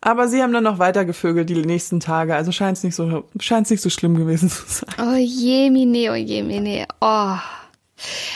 Aber 0.00 0.28
sie 0.28 0.42
haben 0.42 0.52
dann 0.52 0.64
noch 0.64 0.78
weiter 0.78 1.04
gevögelt 1.04 1.50
die 1.50 1.54
nächsten 1.54 2.00
Tage, 2.00 2.34
also 2.34 2.52
scheint 2.52 2.78
es 2.78 2.84
nicht 2.84 2.94
so 2.94 3.24
scheint's 3.38 3.70
nicht 3.70 3.82
so 3.82 3.90
schlimm 3.90 4.16
gewesen 4.16 4.48
zu 4.50 4.64
sein. 4.66 4.94
Oh 4.98 5.16
je, 5.16 5.70
mine, 5.70 6.10
oh 6.10 6.14
je, 6.14 6.42
mine. 6.42 6.86
Oh. 7.00 7.36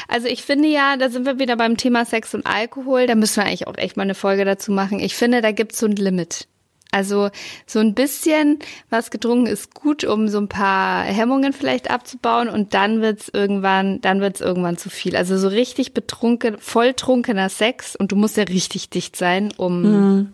Also 0.09 0.29
ich 0.29 0.43
finde 0.43 0.69
ja, 0.69 0.99
da 0.99 1.09
sind 1.09 1.25
wir 1.25 1.39
wieder 1.39 1.57
beim 1.57 1.79
Thema 1.79 2.05
Sex 2.05 2.35
und 2.35 2.47
Alkohol. 2.47 3.07
Da 3.07 3.15
müssen 3.15 3.37
wir 3.37 3.45
eigentlich 3.45 3.67
auch 3.67 3.79
echt 3.79 3.97
mal 3.97 4.03
eine 4.03 4.15
Folge 4.15 4.45
dazu 4.45 4.73
machen. 4.73 5.01
Ich 5.01 5.15
finde, 5.15 5.41
da 5.41 5.53
gibt's 5.53 5.79
so 5.79 5.87
ein 5.87 5.97
Limit. 5.97 6.49
Also 6.91 7.31
so 7.67 7.81
ein 7.81 7.95
bisschen 7.95 8.61
was 8.89 9.11
getrunken 9.11 9.47
ist 9.47 9.75
gut, 9.75 10.05
um 10.05 10.29
so 10.29 10.39
ein 10.39 10.49
paar 10.49 11.03
Hemmungen 11.03 11.53
vielleicht 11.53 11.91
abzubauen 11.91 12.49
und 12.49 12.73
dann 12.73 13.01
wird's 13.01 13.29
irgendwann, 13.33 14.01
dann 14.03 14.21
wird's 14.21 14.41
irgendwann 14.41 14.77
zu 14.77 14.91
viel. 14.91 15.17
Also 15.17 15.37
so 15.37 15.49
richtig 15.49 15.93
betrunken, 15.93 16.57
volltrunkener 16.59 17.49
Sex 17.49 17.97
und 17.97 18.13
du 18.13 18.17
musst 18.17 18.37
ja 18.37 18.45
richtig 18.45 18.91
dicht 18.91 19.17
sein, 19.17 19.53
um 19.57 20.34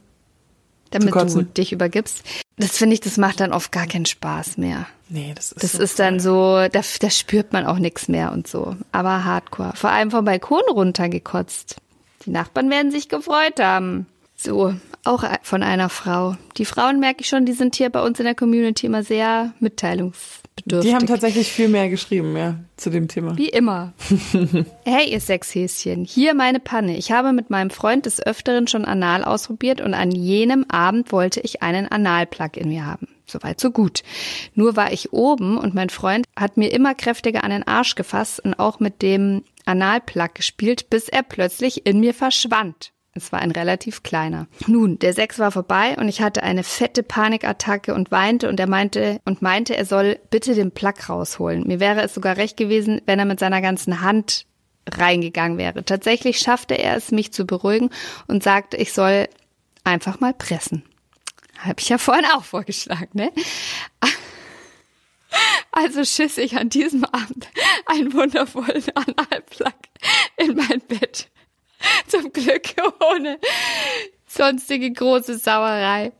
damit 0.90 1.14
du 1.14 1.42
dich 1.42 1.72
übergibst. 1.72 2.22
Das 2.56 2.76
finde 2.76 2.94
ich, 2.94 3.00
das 3.00 3.16
macht 3.16 3.40
dann 3.40 3.52
oft 3.52 3.72
gar 3.72 3.86
keinen 3.86 4.06
Spaß 4.06 4.58
mehr. 4.58 4.86
Nee, 5.08 5.32
das 5.34 5.52
ist 5.52 5.62
Das 5.62 5.72
so 5.72 5.82
ist 5.82 5.98
dann 5.98 6.20
so, 6.20 6.68
da, 6.70 6.80
da 7.00 7.10
spürt 7.10 7.52
man 7.52 7.66
auch 7.66 7.78
nichts 7.78 8.08
mehr 8.08 8.32
und 8.32 8.46
so. 8.46 8.76
Aber 8.92 9.24
hardcore. 9.24 9.72
Vor 9.74 9.90
allem 9.90 10.10
vom 10.10 10.24
Balkon 10.24 10.62
runtergekotzt. 10.70 11.76
Die 12.26 12.30
Nachbarn 12.30 12.70
werden 12.70 12.90
sich 12.90 13.08
gefreut 13.08 13.58
haben. 13.60 14.06
So, 14.36 14.74
auch 15.04 15.24
von 15.42 15.62
einer 15.62 15.88
Frau. 15.88 16.36
Die 16.56 16.64
Frauen 16.64 17.00
merke 17.00 17.22
ich 17.22 17.28
schon, 17.28 17.46
die 17.46 17.52
sind 17.52 17.76
hier 17.76 17.90
bei 17.90 18.02
uns 18.02 18.18
in 18.18 18.24
der 18.24 18.34
Community 18.34 18.86
immer 18.86 19.02
sehr 19.02 19.52
mitteilungsbedürftig. 20.64 20.90
Die 20.90 20.94
haben 20.94 21.06
tatsächlich 21.06 21.52
viel 21.52 21.68
mehr 21.68 21.88
geschrieben, 21.88 22.36
ja, 22.36 22.56
zu 22.76 22.90
dem 22.90 23.08
Thema. 23.08 23.36
Wie 23.36 23.48
immer. 23.48 23.92
hey, 24.84 25.10
ihr 25.10 25.20
Sexhäschen, 25.20 26.04
hier 26.04 26.34
meine 26.34 26.60
Panne. 26.60 26.96
Ich 26.96 27.12
habe 27.12 27.32
mit 27.32 27.50
meinem 27.50 27.70
Freund 27.70 28.06
des 28.06 28.24
Öfteren 28.24 28.66
schon 28.66 28.84
Anal 28.84 29.24
ausprobiert 29.24 29.80
und 29.80 29.94
an 29.94 30.10
jenem 30.10 30.64
Abend 30.68 31.12
wollte 31.12 31.40
ich 31.40 31.62
einen 31.62 31.88
Analplug 31.88 32.56
in 32.56 32.68
mir 32.68 32.86
haben. 32.86 33.08
Soweit, 33.26 33.60
so 33.60 33.70
gut. 33.70 34.02
Nur 34.54 34.76
war 34.76 34.92
ich 34.92 35.12
oben 35.12 35.56
und 35.56 35.74
mein 35.74 35.90
Freund 35.90 36.26
hat 36.36 36.56
mir 36.56 36.72
immer 36.72 36.94
kräftiger 36.94 37.44
an 37.44 37.50
den 37.50 37.66
Arsch 37.66 37.94
gefasst 37.94 38.40
und 38.40 38.58
auch 38.58 38.80
mit 38.80 39.02
dem 39.02 39.44
Analplug 39.66 40.34
gespielt, 40.34 40.90
bis 40.90 41.08
er 41.08 41.22
plötzlich 41.22 41.86
in 41.86 42.00
mir 42.00 42.14
verschwand. 42.14 42.92
Es 43.12 43.32
war 43.32 43.40
ein 43.40 43.50
relativ 43.50 44.04
kleiner. 44.04 44.46
Nun, 44.68 44.98
der 45.00 45.12
Sex 45.12 45.40
war 45.40 45.50
vorbei 45.50 45.96
und 45.98 46.08
ich 46.08 46.22
hatte 46.22 46.44
eine 46.44 46.62
fette 46.62 47.02
Panikattacke 47.02 47.92
und 47.92 48.12
weinte 48.12 48.48
und 48.48 48.60
er 48.60 48.68
meinte 48.68 49.20
und 49.24 49.42
meinte, 49.42 49.76
er 49.76 49.84
soll 49.84 50.20
bitte 50.30 50.54
den 50.54 50.70
Plug 50.70 50.94
rausholen. 51.08 51.66
Mir 51.66 51.80
wäre 51.80 52.02
es 52.02 52.14
sogar 52.14 52.36
recht 52.36 52.56
gewesen, 52.56 53.02
wenn 53.06 53.18
er 53.18 53.24
mit 53.24 53.40
seiner 53.40 53.60
ganzen 53.60 54.00
Hand 54.00 54.46
reingegangen 54.88 55.58
wäre. 55.58 55.84
Tatsächlich 55.84 56.38
schaffte 56.38 56.74
er 56.74 56.96
es, 56.96 57.10
mich 57.10 57.32
zu 57.32 57.46
beruhigen 57.46 57.90
und 58.28 58.44
sagte, 58.44 58.76
ich 58.76 58.92
soll 58.92 59.28
einfach 59.82 60.20
mal 60.20 60.32
pressen. 60.32 60.84
Habe 61.58 61.80
ich 61.80 61.88
ja 61.88 61.98
vorhin 61.98 62.26
auch 62.26 62.44
vorgeschlagen, 62.44 63.10
ne? 63.12 63.32
Also 65.72 66.04
schiss 66.04 66.38
ich 66.38 66.56
an 66.56 66.68
diesem 66.68 67.04
Abend 67.04 67.48
einen 67.86 68.12
wundervollen 68.12 68.84
Analplug 68.94 69.74
in 70.36 70.56
mein 70.56 70.80
Bett. 70.88 71.28
Zum 72.06 72.32
Glück 72.32 72.62
ohne 73.12 73.38
sonstige 74.26 74.92
große 74.92 75.38
Sauerei. 75.38 76.12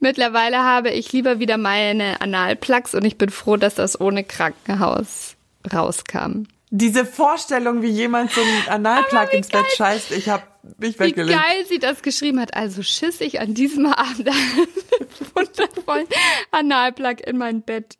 Mittlerweile 0.00 0.58
habe 0.58 0.90
ich 0.90 1.12
lieber 1.12 1.38
wieder 1.38 1.56
meine 1.56 2.20
Analplugs 2.20 2.94
und 2.94 3.04
ich 3.04 3.16
bin 3.18 3.30
froh, 3.30 3.56
dass 3.56 3.74
das 3.74 4.00
ohne 4.00 4.24
Krankenhaus 4.24 5.34
rauskam. 5.72 6.44
Diese 6.70 7.06
Vorstellung, 7.06 7.80
wie 7.82 7.88
jemand 7.88 8.30
so 8.30 8.42
einen 8.42 8.68
Analplug 8.86 9.32
ins 9.32 9.48
Bett 9.48 9.64
scheißt, 9.74 10.12
ich 10.12 10.28
hab 10.28 10.58
mich 10.78 10.96
Wie 10.96 11.04
weggelegt. 11.06 11.38
geil 11.40 11.64
sie 11.66 11.78
das 11.78 12.02
geschrieben 12.02 12.40
hat. 12.40 12.54
Also 12.54 12.82
schiss 12.82 13.20
ich 13.22 13.40
an 13.40 13.54
diesem 13.54 13.86
Abend 13.92 14.28
einen 14.28 14.68
wundervollen 15.34 16.06
Analplug 16.50 17.26
in 17.26 17.38
mein 17.38 17.62
Bett. 17.62 17.96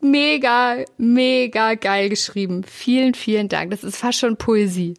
Mega, 0.00 0.84
mega 0.98 1.74
geil 1.74 2.08
geschrieben. 2.08 2.64
Vielen, 2.64 3.14
vielen 3.14 3.48
Dank. 3.48 3.70
Das 3.70 3.82
ist 3.84 3.96
fast 3.96 4.18
schon 4.18 4.36
Poesie. 4.36 4.94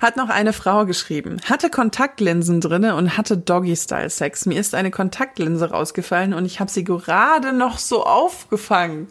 Hat 0.00 0.16
noch 0.16 0.28
eine 0.28 0.52
Frau 0.52 0.86
geschrieben. 0.86 1.40
Hatte 1.48 1.70
Kontaktlinsen 1.70 2.60
drinne 2.60 2.96
und 2.96 3.16
hatte 3.16 3.36
Doggy-Style-Sex. 3.36 4.46
Mir 4.46 4.58
ist 4.58 4.74
eine 4.74 4.90
Kontaktlinse 4.90 5.70
rausgefallen 5.70 6.34
und 6.34 6.44
ich 6.44 6.60
habe 6.60 6.70
sie 6.70 6.84
gerade 6.84 7.52
noch 7.52 7.78
so 7.78 8.04
aufgefangen. 8.04 9.08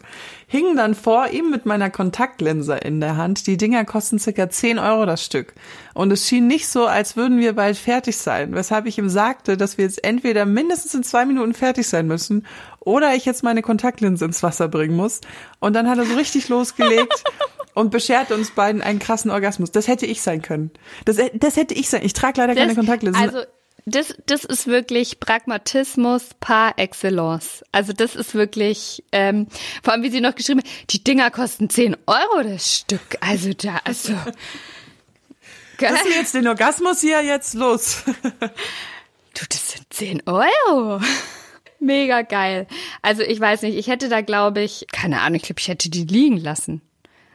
Hing 0.52 0.76
dann 0.76 0.94
vor 0.94 1.28
ihm 1.28 1.48
mit 1.48 1.64
meiner 1.64 1.88
Kontaktlinse 1.88 2.76
in 2.76 3.00
der 3.00 3.16
Hand. 3.16 3.46
Die 3.46 3.56
Dinger 3.56 3.86
kosten 3.86 4.18
circa 4.18 4.50
10 4.50 4.78
Euro 4.78 5.06
das 5.06 5.24
Stück. 5.24 5.54
Und 5.94 6.12
es 6.12 6.28
schien 6.28 6.46
nicht 6.46 6.68
so, 6.68 6.84
als 6.84 7.16
würden 7.16 7.38
wir 7.38 7.54
bald 7.54 7.78
fertig 7.78 8.18
sein. 8.18 8.54
Weshalb 8.54 8.84
ich 8.84 8.98
ihm 8.98 9.08
sagte, 9.08 9.56
dass 9.56 9.78
wir 9.78 9.86
jetzt 9.86 10.04
entweder 10.04 10.44
mindestens 10.44 10.92
in 10.92 11.04
zwei 11.04 11.24
Minuten 11.24 11.54
fertig 11.54 11.88
sein 11.88 12.06
müssen 12.06 12.46
oder 12.80 13.14
ich 13.14 13.24
jetzt 13.24 13.42
meine 13.42 13.62
Kontaktlinse 13.62 14.26
ins 14.26 14.42
Wasser 14.42 14.68
bringen 14.68 14.94
muss. 14.94 15.22
Und 15.58 15.72
dann 15.72 15.88
hat 15.88 15.96
er 15.96 16.04
so 16.04 16.16
richtig 16.16 16.50
losgelegt 16.50 17.24
und 17.74 17.90
bescherte 17.90 18.34
uns 18.34 18.50
beiden 18.50 18.82
einen 18.82 18.98
krassen 18.98 19.30
Orgasmus. 19.30 19.70
Das 19.70 19.88
hätte 19.88 20.04
ich 20.04 20.20
sein 20.20 20.42
können. 20.42 20.70
Das, 21.06 21.16
das 21.32 21.56
hätte 21.56 21.72
ich 21.72 21.88
sein. 21.88 22.02
Ich 22.04 22.12
trage 22.12 22.42
leider 22.42 22.54
keine 22.54 22.74
Kontaktlinsen. 22.74 23.22
Also, 23.22 23.38
das, 23.84 24.14
das 24.26 24.44
ist 24.44 24.66
wirklich 24.66 25.18
Pragmatismus 25.20 26.30
par 26.40 26.78
excellence. 26.78 27.64
Also 27.72 27.92
das 27.92 28.14
ist 28.14 28.34
wirklich, 28.34 29.02
ähm, 29.12 29.48
vor 29.82 29.92
allem 29.92 30.02
wie 30.02 30.10
sie 30.10 30.20
noch 30.20 30.34
geschrieben 30.34 30.60
hat, 30.60 30.68
die 30.90 31.02
Dinger 31.02 31.30
kosten 31.30 31.68
10 31.68 31.96
Euro 32.06 32.42
das 32.42 32.78
Stück. 32.78 33.18
Also 33.20 33.52
da, 33.52 33.80
also. 33.84 34.12
Lass 35.80 36.04
mir 36.04 36.14
jetzt 36.14 36.34
den 36.34 36.46
Orgasmus 36.46 37.00
hier 37.00 37.22
jetzt 37.22 37.54
los. 37.54 38.04
Du, 39.34 39.46
das 39.48 39.72
sind 39.72 39.86
10 39.88 40.22
Euro. 40.26 41.00
Mega 41.80 42.20
geil. 42.20 42.66
Also 43.00 43.22
ich 43.22 43.40
weiß 43.40 43.62
nicht, 43.62 43.78
ich 43.78 43.86
hätte 43.86 44.10
da 44.10 44.20
glaube 44.20 44.60
ich, 44.60 44.86
keine 44.92 45.22
Ahnung, 45.22 45.36
ich 45.36 45.42
glaube, 45.44 45.58
ich 45.58 45.68
hätte 45.68 45.88
die 45.88 46.04
liegen 46.04 46.36
lassen. 46.36 46.82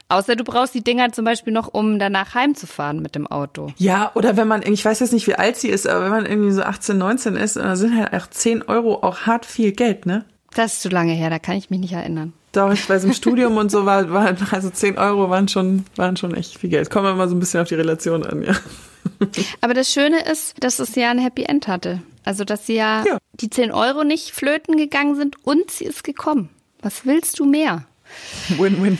Außer 0.09 0.35
du 0.37 0.43
brauchst 0.45 0.73
die 0.73 0.83
Dinger 0.83 1.11
zum 1.11 1.25
Beispiel 1.25 1.51
noch, 1.51 1.67
um 1.73 1.99
danach 1.99 2.33
heimzufahren 2.33 3.01
mit 3.01 3.15
dem 3.15 3.27
Auto. 3.27 3.67
Ja, 3.77 4.11
oder 4.15 4.37
wenn 4.37 4.47
man, 4.47 4.61
ich 4.63 4.83
weiß 4.85 5.01
jetzt 5.01 5.11
nicht, 5.11 5.27
wie 5.27 5.35
alt 5.35 5.57
sie 5.57 5.67
ist, 5.69 5.85
aber 5.87 6.05
wenn 6.05 6.11
man 6.11 6.25
irgendwie 6.25 6.51
so 6.51 6.61
18, 6.63 6.97
19 6.97 7.35
ist, 7.35 7.57
dann 7.57 7.75
sind 7.75 7.97
halt 7.97 8.13
auch 8.13 8.27
10 8.27 8.63
Euro 8.63 9.03
auch 9.03 9.21
hart 9.21 9.45
viel 9.45 9.73
Geld, 9.73 10.05
ne? 10.05 10.23
Das 10.55 10.73
ist 10.73 10.81
zu 10.81 10.89
lange 10.89 11.11
her, 11.13 11.29
da 11.29 11.39
kann 11.39 11.57
ich 11.57 11.69
mich 11.69 11.79
nicht 11.81 11.91
erinnern. 11.93 12.31
Doch, 12.53 12.71
ich 12.71 12.89
weiß, 12.89 13.03
im 13.03 13.13
Studium 13.21 13.57
und 13.57 13.69
so 13.69 13.85
war, 13.85 14.09
war 14.11 14.33
also 14.51 14.69
10 14.69 14.97
Euro 14.97 15.29
waren 15.29 15.49
schon, 15.49 15.85
waren 15.97 16.15
schon 16.15 16.33
echt 16.33 16.57
viel 16.57 16.69
Geld. 16.69 16.89
Kommen 16.89 17.05
wir 17.05 17.13
mal 17.15 17.27
so 17.27 17.35
ein 17.35 17.39
bisschen 17.39 17.61
auf 17.61 17.67
die 17.67 17.75
Relation 17.75 18.25
an, 18.25 18.43
ja. 18.43 18.53
Aber 19.61 19.73
das 19.73 19.91
Schöne 19.91 20.21
ist, 20.31 20.55
dass 20.63 20.79
es 20.79 20.95
ja 20.95 21.11
ein 21.11 21.19
Happy 21.19 21.43
End 21.43 21.67
hatte. 21.67 22.01
Also, 22.23 22.43
dass 22.45 22.65
sie 22.65 22.75
ja, 22.75 23.03
Ja. 23.05 23.17
die 23.33 23.49
10 23.49 23.71
Euro 23.71 24.03
nicht 24.03 24.31
flöten 24.31 24.77
gegangen 24.77 25.15
sind 25.15 25.35
und 25.45 25.69
sie 25.69 25.85
ist 25.85 26.03
gekommen. 26.03 26.49
Was 26.81 27.05
willst 27.05 27.39
du 27.39 27.45
mehr? 27.45 27.83
Win-win. 28.57 28.97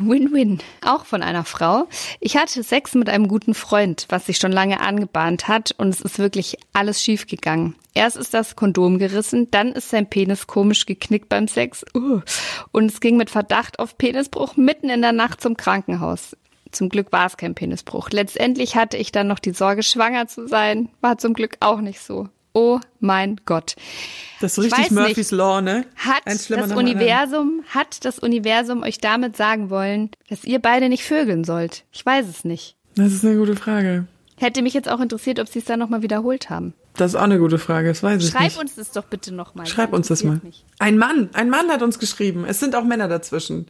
Win-win. 0.00 0.58
Auch 0.84 1.04
von 1.04 1.22
einer 1.22 1.44
Frau. 1.44 1.88
Ich 2.20 2.36
hatte 2.36 2.62
Sex 2.62 2.94
mit 2.94 3.08
einem 3.08 3.28
guten 3.28 3.54
Freund, 3.54 4.06
was 4.08 4.26
sich 4.26 4.38
schon 4.38 4.52
lange 4.52 4.80
angebahnt 4.80 5.48
hat 5.48 5.74
und 5.78 5.88
es 5.88 6.00
ist 6.00 6.18
wirklich 6.18 6.58
alles 6.72 7.02
schief 7.02 7.26
gegangen. 7.26 7.74
Erst 7.94 8.16
ist 8.16 8.34
das 8.34 8.56
Kondom 8.56 8.98
gerissen, 8.98 9.50
dann 9.50 9.72
ist 9.72 9.90
sein 9.90 10.08
Penis 10.08 10.46
komisch 10.46 10.86
geknickt 10.86 11.28
beim 11.28 11.46
Sex. 11.46 11.84
Uh. 11.94 12.20
Und 12.72 12.86
es 12.86 13.00
ging 13.00 13.16
mit 13.16 13.30
Verdacht 13.30 13.78
auf 13.78 13.96
Penisbruch 13.98 14.56
mitten 14.56 14.90
in 14.90 15.02
der 15.02 15.12
Nacht 15.12 15.40
zum 15.40 15.56
Krankenhaus. 15.56 16.36
Zum 16.72 16.88
Glück 16.88 17.12
war 17.12 17.26
es 17.26 17.36
kein 17.36 17.54
Penisbruch. 17.54 18.10
Letztendlich 18.10 18.74
hatte 18.74 18.96
ich 18.96 19.12
dann 19.12 19.28
noch 19.28 19.38
die 19.38 19.52
Sorge, 19.52 19.84
schwanger 19.84 20.26
zu 20.26 20.48
sein. 20.48 20.88
War 21.00 21.18
zum 21.18 21.34
Glück 21.34 21.56
auch 21.60 21.80
nicht 21.80 22.00
so. 22.00 22.28
Oh 22.54 22.78
mein 23.00 23.40
Gott. 23.46 23.74
Das 24.40 24.56
ist 24.56 24.64
richtig 24.64 24.92
Murphys 24.92 25.16
nicht, 25.16 25.30
Law, 25.32 25.60
ne? 25.60 25.84
Hat 25.96 26.22
das 26.24 26.50
Universum, 26.72 27.64
hat 27.68 28.04
das 28.04 28.20
Universum 28.20 28.84
euch 28.84 28.98
damit 28.98 29.36
sagen 29.36 29.70
wollen, 29.70 30.10
dass 30.28 30.44
ihr 30.44 30.60
beide 30.60 30.88
nicht 30.88 31.02
vögeln 31.02 31.42
sollt? 31.42 31.82
Ich 31.92 32.06
weiß 32.06 32.26
es 32.28 32.44
nicht. 32.44 32.76
Das 32.94 33.12
ist 33.12 33.24
eine 33.24 33.36
gute 33.36 33.56
Frage. 33.56 34.06
Hätte 34.36 34.62
mich 34.62 34.72
jetzt 34.72 34.88
auch 34.88 35.00
interessiert, 35.00 35.40
ob 35.40 35.48
sie 35.48 35.58
es 35.58 35.64
dann 35.64 35.80
nochmal 35.80 36.02
wiederholt 36.02 36.48
haben. 36.48 36.74
Das 36.96 37.12
ist 37.12 37.16
auch 37.16 37.22
eine 37.22 37.40
gute 37.40 37.58
Frage, 37.58 37.88
das 37.88 38.04
weiß 38.04 38.22
Schreib 38.22 38.32
ich 38.32 38.40
nicht. 38.40 38.52
Schreib 38.52 38.62
uns 38.62 38.74
das 38.76 38.92
doch 38.92 39.04
bitte 39.04 39.34
nochmal. 39.34 39.66
Schreib 39.66 39.92
uns 39.92 40.06
das 40.06 40.22
mal. 40.22 40.40
Mich. 40.44 40.64
Ein 40.78 40.96
Mann, 40.96 41.30
ein 41.32 41.50
Mann 41.50 41.68
hat 41.70 41.82
uns 41.82 41.98
geschrieben. 41.98 42.44
Es 42.46 42.60
sind 42.60 42.76
auch 42.76 42.84
Männer 42.84 43.08
dazwischen. 43.08 43.66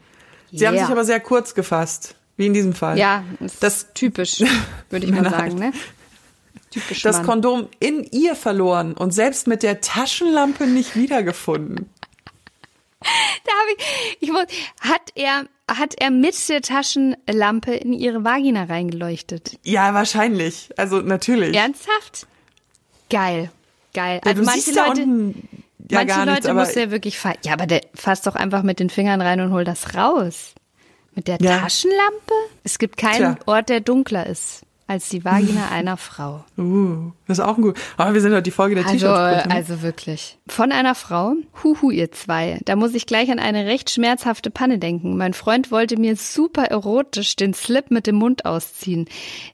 Sie 0.53 0.59
yeah. 0.59 0.69
haben 0.69 0.79
sich 0.79 0.89
aber 0.89 1.05
sehr 1.05 1.21
kurz 1.21 1.55
gefasst, 1.55 2.17
wie 2.37 2.47
in 2.47 2.53
diesem 2.53 2.75
Fall. 2.75 2.99
Ja, 2.99 3.25
das, 3.41 3.59
das 3.61 3.77
ist 3.77 3.95
typisch, 3.95 4.43
würde 4.91 5.07
ich 5.07 5.13
mal 5.13 5.29
sagen, 5.29 5.55
ne? 5.55 5.73
Typisch 6.71 7.03
das 7.03 7.19
Mann. 7.19 7.27
Kondom 7.27 7.69
in 7.79 8.05
ihr 8.11 8.35
verloren 8.35 8.95
und 8.95 9.13
selbst 9.13 9.47
mit 9.47 9.63
der 9.63 9.81
Taschenlampe 9.81 10.67
nicht 10.67 10.97
wiedergefunden. 10.97 11.89
Da 13.01 13.53
habe 13.53 13.71
ich, 13.77 14.17
ich 14.21 14.33
muss, 14.33 14.47
hat 14.81 15.11
er, 15.15 15.45
hat 15.71 15.95
er 15.99 16.11
mit 16.11 16.49
der 16.49 16.63
Taschenlampe 16.63 17.75
in 17.75 17.93
ihre 17.93 18.25
Vagina 18.25 18.65
reingeleuchtet? 18.65 19.59
Ja, 19.63 19.95
wahrscheinlich. 19.95 20.71
Also 20.77 21.01
natürlich. 21.01 21.55
Ernsthaft? 21.55 22.27
Geil, 23.11 23.51
geil. 23.93 24.21
Also 24.25 24.43
ja, 24.43 24.47
manche 24.47 24.71
Leute, 24.73 25.01
ja 25.91 25.99
manche 25.99 26.19
Leute 26.21 26.31
nichts, 26.31 26.53
muss 26.53 26.77
er 26.77 26.91
wirklich, 26.91 27.19
ja, 27.45 27.53
aber 27.53 27.67
der 27.67 27.83
fasst 27.95 28.27
doch 28.27 28.35
einfach 28.35 28.63
mit 28.63 28.81
den 28.81 28.91
Fingern 28.91 29.21
rein 29.21 29.41
und 29.41 29.53
holt 29.53 29.69
das 29.69 29.95
raus. 29.95 30.55
Mit 31.15 31.29
der 31.29 31.39
ja. 31.41 31.59
Taschenlampe? 31.59 32.35
Es 32.65 32.79
gibt 32.79 32.97
keinen 32.97 33.37
Tja. 33.37 33.47
Ort, 33.47 33.69
der 33.69 33.81
dunkler 33.81 34.27
ist 34.27 34.63
als 34.95 35.09
die 35.09 35.25
Vagina 35.25 35.69
einer 35.73 35.97
Frau. 35.97 36.45
Uh, 36.57 37.11
das 37.27 37.39
ist 37.39 37.45
auch 37.45 37.57
ein 37.57 37.63
gut. 37.63 37.79
Aber 37.97 38.15
wir 38.15 38.21
sind 38.21 38.33
heute 38.33 38.43
die 38.43 38.51
Folge 38.51 38.77
der 38.77 38.87
also, 38.87 38.95
T-Shirts. 38.95 39.47
Ne? 39.47 39.55
Also 39.55 39.83
wirklich. 39.83 40.39
Von 40.47 40.73
einer 40.73 40.95
Frau, 40.95 41.35
huhu 41.63 41.91
ihr 41.91 42.13
zwei. 42.13 42.61
Da 42.65 42.77
muss 42.77 42.95
ich 42.95 43.07
gleich 43.07 43.31
an 43.31 43.41
eine 43.41 43.67
recht 43.67 43.91
schmerzhafte 43.91 44.51
Panne 44.51 44.79
denken. 44.79 45.17
Mein 45.17 45.35
Freund 45.35 45.71
wollte 45.71 45.99
mir 45.99 46.17
super 46.17 46.65
erotisch 46.65 47.35
den 47.37 47.55
Slip 47.55 47.91
mit 47.91 48.07
dem 48.07 48.17
Mund 48.17 48.47
ausziehen. 48.47 49.07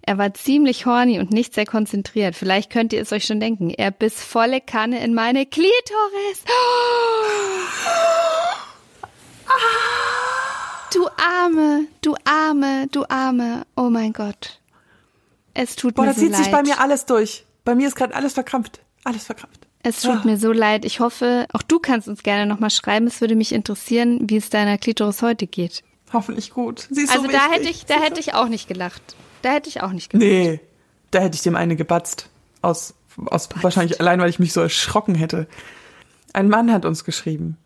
Er 0.03 0.18
war 0.18 0.34
ziemlich 0.34 0.84
horny 0.84 1.18
und 1.18 1.32
nicht 1.32 1.55
sehr 1.55 1.66
konzentriert. 1.66 2.36
Vielleicht 2.36 2.70
könnt 2.70 2.93
ihr 2.93 3.01
es 3.01 3.12
euch 3.12 3.24
schon 3.24 3.41
denken. 3.41 3.70
Er 3.70 3.91
biss 3.91 4.22
volle 4.22 4.61
Kanne 4.61 5.03
in 5.03 5.14
meine 5.14 5.47
Klitoris. 5.47 6.45
Du 10.93 11.07
Arme, 11.07 11.86
du 12.03 12.16
Arme, 12.24 12.88
du 12.91 13.05
Arme. 13.09 13.64
Oh 13.76 13.91
mein 13.91 14.12
Gott. 14.12 14.60
Es 15.61 15.77
tut 15.77 15.95
Boah, 15.95 16.07
mir 16.07 16.15
so 16.15 16.23
leid. 16.23 16.31
Boah, 16.31 16.33
da 16.33 16.37
zieht 16.37 16.45
sich 16.45 16.53
bei 16.53 16.63
mir 16.63 16.81
alles 16.81 17.05
durch. 17.05 17.45
Bei 17.65 17.75
mir 17.75 17.87
ist 17.87 17.95
gerade 17.95 18.15
alles 18.15 18.33
verkrampft. 18.33 18.81
Alles 19.05 19.25
verkrampft. 19.25 19.67
Es 19.83 20.01
tut 20.01 20.21
oh. 20.25 20.27
mir 20.27 20.39
so 20.39 20.53
leid. 20.53 20.85
Ich 20.85 21.01
hoffe, 21.01 21.47
auch 21.53 21.63
du 21.63 21.79
kannst 21.79 22.09
uns 22.09 22.23
gerne 22.23 22.47
nochmal 22.47 22.71
schreiben. 22.71 23.07
Es 23.07 23.21
würde 23.21 23.35
mich 23.35 23.53
interessieren, 23.53 24.21
wie 24.29 24.37
es 24.37 24.51
deiner 24.51 24.79
Klitoris 24.79 25.23
heute 25.23 25.47
geht. 25.47 25.83
Hoffentlich 26.13 26.51
gut. 26.51 26.89
Sie 26.91 27.03
ist 27.03 27.11
also 27.11 27.27
so 27.27 27.31
da 27.31 27.51
hätte 27.51 27.69
ich, 27.69 27.85
da 27.87 28.01
hätte 28.01 28.21
ich 28.21 28.35
auch 28.35 28.49
nicht 28.49 28.69
gelacht. 28.69 29.03
Da 29.43 29.53
hätte 29.53 29.69
ich 29.69 29.83
auch 29.83 29.93
nicht 29.93 30.11
gelacht. 30.11 30.27
Nee, 30.27 30.61
da 31.11 31.21
hätte 31.21 31.37
ich 31.37 31.43
dem 31.43 31.57
eine 31.57 31.77
gebatzt. 31.77 32.29
Aus, 32.63 32.95
aus 33.27 33.49
wahrscheinlich 33.61 34.01
allein, 34.01 34.21
weil 34.21 34.31
ich 34.31 34.39
mich 34.39 34.53
so 34.53 34.61
erschrocken 34.61 35.15
hätte. 35.15 35.47
Ein 36.33 36.49
Mann 36.49 36.73
hat 36.73 36.85
uns 36.85 37.05
geschrieben. 37.05 37.57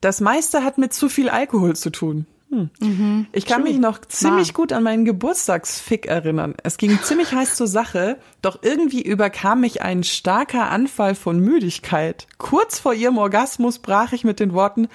Das 0.00 0.20
meiste 0.20 0.64
hat 0.64 0.78
mit 0.78 0.92
zu 0.92 1.08
viel 1.08 1.28
Alkohol 1.28 1.76
zu 1.76 1.90
tun. 1.90 2.26
Hm. 2.56 2.70
Mhm. 2.80 3.26
Ich 3.32 3.44
kann 3.44 3.62
True. 3.62 3.72
mich 3.72 3.80
noch 3.80 4.00
ziemlich 4.00 4.54
gut 4.54 4.72
an 4.72 4.82
meinen 4.82 5.04
Geburtstagsfick 5.04 6.06
erinnern. 6.06 6.54
Es 6.62 6.78
ging 6.78 6.98
ziemlich 7.02 7.32
heiß 7.32 7.56
zur 7.56 7.66
Sache, 7.66 8.18
doch 8.40 8.62
irgendwie 8.62 9.02
überkam 9.02 9.60
mich 9.60 9.82
ein 9.82 10.04
starker 10.04 10.70
Anfall 10.70 11.14
von 11.14 11.38
Müdigkeit. 11.38 12.26
Kurz 12.38 12.78
vor 12.78 12.94
ihrem 12.94 13.18
Orgasmus 13.18 13.78
brach 13.78 14.12
ich 14.12 14.24
mit 14.24 14.40
den 14.40 14.52
Worten, 14.54 14.88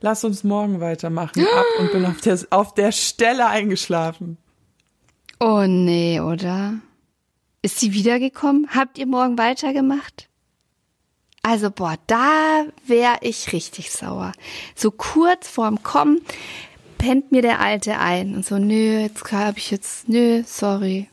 lass 0.00 0.24
uns 0.24 0.44
morgen 0.44 0.80
weitermachen, 0.80 1.44
ab 1.44 1.66
und 1.80 1.92
bin 1.92 2.04
auf 2.06 2.20
der, 2.20 2.38
auf 2.50 2.74
der 2.74 2.92
Stelle 2.92 3.46
eingeschlafen. 3.46 4.36
Oh 5.40 5.64
nee, 5.66 6.20
oder? 6.20 6.74
Ist 7.62 7.80
sie 7.80 7.92
wiedergekommen? 7.92 8.68
Habt 8.74 8.98
ihr 8.98 9.06
morgen 9.06 9.36
weitergemacht? 9.36 10.28
Also, 11.42 11.70
boah, 11.70 11.96
da 12.06 12.66
wäre 12.86 13.16
ich 13.22 13.52
richtig 13.54 13.90
sauer. 13.90 14.32
So 14.74 14.90
kurz 14.90 15.48
vorm 15.48 15.82
Kommen 15.82 16.20
pennt 17.00 17.32
mir 17.32 17.42
der 17.42 17.60
Alte 17.60 17.98
ein 17.98 18.34
und 18.34 18.44
so, 18.44 18.58
nö, 18.58 19.00
jetzt 19.00 19.32
habe 19.32 19.58
ich 19.58 19.70
jetzt, 19.70 20.08
nö, 20.08 20.42
sorry. 20.46 21.08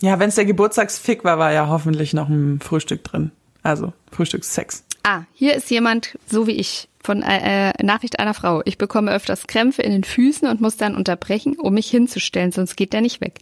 Ja, 0.00 0.18
wenn 0.18 0.28
es 0.28 0.34
der 0.34 0.44
Geburtstagsfick 0.44 1.24
war, 1.24 1.38
war 1.38 1.52
ja 1.52 1.68
hoffentlich 1.68 2.14
noch 2.14 2.28
ein 2.28 2.60
Frühstück 2.60 3.04
drin. 3.04 3.30
Also 3.62 3.92
Frühstückssex. 4.12 4.84
Ah, 5.02 5.22
hier 5.34 5.54
ist 5.54 5.70
jemand, 5.70 6.18
so 6.26 6.46
wie 6.46 6.52
ich, 6.52 6.88
von 7.02 7.22
äh, 7.22 7.70
äh, 7.70 7.84
Nachricht 7.84 8.18
einer 8.18 8.34
Frau. 8.34 8.62
Ich 8.64 8.78
bekomme 8.78 9.12
öfters 9.12 9.46
Krämpfe 9.46 9.82
in 9.82 9.92
den 9.92 10.04
Füßen 10.04 10.48
und 10.48 10.60
muss 10.60 10.76
dann 10.76 10.96
unterbrechen, 10.96 11.56
um 11.56 11.74
mich 11.74 11.88
hinzustellen, 11.88 12.52
sonst 12.52 12.76
geht 12.76 12.92
der 12.92 13.00
nicht 13.00 13.20
weg. 13.20 13.38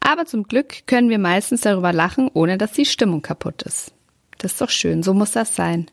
Aber 0.00 0.26
zum 0.26 0.44
Glück 0.44 0.86
können 0.86 1.10
wir 1.10 1.18
meistens 1.18 1.60
darüber 1.60 1.92
lachen, 1.92 2.30
ohne 2.32 2.58
dass 2.58 2.72
die 2.72 2.84
Stimmung 2.84 3.22
kaputt 3.22 3.62
ist. 3.62 3.92
Das 4.38 4.52
ist 4.52 4.60
doch 4.60 4.70
schön, 4.70 5.02
so 5.02 5.14
muss 5.14 5.32
das 5.32 5.54
sein. 5.54 5.86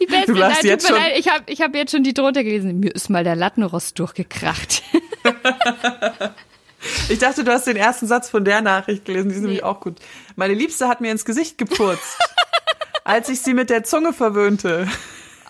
Die 0.00 0.06
beste 0.06 0.32
du 0.32 0.38
Nein, 0.38 0.56
jetzt 0.62 0.86
schon. 0.86 0.96
Leid, 0.96 1.18
ich 1.18 1.28
habe 1.28 1.44
ich 1.46 1.60
hab 1.60 1.74
jetzt 1.74 1.92
schon 1.92 2.02
die 2.02 2.14
drunter 2.14 2.44
gelesen. 2.44 2.80
Mir 2.80 2.94
ist 2.94 3.10
mal 3.10 3.24
der 3.24 3.36
Lattenrost 3.36 3.98
durchgekracht. 3.98 4.82
ich 7.08 7.18
dachte, 7.18 7.44
du 7.44 7.52
hast 7.52 7.66
den 7.66 7.76
ersten 7.76 8.06
Satz 8.06 8.30
von 8.30 8.44
der 8.44 8.60
Nachricht 8.60 9.04
gelesen. 9.04 9.28
Die 9.28 9.34
ist 9.34 9.40
nee. 9.40 9.46
nämlich 9.46 9.64
auch 9.64 9.80
gut. 9.80 9.96
Meine 10.36 10.54
Liebste 10.54 10.88
hat 10.88 11.00
mir 11.00 11.10
ins 11.10 11.24
Gesicht 11.24 11.58
gepurzt, 11.58 12.18
als 13.04 13.28
ich 13.28 13.40
sie 13.40 13.54
mit 13.54 13.70
der 13.70 13.84
Zunge 13.84 14.12
verwöhnte. 14.12 14.88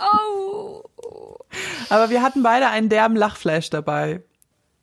Oh. 0.00 0.82
Aber 1.88 2.10
wir 2.10 2.22
hatten 2.22 2.42
beide 2.42 2.68
einen 2.68 2.88
derben 2.88 3.16
Lachflash 3.16 3.70
dabei. 3.70 4.22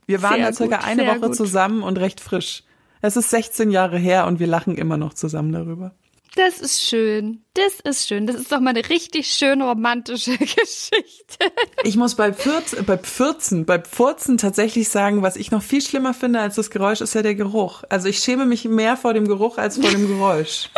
Wir 0.07 0.21
waren 0.21 0.41
da 0.41 0.53
circa 0.53 0.79
eine 0.79 1.07
Woche 1.07 1.19
gut. 1.19 1.36
zusammen 1.36 1.83
und 1.83 1.97
recht 1.97 2.19
frisch. 2.21 2.63
Es 3.01 3.17
ist 3.17 3.29
16 3.29 3.71
Jahre 3.71 3.97
her 3.97 4.25
und 4.27 4.39
wir 4.39 4.47
lachen 4.47 4.77
immer 4.77 4.97
noch 4.97 5.13
zusammen 5.13 5.51
darüber. 5.51 5.93
Das 6.36 6.59
ist 6.59 6.83
schön. 6.83 7.43
Das 7.53 7.79
ist 7.79 8.07
schön. 8.07 8.27
Das 8.27 8.36
ist 8.36 8.51
doch 8.51 8.59
mal 8.59 8.71
eine 8.71 8.89
richtig 8.89 9.27
schön 9.27 9.61
romantische 9.61 10.38
Geschichte. 10.38 11.51
Ich 11.83 11.95
muss 11.95 12.15
bei 12.15 12.33
14, 12.33 12.86
bei 12.86 12.97
14, 12.97 13.65
bei 13.65 13.79
Pfurzen 13.79 14.38
tatsächlich 14.38 14.89
sagen, 14.89 15.21
was 15.21 15.38
ich 15.38 15.51
noch 15.51 15.63
viel 15.63 15.81
schlimmer 15.81 16.13
finde 16.13 16.41
als 16.41 16.55
das 16.55 16.69
Geräusch, 16.69 16.99
ist 16.99 17.15
ja 17.15 17.21
der 17.21 17.36
Geruch. 17.36 17.83
Also 17.89 18.09
ich 18.09 18.19
schäme 18.19 18.45
mich 18.45 18.65
mehr 18.65 18.97
vor 18.97 19.13
dem 19.13 19.27
Geruch 19.27 19.57
als 19.57 19.77
vor 19.77 19.89
dem 19.89 20.07
Geräusch. 20.09 20.69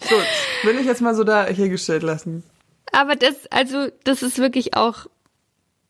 Gut, 0.00 0.26
will 0.64 0.78
ich 0.78 0.86
jetzt 0.86 1.00
mal 1.00 1.14
so 1.14 1.24
da 1.24 1.46
hier 1.46 1.70
gestellt 1.70 2.02
lassen. 2.02 2.44
Aber 2.92 3.16
das, 3.16 3.46
also, 3.50 3.88
das 4.04 4.22
ist 4.22 4.38
wirklich 4.38 4.74
auch, 4.74 5.06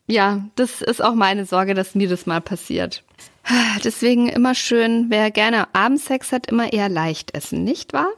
ja, 0.09 0.43
das 0.55 0.81
ist 0.81 1.03
auch 1.03 1.13
meine 1.13 1.45
Sorge, 1.45 1.73
dass 1.75 1.95
mir 1.95 2.09
das 2.09 2.25
mal 2.25 2.41
passiert. 2.41 3.03
Deswegen 3.83 4.27
immer 4.27 4.55
schön, 4.55 5.05
wer 5.09 5.31
gerne 5.31 5.73
Abendsex 5.73 6.31
hat, 6.31 6.47
immer 6.47 6.73
eher 6.73 6.89
leicht 6.89 7.35
essen, 7.35 7.63
nicht 7.63 7.93
wahr? 7.93 8.09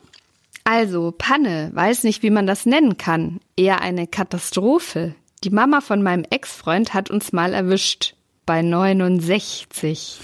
Also, 0.64 1.14
Panne, 1.18 1.72
weiß 1.74 2.04
nicht, 2.04 2.24
wie 2.24 2.30
man 2.30 2.48
das 2.48 2.66
nennen 2.66 2.98
kann. 2.98 3.40
Eher 3.56 3.82
eine 3.82 4.08
Katastrophe. 4.08 5.16
Die 5.44 5.50
Mama 5.50 5.82
von 5.82 6.04
meinem 6.04 6.26
Ex-Freund 6.30 6.94
hat 6.94 7.10
uns 7.10 7.34
mal 7.34 7.54
erwischt. 7.54 8.16
Bei 8.46 8.62
69. 8.62 10.20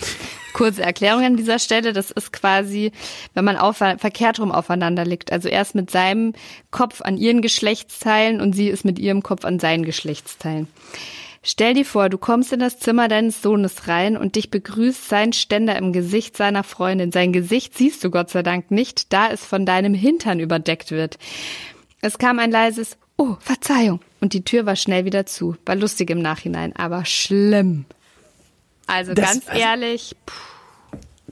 Kurze 0.53 0.83
Erklärung 0.83 1.23
an 1.23 1.37
dieser 1.37 1.59
Stelle. 1.59 1.93
Das 1.93 2.11
ist 2.11 2.33
quasi, 2.33 2.91
wenn 3.33 3.45
man 3.45 3.57
auf, 3.57 3.77
verkehrt 3.77 4.39
rum 4.39 4.51
aufeinander 4.51 5.05
liegt. 5.05 5.31
Also 5.31 5.49
erst 5.49 5.75
mit 5.75 5.89
seinem 5.89 6.33
Kopf 6.71 7.01
an 7.01 7.17
ihren 7.17 7.41
Geschlechtsteilen 7.41 8.41
und 8.41 8.53
sie 8.53 8.67
ist 8.67 8.85
mit 8.85 8.99
ihrem 8.99 9.23
Kopf 9.23 9.45
an 9.45 9.59
seinen 9.59 9.85
Geschlechtsteilen. 9.85 10.67
Stell 11.49 11.75
dir 11.75 11.85
vor, 11.85 12.09
du 12.09 12.17
kommst 12.17 12.51
in 12.51 12.59
das 12.59 12.77
Zimmer 12.77 13.07
deines 13.07 13.41
Sohnes 13.41 13.87
rein 13.87 14.17
und 14.17 14.35
dich 14.35 14.51
begrüßt 14.51 15.07
sein 15.07 15.31
Ständer 15.31 15.77
im 15.77 15.93
Gesicht 15.93 16.35
seiner 16.35 16.65
Freundin. 16.65 17.13
Sein 17.13 17.31
Gesicht 17.31 17.77
siehst 17.77 18.03
du 18.03 18.11
Gott 18.11 18.29
sei 18.29 18.43
Dank 18.43 18.69
nicht, 18.69 19.13
da 19.13 19.29
es 19.29 19.45
von 19.45 19.65
deinem 19.65 19.93
Hintern 19.93 20.41
überdeckt 20.41 20.91
wird. 20.91 21.17
Es 22.01 22.17
kam 22.17 22.39
ein 22.39 22.51
leises 22.51 22.97
Oh, 23.15 23.37
Verzeihung. 23.39 24.01
Und 24.19 24.33
die 24.33 24.43
Tür 24.43 24.65
war 24.65 24.75
schnell 24.75 25.05
wieder 25.05 25.25
zu. 25.25 25.55
War 25.65 25.75
lustig 25.75 26.09
im 26.09 26.21
Nachhinein, 26.21 26.75
aber 26.75 27.05
schlimm. 27.05 27.85
Also 28.85 29.13
das, 29.13 29.25
ganz 29.25 29.45
ehrlich. 29.57 30.17
Puh. 30.25 30.35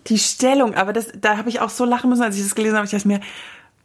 Die 0.08 0.18
Stellung, 0.18 0.76
aber 0.76 0.94
das, 0.94 1.10
da 1.20 1.38
habe 1.38 1.50
ich 1.50 1.60
auch 1.60 1.70
so 1.70 1.84
lachen 1.84 2.10
müssen, 2.10 2.24
als 2.24 2.38
ich 2.38 2.44
das 2.44 2.56
gelesen 2.56 2.76
habe. 2.78 2.86
Ich 2.86 2.92
dachte 2.92 3.08
mir, 3.08 3.20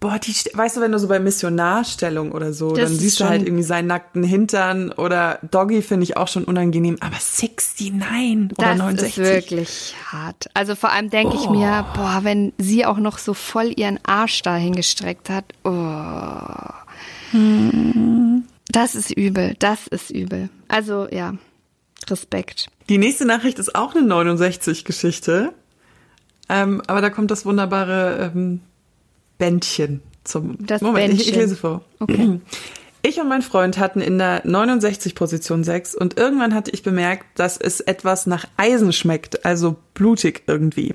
Boah, 0.01 0.19
die, 0.19 0.33
weißt 0.33 0.79
du, 0.79 0.81
wenn 0.81 0.93
du 0.93 0.99
so 0.99 1.09
bei 1.09 1.21
Missionarstellung 1.21 2.33
oder 2.33 2.55
so, 2.55 2.71
Das 2.71 2.89
dann 2.89 2.99
siehst 2.99 3.21
du 3.21 3.27
halt 3.27 3.43
irgendwie 3.43 3.63
seinen 3.63 3.87
nackten 3.87 4.23
Hintern 4.25 4.93
oder 4.93 5.39
Doggy 5.51 5.83
finde 5.83 6.05
ich 6.05 6.17
auch 6.17 6.27
schon 6.27 6.45
unangenehm, 6.45 6.97
aber 7.01 7.17
69 7.17 8.59
oder 8.59 8.67
Das 8.71 8.79
69. 8.79 9.09
ist 9.09 9.17
wirklich 9.19 9.95
hart. 10.11 10.49
Also 10.55 10.75
vor 10.75 10.91
allem 10.91 11.11
denke 11.11 11.37
ich 11.37 11.51
mir, 11.51 11.85
boah, 11.95 12.21
wenn 12.23 12.55
sie 12.57 12.87
auch 12.87 12.97
noch 12.97 13.19
so 13.19 13.35
voll 13.35 13.75
ihren 13.77 13.99
Arsch 14.03 14.41
da 14.41 14.57
hingestreckt 14.57 15.29
hat. 15.29 15.45
Oh. 15.65 15.77
Das 18.69 18.95
ist 18.95 19.11
übel, 19.11 19.55
das 19.59 19.87
ist 19.87 20.11
übel. 20.11 20.49
Also 20.69 21.09
ja, 21.11 21.35
Respekt. 22.09 22.71
Die 22.89 22.97
nächste 22.99 23.27
Nachricht 23.27 23.59
ist 23.59 23.75
auch 23.75 23.95
eine 23.95 24.07
69-Geschichte. 24.07 25.53
Ähm, 26.49 26.83
aber 26.87 27.01
da 27.01 27.11
kommt 27.11 27.31
das 27.31 27.45
wunderbare 27.45 28.33
ähm, 28.35 28.61
Bändchen 29.41 30.01
zum 30.23 30.57
Das 30.65 30.81
Moment. 30.83 31.15
Ich, 31.15 31.21
ich 31.21 31.27
Bändchen. 31.27 31.43
lese 31.43 31.57
vor. 31.57 31.85
Okay. 31.99 32.41
Ich 33.03 33.19
und 33.19 33.29
mein 33.29 33.41
Freund 33.41 33.79
hatten 33.79 34.03
in 34.03 34.19
der 34.19 34.43
69 34.45 35.15
Position 35.15 35.65
Sex 35.65 35.95
und 35.95 36.19
irgendwann 36.19 36.55
hatte 36.55 36.71
ich 36.71 36.83
bemerkt, 36.83 37.25
dass 37.39 37.57
es 37.57 37.81
etwas 37.81 38.27
nach 38.27 38.45
Eisen 38.59 38.93
schmeckt, 38.93 39.47
also 39.47 39.77
blutig 39.95 40.43
irgendwie. 40.47 40.95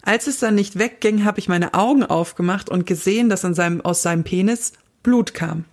Als 0.00 0.26
es 0.26 0.38
dann 0.38 0.54
nicht 0.54 0.78
wegging, 0.78 1.24
habe 1.26 1.38
ich 1.38 1.48
meine 1.48 1.74
Augen 1.74 2.02
aufgemacht 2.02 2.70
und 2.70 2.86
gesehen, 2.86 3.28
dass 3.28 3.44
an 3.44 3.52
seinem, 3.52 3.82
aus 3.82 4.00
seinem 4.00 4.24
Penis 4.24 4.72
Blut 5.02 5.34
kam. 5.34 5.66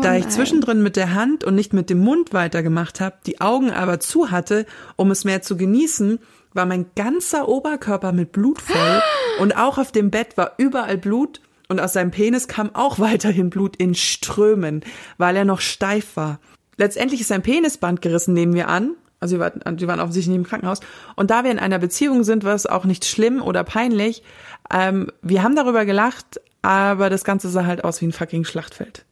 da 0.00 0.16
ich 0.16 0.26
zwischendrin 0.30 0.82
mit 0.82 0.96
der 0.96 1.12
Hand 1.12 1.44
und 1.44 1.54
nicht 1.54 1.74
mit 1.74 1.90
dem 1.90 1.98
Mund 1.98 2.32
weitergemacht 2.32 3.00
habe, 3.00 3.16
die 3.26 3.42
Augen 3.42 3.70
aber 3.70 4.00
zu 4.00 4.30
hatte, 4.30 4.64
um 4.96 5.10
es 5.10 5.24
mehr 5.24 5.42
zu 5.42 5.58
genießen, 5.58 6.20
war 6.54 6.64
mein 6.64 6.86
ganzer 6.96 7.48
Oberkörper 7.48 8.12
mit 8.12 8.32
Blut 8.32 8.62
voll 8.62 9.02
und 9.40 9.58
auch 9.58 9.76
auf 9.76 9.92
dem 9.92 10.10
Bett 10.10 10.38
war 10.38 10.54
überall 10.56 10.96
Blut 10.96 11.42
und 11.68 11.80
aus 11.80 11.92
seinem 11.92 12.10
Penis 12.10 12.48
kam 12.48 12.74
auch 12.74 12.98
weiterhin 12.98 13.50
Blut 13.50 13.76
in 13.76 13.94
Strömen, 13.94 14.82
weil 15.16 15.36
er 15.36 15.44
noch 15.44 15.60
steif 15.60 16.16
war. 16.16 16.40
Letztendlich 16.76 17.20
ist 17.20 17.28
sein 17.28 17.42
Penisband 17.42 18.02
gerissen, 18.02 18.34
nehmen 18.34 18.54
wir 18.54 18.68
an. 18.68 18.94
Also 19.20 19.36
wir 19.36 19.40
waren, 19.40 19.80
wir 19.80 19.88
waren 19.88 20.00
offensichtlich 20.00 20.28
nicht 20.28 20.44
im 20.44 20.48
Krankenhaus. 20.48 20.80
Und 21.16 21.30
da 21.30 21.42
wir 21.42 21.50
in 21.50 21.58
einer 21.58 21.80
Beziehung 21.80 22.22
sind, 22.22 22.44
war 22.44 22.54
es 22.54 22.66
auch 22.66 22.84
nicht 22.84 23.04
schlimm 23.04 23.42
oder 23.42 23.64
peinlich. 23.64 24.22
Ähm, 24.70 25.10
wir 25.22 25.42
haben 25.42 25.56
darüber 25.56 25.84
gelacht, 25.84 26.40
aber 26.62 27.10
das 27.10 27.24
Ganze 27.24 27.48
sah 27.48 27.66
halt 27.66 27.82
aus 27.82 28.00
wie 28.00 28.06
ein 28.06 28.12
fucking 28.12 28.44
Schlachtfeld. 28.44 29.04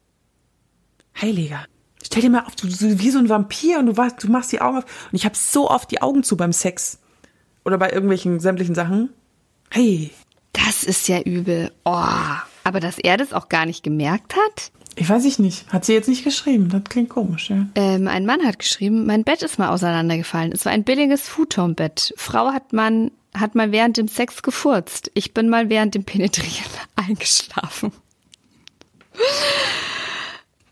Heiliger. 1.21 1.65
Stell 2.05 2.23
dir 2.23 2.31
mal 2.31 2.45
auf, 2.45 2.55
du, 2.55 2.69
du 2.69 3.01
wie 3.01 3.11
so 3.11 3.19
ein 3.19 3.29
Vampir 3.29 3.81
und 3.81 3.87
du, 3.87 3.97
warst, 3.97 4.23
du 4.23 4.31
machst 4.31 4.53
die 4.53 4.61
Augen 4.61 4.79
auf. 4.79 4.85
Und 5.11 5.17
ich 5.17 5.25
habe 5.25 5.37
so 5.37 5.69
oft 5.69 5.91
die 5.91 6.03
Augen 6.03 6.23
zu 6.23 6.37
beim 6.37 6.53
Sex. 6.53 7.01
Oder 7.65 7.79
bei 7.79 7.91
irgendwelchen 7.91 8.39
sämtlichen 8.39 8.77
Sachen. 8.77 9.11
Hey. 9.71 10.13
Das 10.65 10.85
ist 10.85 11.09
ja 11.09 11.21
übel. 11.21 11.71
Oh. 11.85 12.05
Aber 12.65 12.81
dass 12.81 12.99
er 12.99 13.17
das 13.17 13.33
auch 13.33 13.49
gar 13.49 13.67
nicht 13.67 13.83
gemerkt 13.83 14.35
hat? 14.37 14.73
Ich 14.97 15.09
weiß 15.09 15.25
ich 15.27 15.39
nicht. 15.39 15.71
Hat 15.73 15.85
sie 15.85 15.93
jetzt 15.93 16.09
nicht 16.09 16.25
geschrieben. 16.25 16.71
Das 16.71 16.85
klingt 16.85 17.11
komisch, 17.11 17.51
ja. 17.51 17.67
Ähm, 17.75 18.09
ein 18.09 18.25
Mann 18.25 18.45
hat 18.45 18.59
geschrieben, 18.59 19.05
mein 19.05 19.25
Bett 19.25 19.43
ist 19.43 19.59
mal 19.59 19.69
auseinandergefallen. 19.69 20.53
Es 20.53 20.65
war 20.65 20.73
ein 20.73 20.85
billiges 20.85 21.29
Futonbett. 21.29 22.15
Frau 22.17 22.53
hat 22.53 22.73
man 22.73 23.11
hat 23.35 23.55
mal 23.55 23.71
während 23.71 23.99
dem 23.99 24.09
Sex 24.09 24.43
gefurzt. 24.43 25.11
Ich 25.13 25.35
bin 25.35 25.51
mal 25.51 25.69
während 25.69 25.95
dem 25.95 26.05
Penetrieren 26.05 26.71
eingeschlafen. 26.97 27.93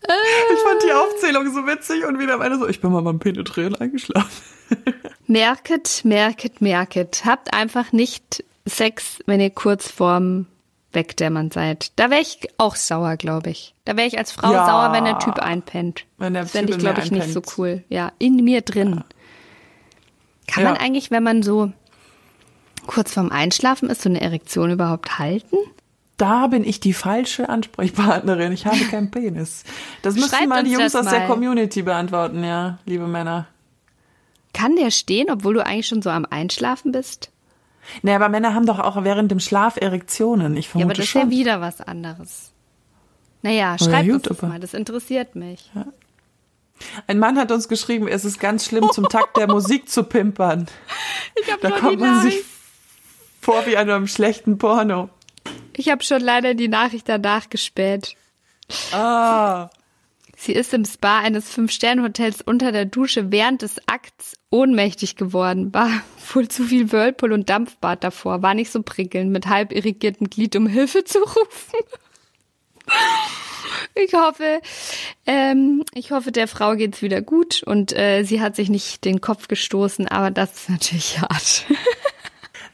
Ich 0.07 0.59
fand 0.59 0.83
die 0.83 0.93
Aufzählung 0.93 1.51
so 1.51 1.65
witzig 1.65 2.05
und 2.05 2.19
wieder 2.19 2.35
am 2.35 2.41
Ende 2.41 2.59
so, 2.59 2.67
ich 2.67 2.79
bin 2.79 2.91
mal 2.91 3.01
beim 3.01 3.17
Penetrieren 3.17 3.73
eingeschlafen. 3.73 4.43
Merket, 5.27 6.01
merket, 6.03 6.61
merket. 6.61 7.23
Habt 7.25 7.53
einfach 7.55 7.91
nicht 7.91 8.43
Sex, 8.65 9.19
wenn 9.25 9.39
ihr 9.39 9.49
kurz 9.51 9.89
vorm 9.91 10.47
Wegdämmern 10.91 11.51
seid. 11.51 11.91
Da 11.97 12.09
wäre 12.09 12.21
ich 12.21 12.39
auch 12.57 12.75
sauer, 12.75 13.17
glaube 13.17 13.49
ich. 13.49 13.75
Da 13.85 13.97
wäre 13.97 14.07
ich 14.07 14.17
als 14.17 14.31
Frau 14.31 14.51
Ja. 14.51 14.65
sauer, 14.65 14.93
wenn 14.93 15.03
der 15.05 15.19
Typ 15.19 15.39
einpennt. 15.39 16.05
Wenn 16.17 16.33
der 16.33 16.43
das 16.43 16.51
fände 16.53 16.71
ich, 16.73 16.79
glaube 16.79 17.01
ich, 17.01 17.11
nicht 17.11 17.31
so 17.31 17.39
einpennt. 17.39 17.57
cool. 17.57 17.83
Ja, 17.89 18.11
in 18.17 18.37
mir 18.43 18.61
drin. 18.61 19.03
Kann 20.47 20.63
Ja. 20.63 20.69
man 20.71 20.79
eigentlich, 20.79 21.11
wenn 21.11 21.23
man 21.23 21.43
so 21.43 21.71
kurz 22.87 23.13
vorm 23.13 23.29
Einschlafen 23.31 23.89
ist, 23.89 24.01
so 24.03 24.09
eine 24.09 24.21
Erektion 24.21 24.71
überhaupt 24.71 25.19
halten? 25.19 25.57
Da 26.17 26.47
bin 26.47 26.63
ich 26.63 26.79
die 26.79 26.93
falsche 26.93 27.49
Ansprechpartnerin. 27.49 28.53
Ich 28.53 28.65
habe 28.65 28.77
keinen 28.85 29.11
Penis. 29.11 29.63
Das 30.01 30.15
müssen 30.15 30.29
Schreibt 30.29 30.47
mal 30.47 30.63
die 30.63 30.71
Jungs 30.71 30.95
aus 30.95 31.07
der 31.07 31.19
mal. 31.21 31.27
Community 31.27 31.81
beantworten, 31.81 32.41
ja, 32.43 32.79
liebe 32.85 33.05
Männer. 33.05 33.47
Kann 34.53 34.77
der 34.77 34.91
stehen, 34.91 35.29
obwohl 35.29 35.55
du 35.55 35.65
eigentlich 35.65 35.87
schon 35.87 36.01
so 36.01 36.09
am 36.09 36.25
Einschlafen 36.29 36.93
bist? 36.93 37.31
Nee, 38.01 38.13
aber 38.13 38.29
Männer 38.29 38.53
haben 38.53 38.65
doch 38.65 38.79
auch 38.79 39.03
während 39.03 39.31
dem 39.31 39.39
Schlaf 39.39 39.77
Erektionen. 39.77 40.57
Ich 40.57 40.65
Ja, 40.67 40.71
vermute 40.71 40.85
aber 40.87 40.93
das 40.95 41.05
ist 41.05 41.11
schon. 41.11 41.21
ja 41.23 41.29
wieder 41.29 41.61
was 41.61 41.81
anderes. 41.81 42.51
Naja, 43.41 43.75
ja, 43.75 43.77
schreibt 43.77 44.09
uns 44.09 44.23
das 44.23 44.41
mal, 44.41 44.59
das 44.59 44.73
interessiert 44.73 45.35
mich. 45.35 45.69
Ein 47.07 47.19
Mann 47.19 47.37
hat 47.37 47.51
uns 47.51 47.67
geschrieben, 47.67 48.07
es 48.07 48.25
ist 48.25 48.39
ganz 48.39 48.65
schlimm, 48.65 48.89
zum 48.91 49.07
Takt 49.07 49.37
der 49.37 49.47
Musik 49.47 49.89
zu 49.89 50.03
pimpern. 50.03 50.67
Ich 51.41 51.51
habe 51.51 51.61
Da 51.61 51.71
kommt 51.79 51.99
man 51.99 52.21
sich 52.21 52.43
vor 53.41 53.65
wie 53.65 53.77
an 53.77 53.89
einem 53.89 54.07
schlechten 54.07 54.57
Porno. 54.57 55.09
Ich 55.73 55.89
habe 55.89 56.03
schon 56.03 56.21
leider 56.21 56.53
die 56.53 56.69
Nachricht 56.69 57.07
danach 57.09 57.49
gespäht. 57.49 58.15
Ah. 58.93 59.69
Sie 60.35 60.53
ist 60.53 60.73
im 60.73 60.85
Spa 60.85 61.19
eines 61.19 61.49
Fünf-Sterne-Hotels 61.49 62.41
unter 62.41 62.71
der 62.71 62.85
Dusche 62.85 63.31
während 63.31 63.61
des 63.61 63.79
Akts 63.87 64.35
ohnmächtig 64.49 65.15
geworden. 65.15 65.73
War 65.73 65.89
wohl 66.33 66.47
zu 66.47 66.63
viel 66.63 66.91
Whirlpool 66.91 67.31
und 67.31 67.49
Dampfbad 67.49 68.03
davor. 68.03 68.41
War 68.41 68.53
nicht 68.53 68.71
so 68.71 68.83
prickelnd, 68.83 69.31
mit 69.31 69.47
halb 69.47 69.71
irrigiertem 69.71 70.29
Glied 70.29 70.55
um 70.55 70.67
Hilfe 70.67 71.03
zu 71.03 71.19
rufen. 71.19 71.79
Ich 73.95 74.13
hoffe, 74.13 74.61
ähm, 75.25 75.83
ich 75.93 76.11
hoffe, 76.11 76.31
der 76.31 76.47
Frau 76.47 76.75
geht's 76.75 77.01
wieder 77.01 77.21
gut 77.21 77.63
und 77.63 77.97
äh, 77.97 78.23
sie 78.23 78.41
hat 78.41 78.55
sich 78.55 78.69
nicht 78.69 79.05
den 79.05 79.21
Kopf 79.21 79.47
gestoßen, 79.47 80.07
aber 80.07 80.31
das 80.31 80.53
ist 80.53 80.69
natürlich 80.69 81.19
hart. 81.19 81.65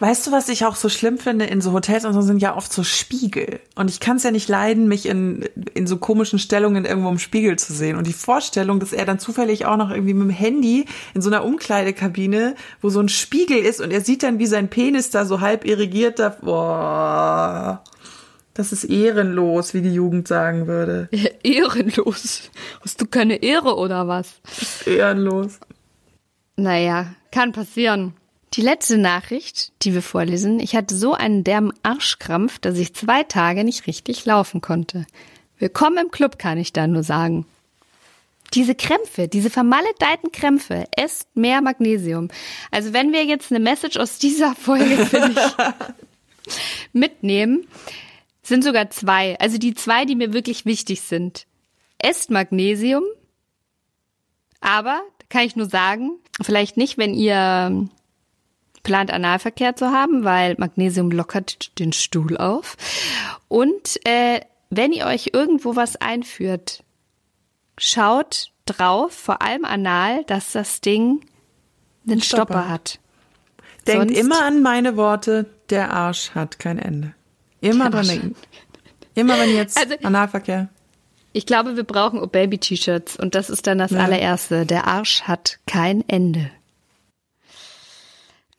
Weißt 0.01 0.25
du, 0.25 0.31
was 0.31 0.49
ich 0.49 0.65
auch 0.65 0.75
so 0.75 0.89
schlimm 0.89 1.19
finde? 1.19 1.45
In 1.45 1.61
so 1.61 1.73
Hotels 1.73 2.05
und 2.05 2.13
so 2.13 2.21
sind 2.21 2.41
ja 2.41 2.57
oft 2.57 2.73
so 2.73 2.81
Spiegel. 2.81 3.59
Und 3.75 3.87
ich 3.87 3.99
kann 3.99 4.17
es 4.17 4.23
ja 4.23 4.31
nicht 4.31 4.49
leiden, 4.49 4.87
mich 4.87 5.05
in, 5.05 5.47
in 5.75 5.85
so 5.85 5.97
komischen 5.97 6.39
Stellungen 6.39 6.85
irgendwo 6.85 7.09
im 7.09 7.19
Spiegel 7.19 7.55
zu 7.59 7.71
sehen. 7.71 7.95
Und 7.95 8.07
die 8.07 8.13
Vorstellung, 8.13 8.79
dass 8.79 8.93
er 8.93 9.05
dann 9.05 9.19
zufällig 9.19 9.67
auch 9.67 9.77
noch 9.77 9.91
irgendwie 9.91 10.15
mit 10.15 10.23
dem 10.23 10.31
Handy 10.31 10.87
in 11.13 11.21
so 11.21 11.29
einer 11.29 11.45
Umkleidekabine, 11.45 12.55
wo 12.81 12.89
so 12.89 12.99
ein 12.99 13.09
Spiegel 13.09 13.59
ist 13.59 13.79
und 13.79 13.91
er 13.91 14.01
sieht 14.01 14.23
dann, 14.23 14.39
wie 14.39 14.47
sein 14.47 14.69
Penis 14.69 15.11
da 15.11 15.23
so 15.23 15.39
halb 15.39 15.65
irrigiert 15.65 16.17
da. 16.17 16.29
Boah. 16.29 17.83
Das 18.55 18.71
ist 18.71 18.85
ehrenlos, 18.85 19.75
wie 19.75 19.83
die 19.83 19.93
Jugend 19.93 20.27
sagen 20.27 20.65
würde. 20.65 21.09
Ehrenlos. 21.43 22.49
Hast 22.83 22.99
du 23.01 23.05
keine 23.05 23.43
Ehre 23.43 23.75
oder 23.75 24.07
was? 24.07 24.41
Ehrenlos. 24.87 25.59
Naja, 26.55 27.13
kann 27.29 27.51
passieren. 27.51 28.15
Die 28.53 28.61
letzte 28.61 28.97
Nachricht, 28.97 29.71
die 29.81 29.93
wir 29.93 30.01
vorlesen, 30.01 30.59
ich 30.59 30.75
hatte 30.75 30.93
so 30.93 31.13
einen 31.13 31.45
derben 31.45 31.71
Arschkrampf, 31.83 32.59
dass 32.59 32.77
ich 32.77 32.93
zwei 32.93 33.23
Tage 33.23 33.63
nicht 33.63 33.87
richtig 33.87 34.25
laufen 34.25 34.59
konnte. 34.59 35.05
Willkommen 35.57 35.97
im 35.97 36.11
Club, 36.11 36.37
kann 36.37 36.57
ich 36.57 36.73
da 36.73 36.85
nur 36.85 37.03
sagen. 37.03 37.45
Diese 38.53 38.75
Krämpfe, 38.75 39.29
diese 39.29 39.49
vermaledeiten 39.49 40.33
Krämpfe, 40.33 40.83
esst 40.97 41.33
mehr 41.33 41.61
Magnesium. 41.61 42.27
Also 42.71 42.91
wenn 42.91 43.13
wir 43.13 43.23
jetzt 43.23 43.53
eine 43.53 43.61
Message 43.61 43.95
aus 43.95 44.19
dieser 44.19 44.53
Folge, 44.53 45.01
ich, 45.01 46.53
mitnehmen, 46.91 47.65
sind 48.43 48.65
sogar 48.65 48.89
zwei. 48.89 49.39
Also 49.39 49.59
die 49.59 49.75
zwei, 49.75 50.03
die 50.03 50.15
mir 50.15 50.33
wirklich 50.33 50.65
wichtig 50.65 50.99
sind. 50.99 51.45
Esst 51.99 52.29
Magnesium, 52.29 53.03
aber, 54.59 55.01
kann 55.29 55.45
ich 55.45 55.55
nur 55.55 55.69
sagen, 55.69 56.19
vielleicht 56.41 56.75
nicht, 56.75 56.97
wenn 56.97 57.13
ihr 57.13 57.87
plant, 58.83 59.11
Analverkehr 59.11 59.75
zu 59.75 59.91
haben, 59.91 60.23
weil 60.23 60.55
Magnesium 60.57 61.11
lockert 61.11 61.77
den 61.79 61.93
Stuhl 61.93 62.37
auf. 62.37 62.77
Und 63.47 63.99
äh, 64.05 64.41
wenn 64.69 64.91
ihr 64.93 65.05
euch 65.05 65.31
irgendwo 65.33 65.75
was 65.75 65.95
einführt, 65.97 66.83
schaut 67.77 68.51
drauf, 68.65 69.13
vor 69.13 69.41
allem 69.41 69.65
anal, 69.65 70.23
dass 70.25 70.51
das 70.51 70.81
Ding 70.81 71.21
einen 72.07 72.21
Stopper 72.21 72.53
Stopper 72.53 72.69
hat. 72.69 72.99
Denkt 73.87 74.09
Sonst- 74.09 74.19
immer 74.19 74.43
an 74.43 74.61
meine 74.61 74.97
Worte, 74.97 75.47
der 75.69 75.91
Arsch 75.91 76.31
hat 76.31 76.59
kein 76.59 76.77
Ende. 76.79 77.13
Immer 77.61 77.89
dran 77.89 78.07
denken. 78.07 78.35
Immer 79.15 79.37
wenn 79.39 79.55
jetzt 79.55 79.77
Also- 79.81 79.95
Analverkehr. 80.03 80.69
Ich 81.33 81.45
glaube, 81.45 81.77
wir 81.77 81.85
brauchen 81.85 82.19
Oh 82.19 82.27
Baby 82.27 82.57
T-Shirts 82.57 83.15
und 83.17 83.35
das 83.35 83.49
ist 83.49 83.65
dann 83.65 83.77
das 83.77 83.91
Ja. 83.91 83.99
allererste. 83.99 84.65
Der 84.65 84.87
Arsch 84.87 85.21
hat 85.23 85.59
kein 85.65 86.03
Ende. 86.09 86.51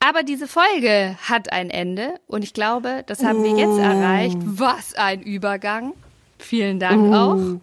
Aber 0.05 0.25
diese 0.25 0.49
Folge 0.49 1.17
hat 1.29 1.53
ein 1.53 1.71
Ende 1.71 2.15
und 2.27 2.43
ich 2.43 2.55
glaube, 2.55 3.05
das 3.07 3.23
haben 3.23 3.45
wir 3.45 3.53
jetzt 3.53 3.79
erreicht. 3.79 4.37
Was 4.43 4.95
ein 4.95 5.23
Übergang. 5.23 5.93
Vielen 6.41 6.81
Dank 6.81 7.15
auch. 7.15 7.37
Du 7.37 7.61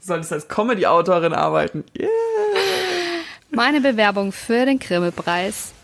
solltest 0.00 0.32
als 0.32 0.48
Comedy-Autorin 0.48 1.34
arbeiten. 1.34 1.84
Yeah. 1.98 2.08
Meine 3.50 3.82
Bewerbung 3.82 4.32
für 4.32 4.64
den 4.64 4.78
Grimme-Preis. 4.78 5.74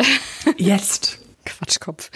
Jetzt. 0.56 1.20
Quatschkopf. 1.44 2.10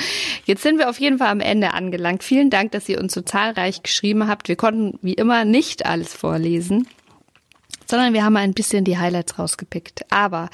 Jetzt 0.44 0.64
sind 0.64 0.78
wir 0.78 0.90
auf 0.90 0.98
jeden 0.98 1.18
Fall 1.18 1.28
am 1.28 1.40
Ende 1.40 1.74
angelangt. 1.74 2.24
Vielen 2.24 2.50
Dank, 2.50 2.72
dass 2.72 2.88
ihr 2.88 2.98
uns 2.98 3.14
so 3.14 3.20
zahlreich 3.20 3.84
geschrieben 3.84 4.26
habt. 4.26 4.48
Wir 4.48 4.56
konnten 4.56 4.98
wie 5.02 5.14
immer 5.14 5.44
nicht 5.44 5.86
alles 5.86 6.14
vorlesen 6.14 6.88
sondern 7.88 8.12
wir 8.12 8.24
haben 8.24 8.36
ein 8.36 8.52
bisschen 8.52 8.84
die 8.84 8.98
Highlights 8.98 9.38
rausgepickt. 9.38 10.04
Aber 10.10 10.50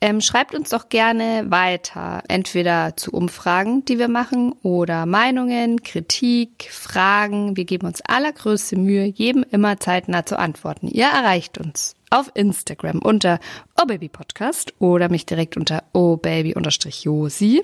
ähm, 0.00 0.20
schreibt 0.20 0.54
uns 0.54 0.70
doch 0.70 0.88
gerne 0.88 1.46
weiter, 1.48 2.22
entweder 2.28 2.96
zu 2.96 3.12
Umfragen, 3.12 3.84
die 3.84 3.98
wir 3.98 4.08
machen, 4.08 4.52
oder 4.62 5.06
Meinungen, 5.06 5.82
Kritik, 5.82 6.68
Fragen. 6.70 7.56
Wir 7.56 7.64
geben 7.64 7.86
uns 7.86 8.00
allergrößte 8.00 8.76
Mühe, 8.76 9.04
jedem 9.04 9.44
immer 9.50 9.80
zeitnah 9.80 10.24
zu 10.24 10.38
antworten. 10.38 10.88
Ihr 10.88 11.06
erreicht 11.06 11.58
uns 11.58 11.94
auf 12.10 12.30
Instagram 12.34 13.00
unter 13.00 13.38
obabypodcast 13.80 14.74
oder 14.78 15.08
mich 15.08 15.26
direkt 15.26 15.56
unter 15.56 15.84
obaby-josi 15.92 17.62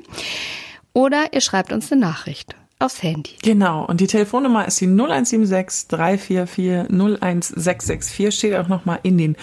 oder 0.92 1.32
ihr 1.32 1.40
schreibt 1.40 1.72
uns 1.72 1.90
eine 1.90 2.00
Nachricht 2.02 2.54
aufs 2.84 3.02
Handy. 3.02 3.32
Genau, 3.42 3.84
und 3.84 4.00
die 4.00 4.06
Telefonnummer 4.06 4.66
ist 4.66 4.80
die 4.80 4.86
0176 4.86 5.88
344 5.88 6.90
01664, 6.90 8.34
steht 8.34 8.54
auch 8.56 8.68
nochmal 8.68 9.00
in 9.02 9.18
den 9.18 9.36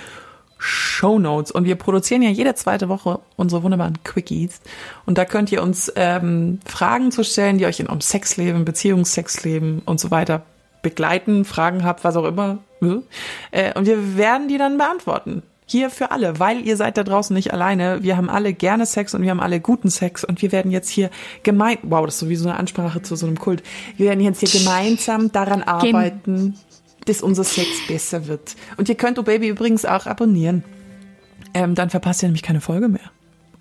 Show 0.58 1.18
Notes. 1.18 1.52
Und 1.52 1.66
wir 1.66 1.76
produzieren 1.76 2.22
ja 2.22 2.30
jede 2.30 2.54
zweite 2.54 2.88
Woche 2.88 3.20
unsere 3.36 3.64
wunderbaren 3.64 4.04
Quickies. 4.04 4.62
Und 5.06 5.18
da 5.18 5.26
könnt 5.26 5.52
ihr 5.52 5.64
uns 5.64 5.92
ähm, 5.96 6.60
Fragen 6.66 7.12
zu 7.12 7.24
stellen, 7.24 7.58
die 7.58 7.66
euch 7.66 7.80
in 7.80 7.88
eurem 7.88 8.02
Sexleben, 8.02 8.64
Beziehungssexleben 8.64 9.82
und 9.86 10.00
so 10.00 10.12
weiter 10.12 10.44
begleiten, 10.84 11.46
Fragen 11.46 11.84
habt, 11.84 12.04
was 12.04 12.16
auch 12.16 12.26
immer. 12.26 12.60
Äh, 13.52 13.78
und 13.78 13.86
wir 13.86 14.18
werden 14.18 14.48
die 14.48 14.58
dann 14.58 14.78
beantworten. 14.78 15.44
Hier 15.72 15.90
für 15.90 16.12
alle, 16.12 16.38
weil 16.38 16.68
ihr 16.68 16.76
seid 16.76 16.98
da 16.98 17.04
draußen 17.06 17.34
nicht 17.34 17.54
alleine. 17.54 18.04
Wir 18.04 18.18
haben 18.18 18.30
alle 18.30 18.52
gerne 18.52 18.86
Sex 18.86 19.14
und 19.16 19.22
wir 19.22 19.30
haben 19.30 19.40
alle 19.40 19.62
guten 19.62 19.90
Sex 19.90 20.26
und 20.26 20.42
wir 20.42 20.52
werden 20.52 20.70
jetzt 20.70 20.90
hier 20.90 21.10
gemein, 21.44 21.78
wow, 21.84 22.06
das 22.06 22.16
ist 22.16 22.20
sowieso 22.20 22.50
eine 22.50 22.60
Ansprache 22.60 23.02
zu 23.02 23.16
so 23.16 23.26
einem 23.26 23.40
Kult. 23.40 23.64
Wir 23.96 24.08
werden 24.08 24.20
jetzt 24.20 24.42
hier 24.42 24.60
gemeinsam 24.60 25.32
daran 25.32 25.64
arbeiten, 25.64 26.56
dass 27.06 27.22
unser 27.22 27.46
Sex 27.46 27.70
besser 27.88 28.28
wird. 28.28 28.58
Und 28.76 28.90
ihr 28.90 28.96
könnt 28.96 29.18
Oh 29.18 29.24
Baby 29.24 29.48
übrigens 29.48 29.86
auch 29.86 30.08
abonnieren. 30.08 30.66
Ähm, 31.54 31.74
dann 31.74 31.90
verpasst 31.90 32.22
ihr 32.22 32.28
nämlich 32.28 32.44
keine 32.44 32.60
Folge 32.60 32.90
mehr. 32.90 33.10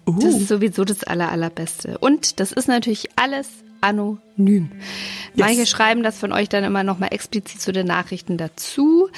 Uh. 0.04 0.18
Das 0.18 0.34
ist 0.34 0.48
sowieso 0.48 0.84
das 0.84 1.04
aller, 1.04 1.30
allerbeste. 1.30 1.96
Und 1.98 2.40
das 2.40 2.50
ist 2.50 2.66
natürlich 2.66 3.08
alles 3.14 3.46
anonym. 3.81 4.70
Yes. 5.35 5.47
Manche 5.47 5.66
schreiben 5.66 6.03
das 6.03 6.18
von 6.18 6.33
euch 6.33 6.49
dann 6.49 6.64
immer 6.64 6.83
nochmal 6.83 7.12
explizit 7.12 7.61
zu 7.61 7.72
den 7.72 7.87
Nachrichten 7.87 8.37
dazu. 8.37 9.09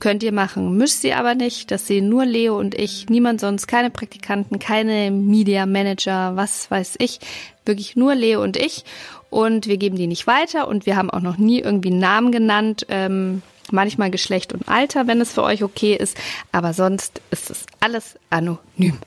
Könnt 0.00 0.22
ihr 0.22 0.32
machen, 0.32 0.76
müsst 0.76 1.04
ihr 1.04 1.18
aber 1.18 1.34
nicht. 1.34 1.70
Das 1.70 1.86
sehen 1.86 2.08
nur 2.08 2.24
Leo 2.24 2.58
und 2.58 2.74
ich, 2.74 3.08
niemand 3.08 3.40
sonst, 3.40 3.66
keine 3.66 3.90
Praktikanten, 3.90 4.58
keine 4.58 5.10
Media 5.10 5.66
Manager, 5.66 6.36
was 6.36 6.70
weiß 6.70 6.96
ich. 6.98 7.20
Wirklich 7.64 7.96
nur 7.96 8.14
Leo 8.14 8.42
und 8.42 8.56
ich. 8.56 8.84
Und 9.30 9.66
wir 9.66 9.78
geben 9.78 9.96
die 9.96 10.06
nicht 10.06 10.26
weiter 10.26 10.68
und 10.68 10.84
wir 10.84 10.96
haben 10.96 11.10
auch 11.10 11.20
noch 11.20 11.38
nie 11.38 11.60
irgendwie 11.60 11.90
einen 11.90 12.00
Namen 12.00 12.32
genannt. 12.32 12.86
Ähm, 12.90 13.42
manchmal 13.70 14.10
Geschlecht 14.10 14.52
und 14.52 14.68
Alter, 14.68 15.06
wenn 15.06 15.20
es 15.20 15.32
für 15.32 15.42
euch 15.42 15.62
okay 15.62 15.96
ist. 15.96 16.16
Aber 16.52 16.74
sonst 16.74 17.20
ist 17.30 17.50
es 17.50 17.66
alles 17.80 18.16
anonym. 18.30 18.98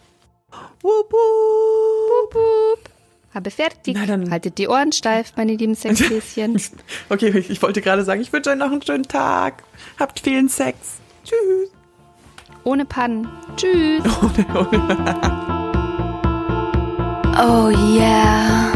Wup, 0.82 1.12
wup. 1.12 2.34
Wup, 2.34 2.36
wup. 2.36 2.95
Habe 3.36 3.52
fertig. 3.52 3.98
Na, 4.00 4.06
dann 4.06 4.32
Haltet 4.32 4.58
die 4.58 4.70
Ohren 4.70 4.94
steif, 4.94 5.34
meine 5.36 5.56
lieben 5.56 5.76
Sexhäschen. 5.76 6.58
okay, 7.10 7.38
ich, 7.38 7.50
ich 7.50 7.62
wollte 7.62 7.82
gerade 7.82 8.06
sagen, 8.06 8.22
ich 8.22 8.32
wünsche 8.32 8.50
euch 8.50 8.56
noch 8.56 8.72
einen 8.72 8.82
schönen 8.82 9.04
Tag. 9.04 9.64
Habt 10.00 10.22
vielen 10.22 10.48
Sex. 10.48 11.02
Tschüss. 11.26 11.70
Ohne 12.64 12.86
Pannen. 12.86 13.28
Tschüss. 13.58 14.04
Ohne, 14.22 14.68
ohne. 14.72 15.22
oh 17.38 17.70
yeah. 17.98 18.75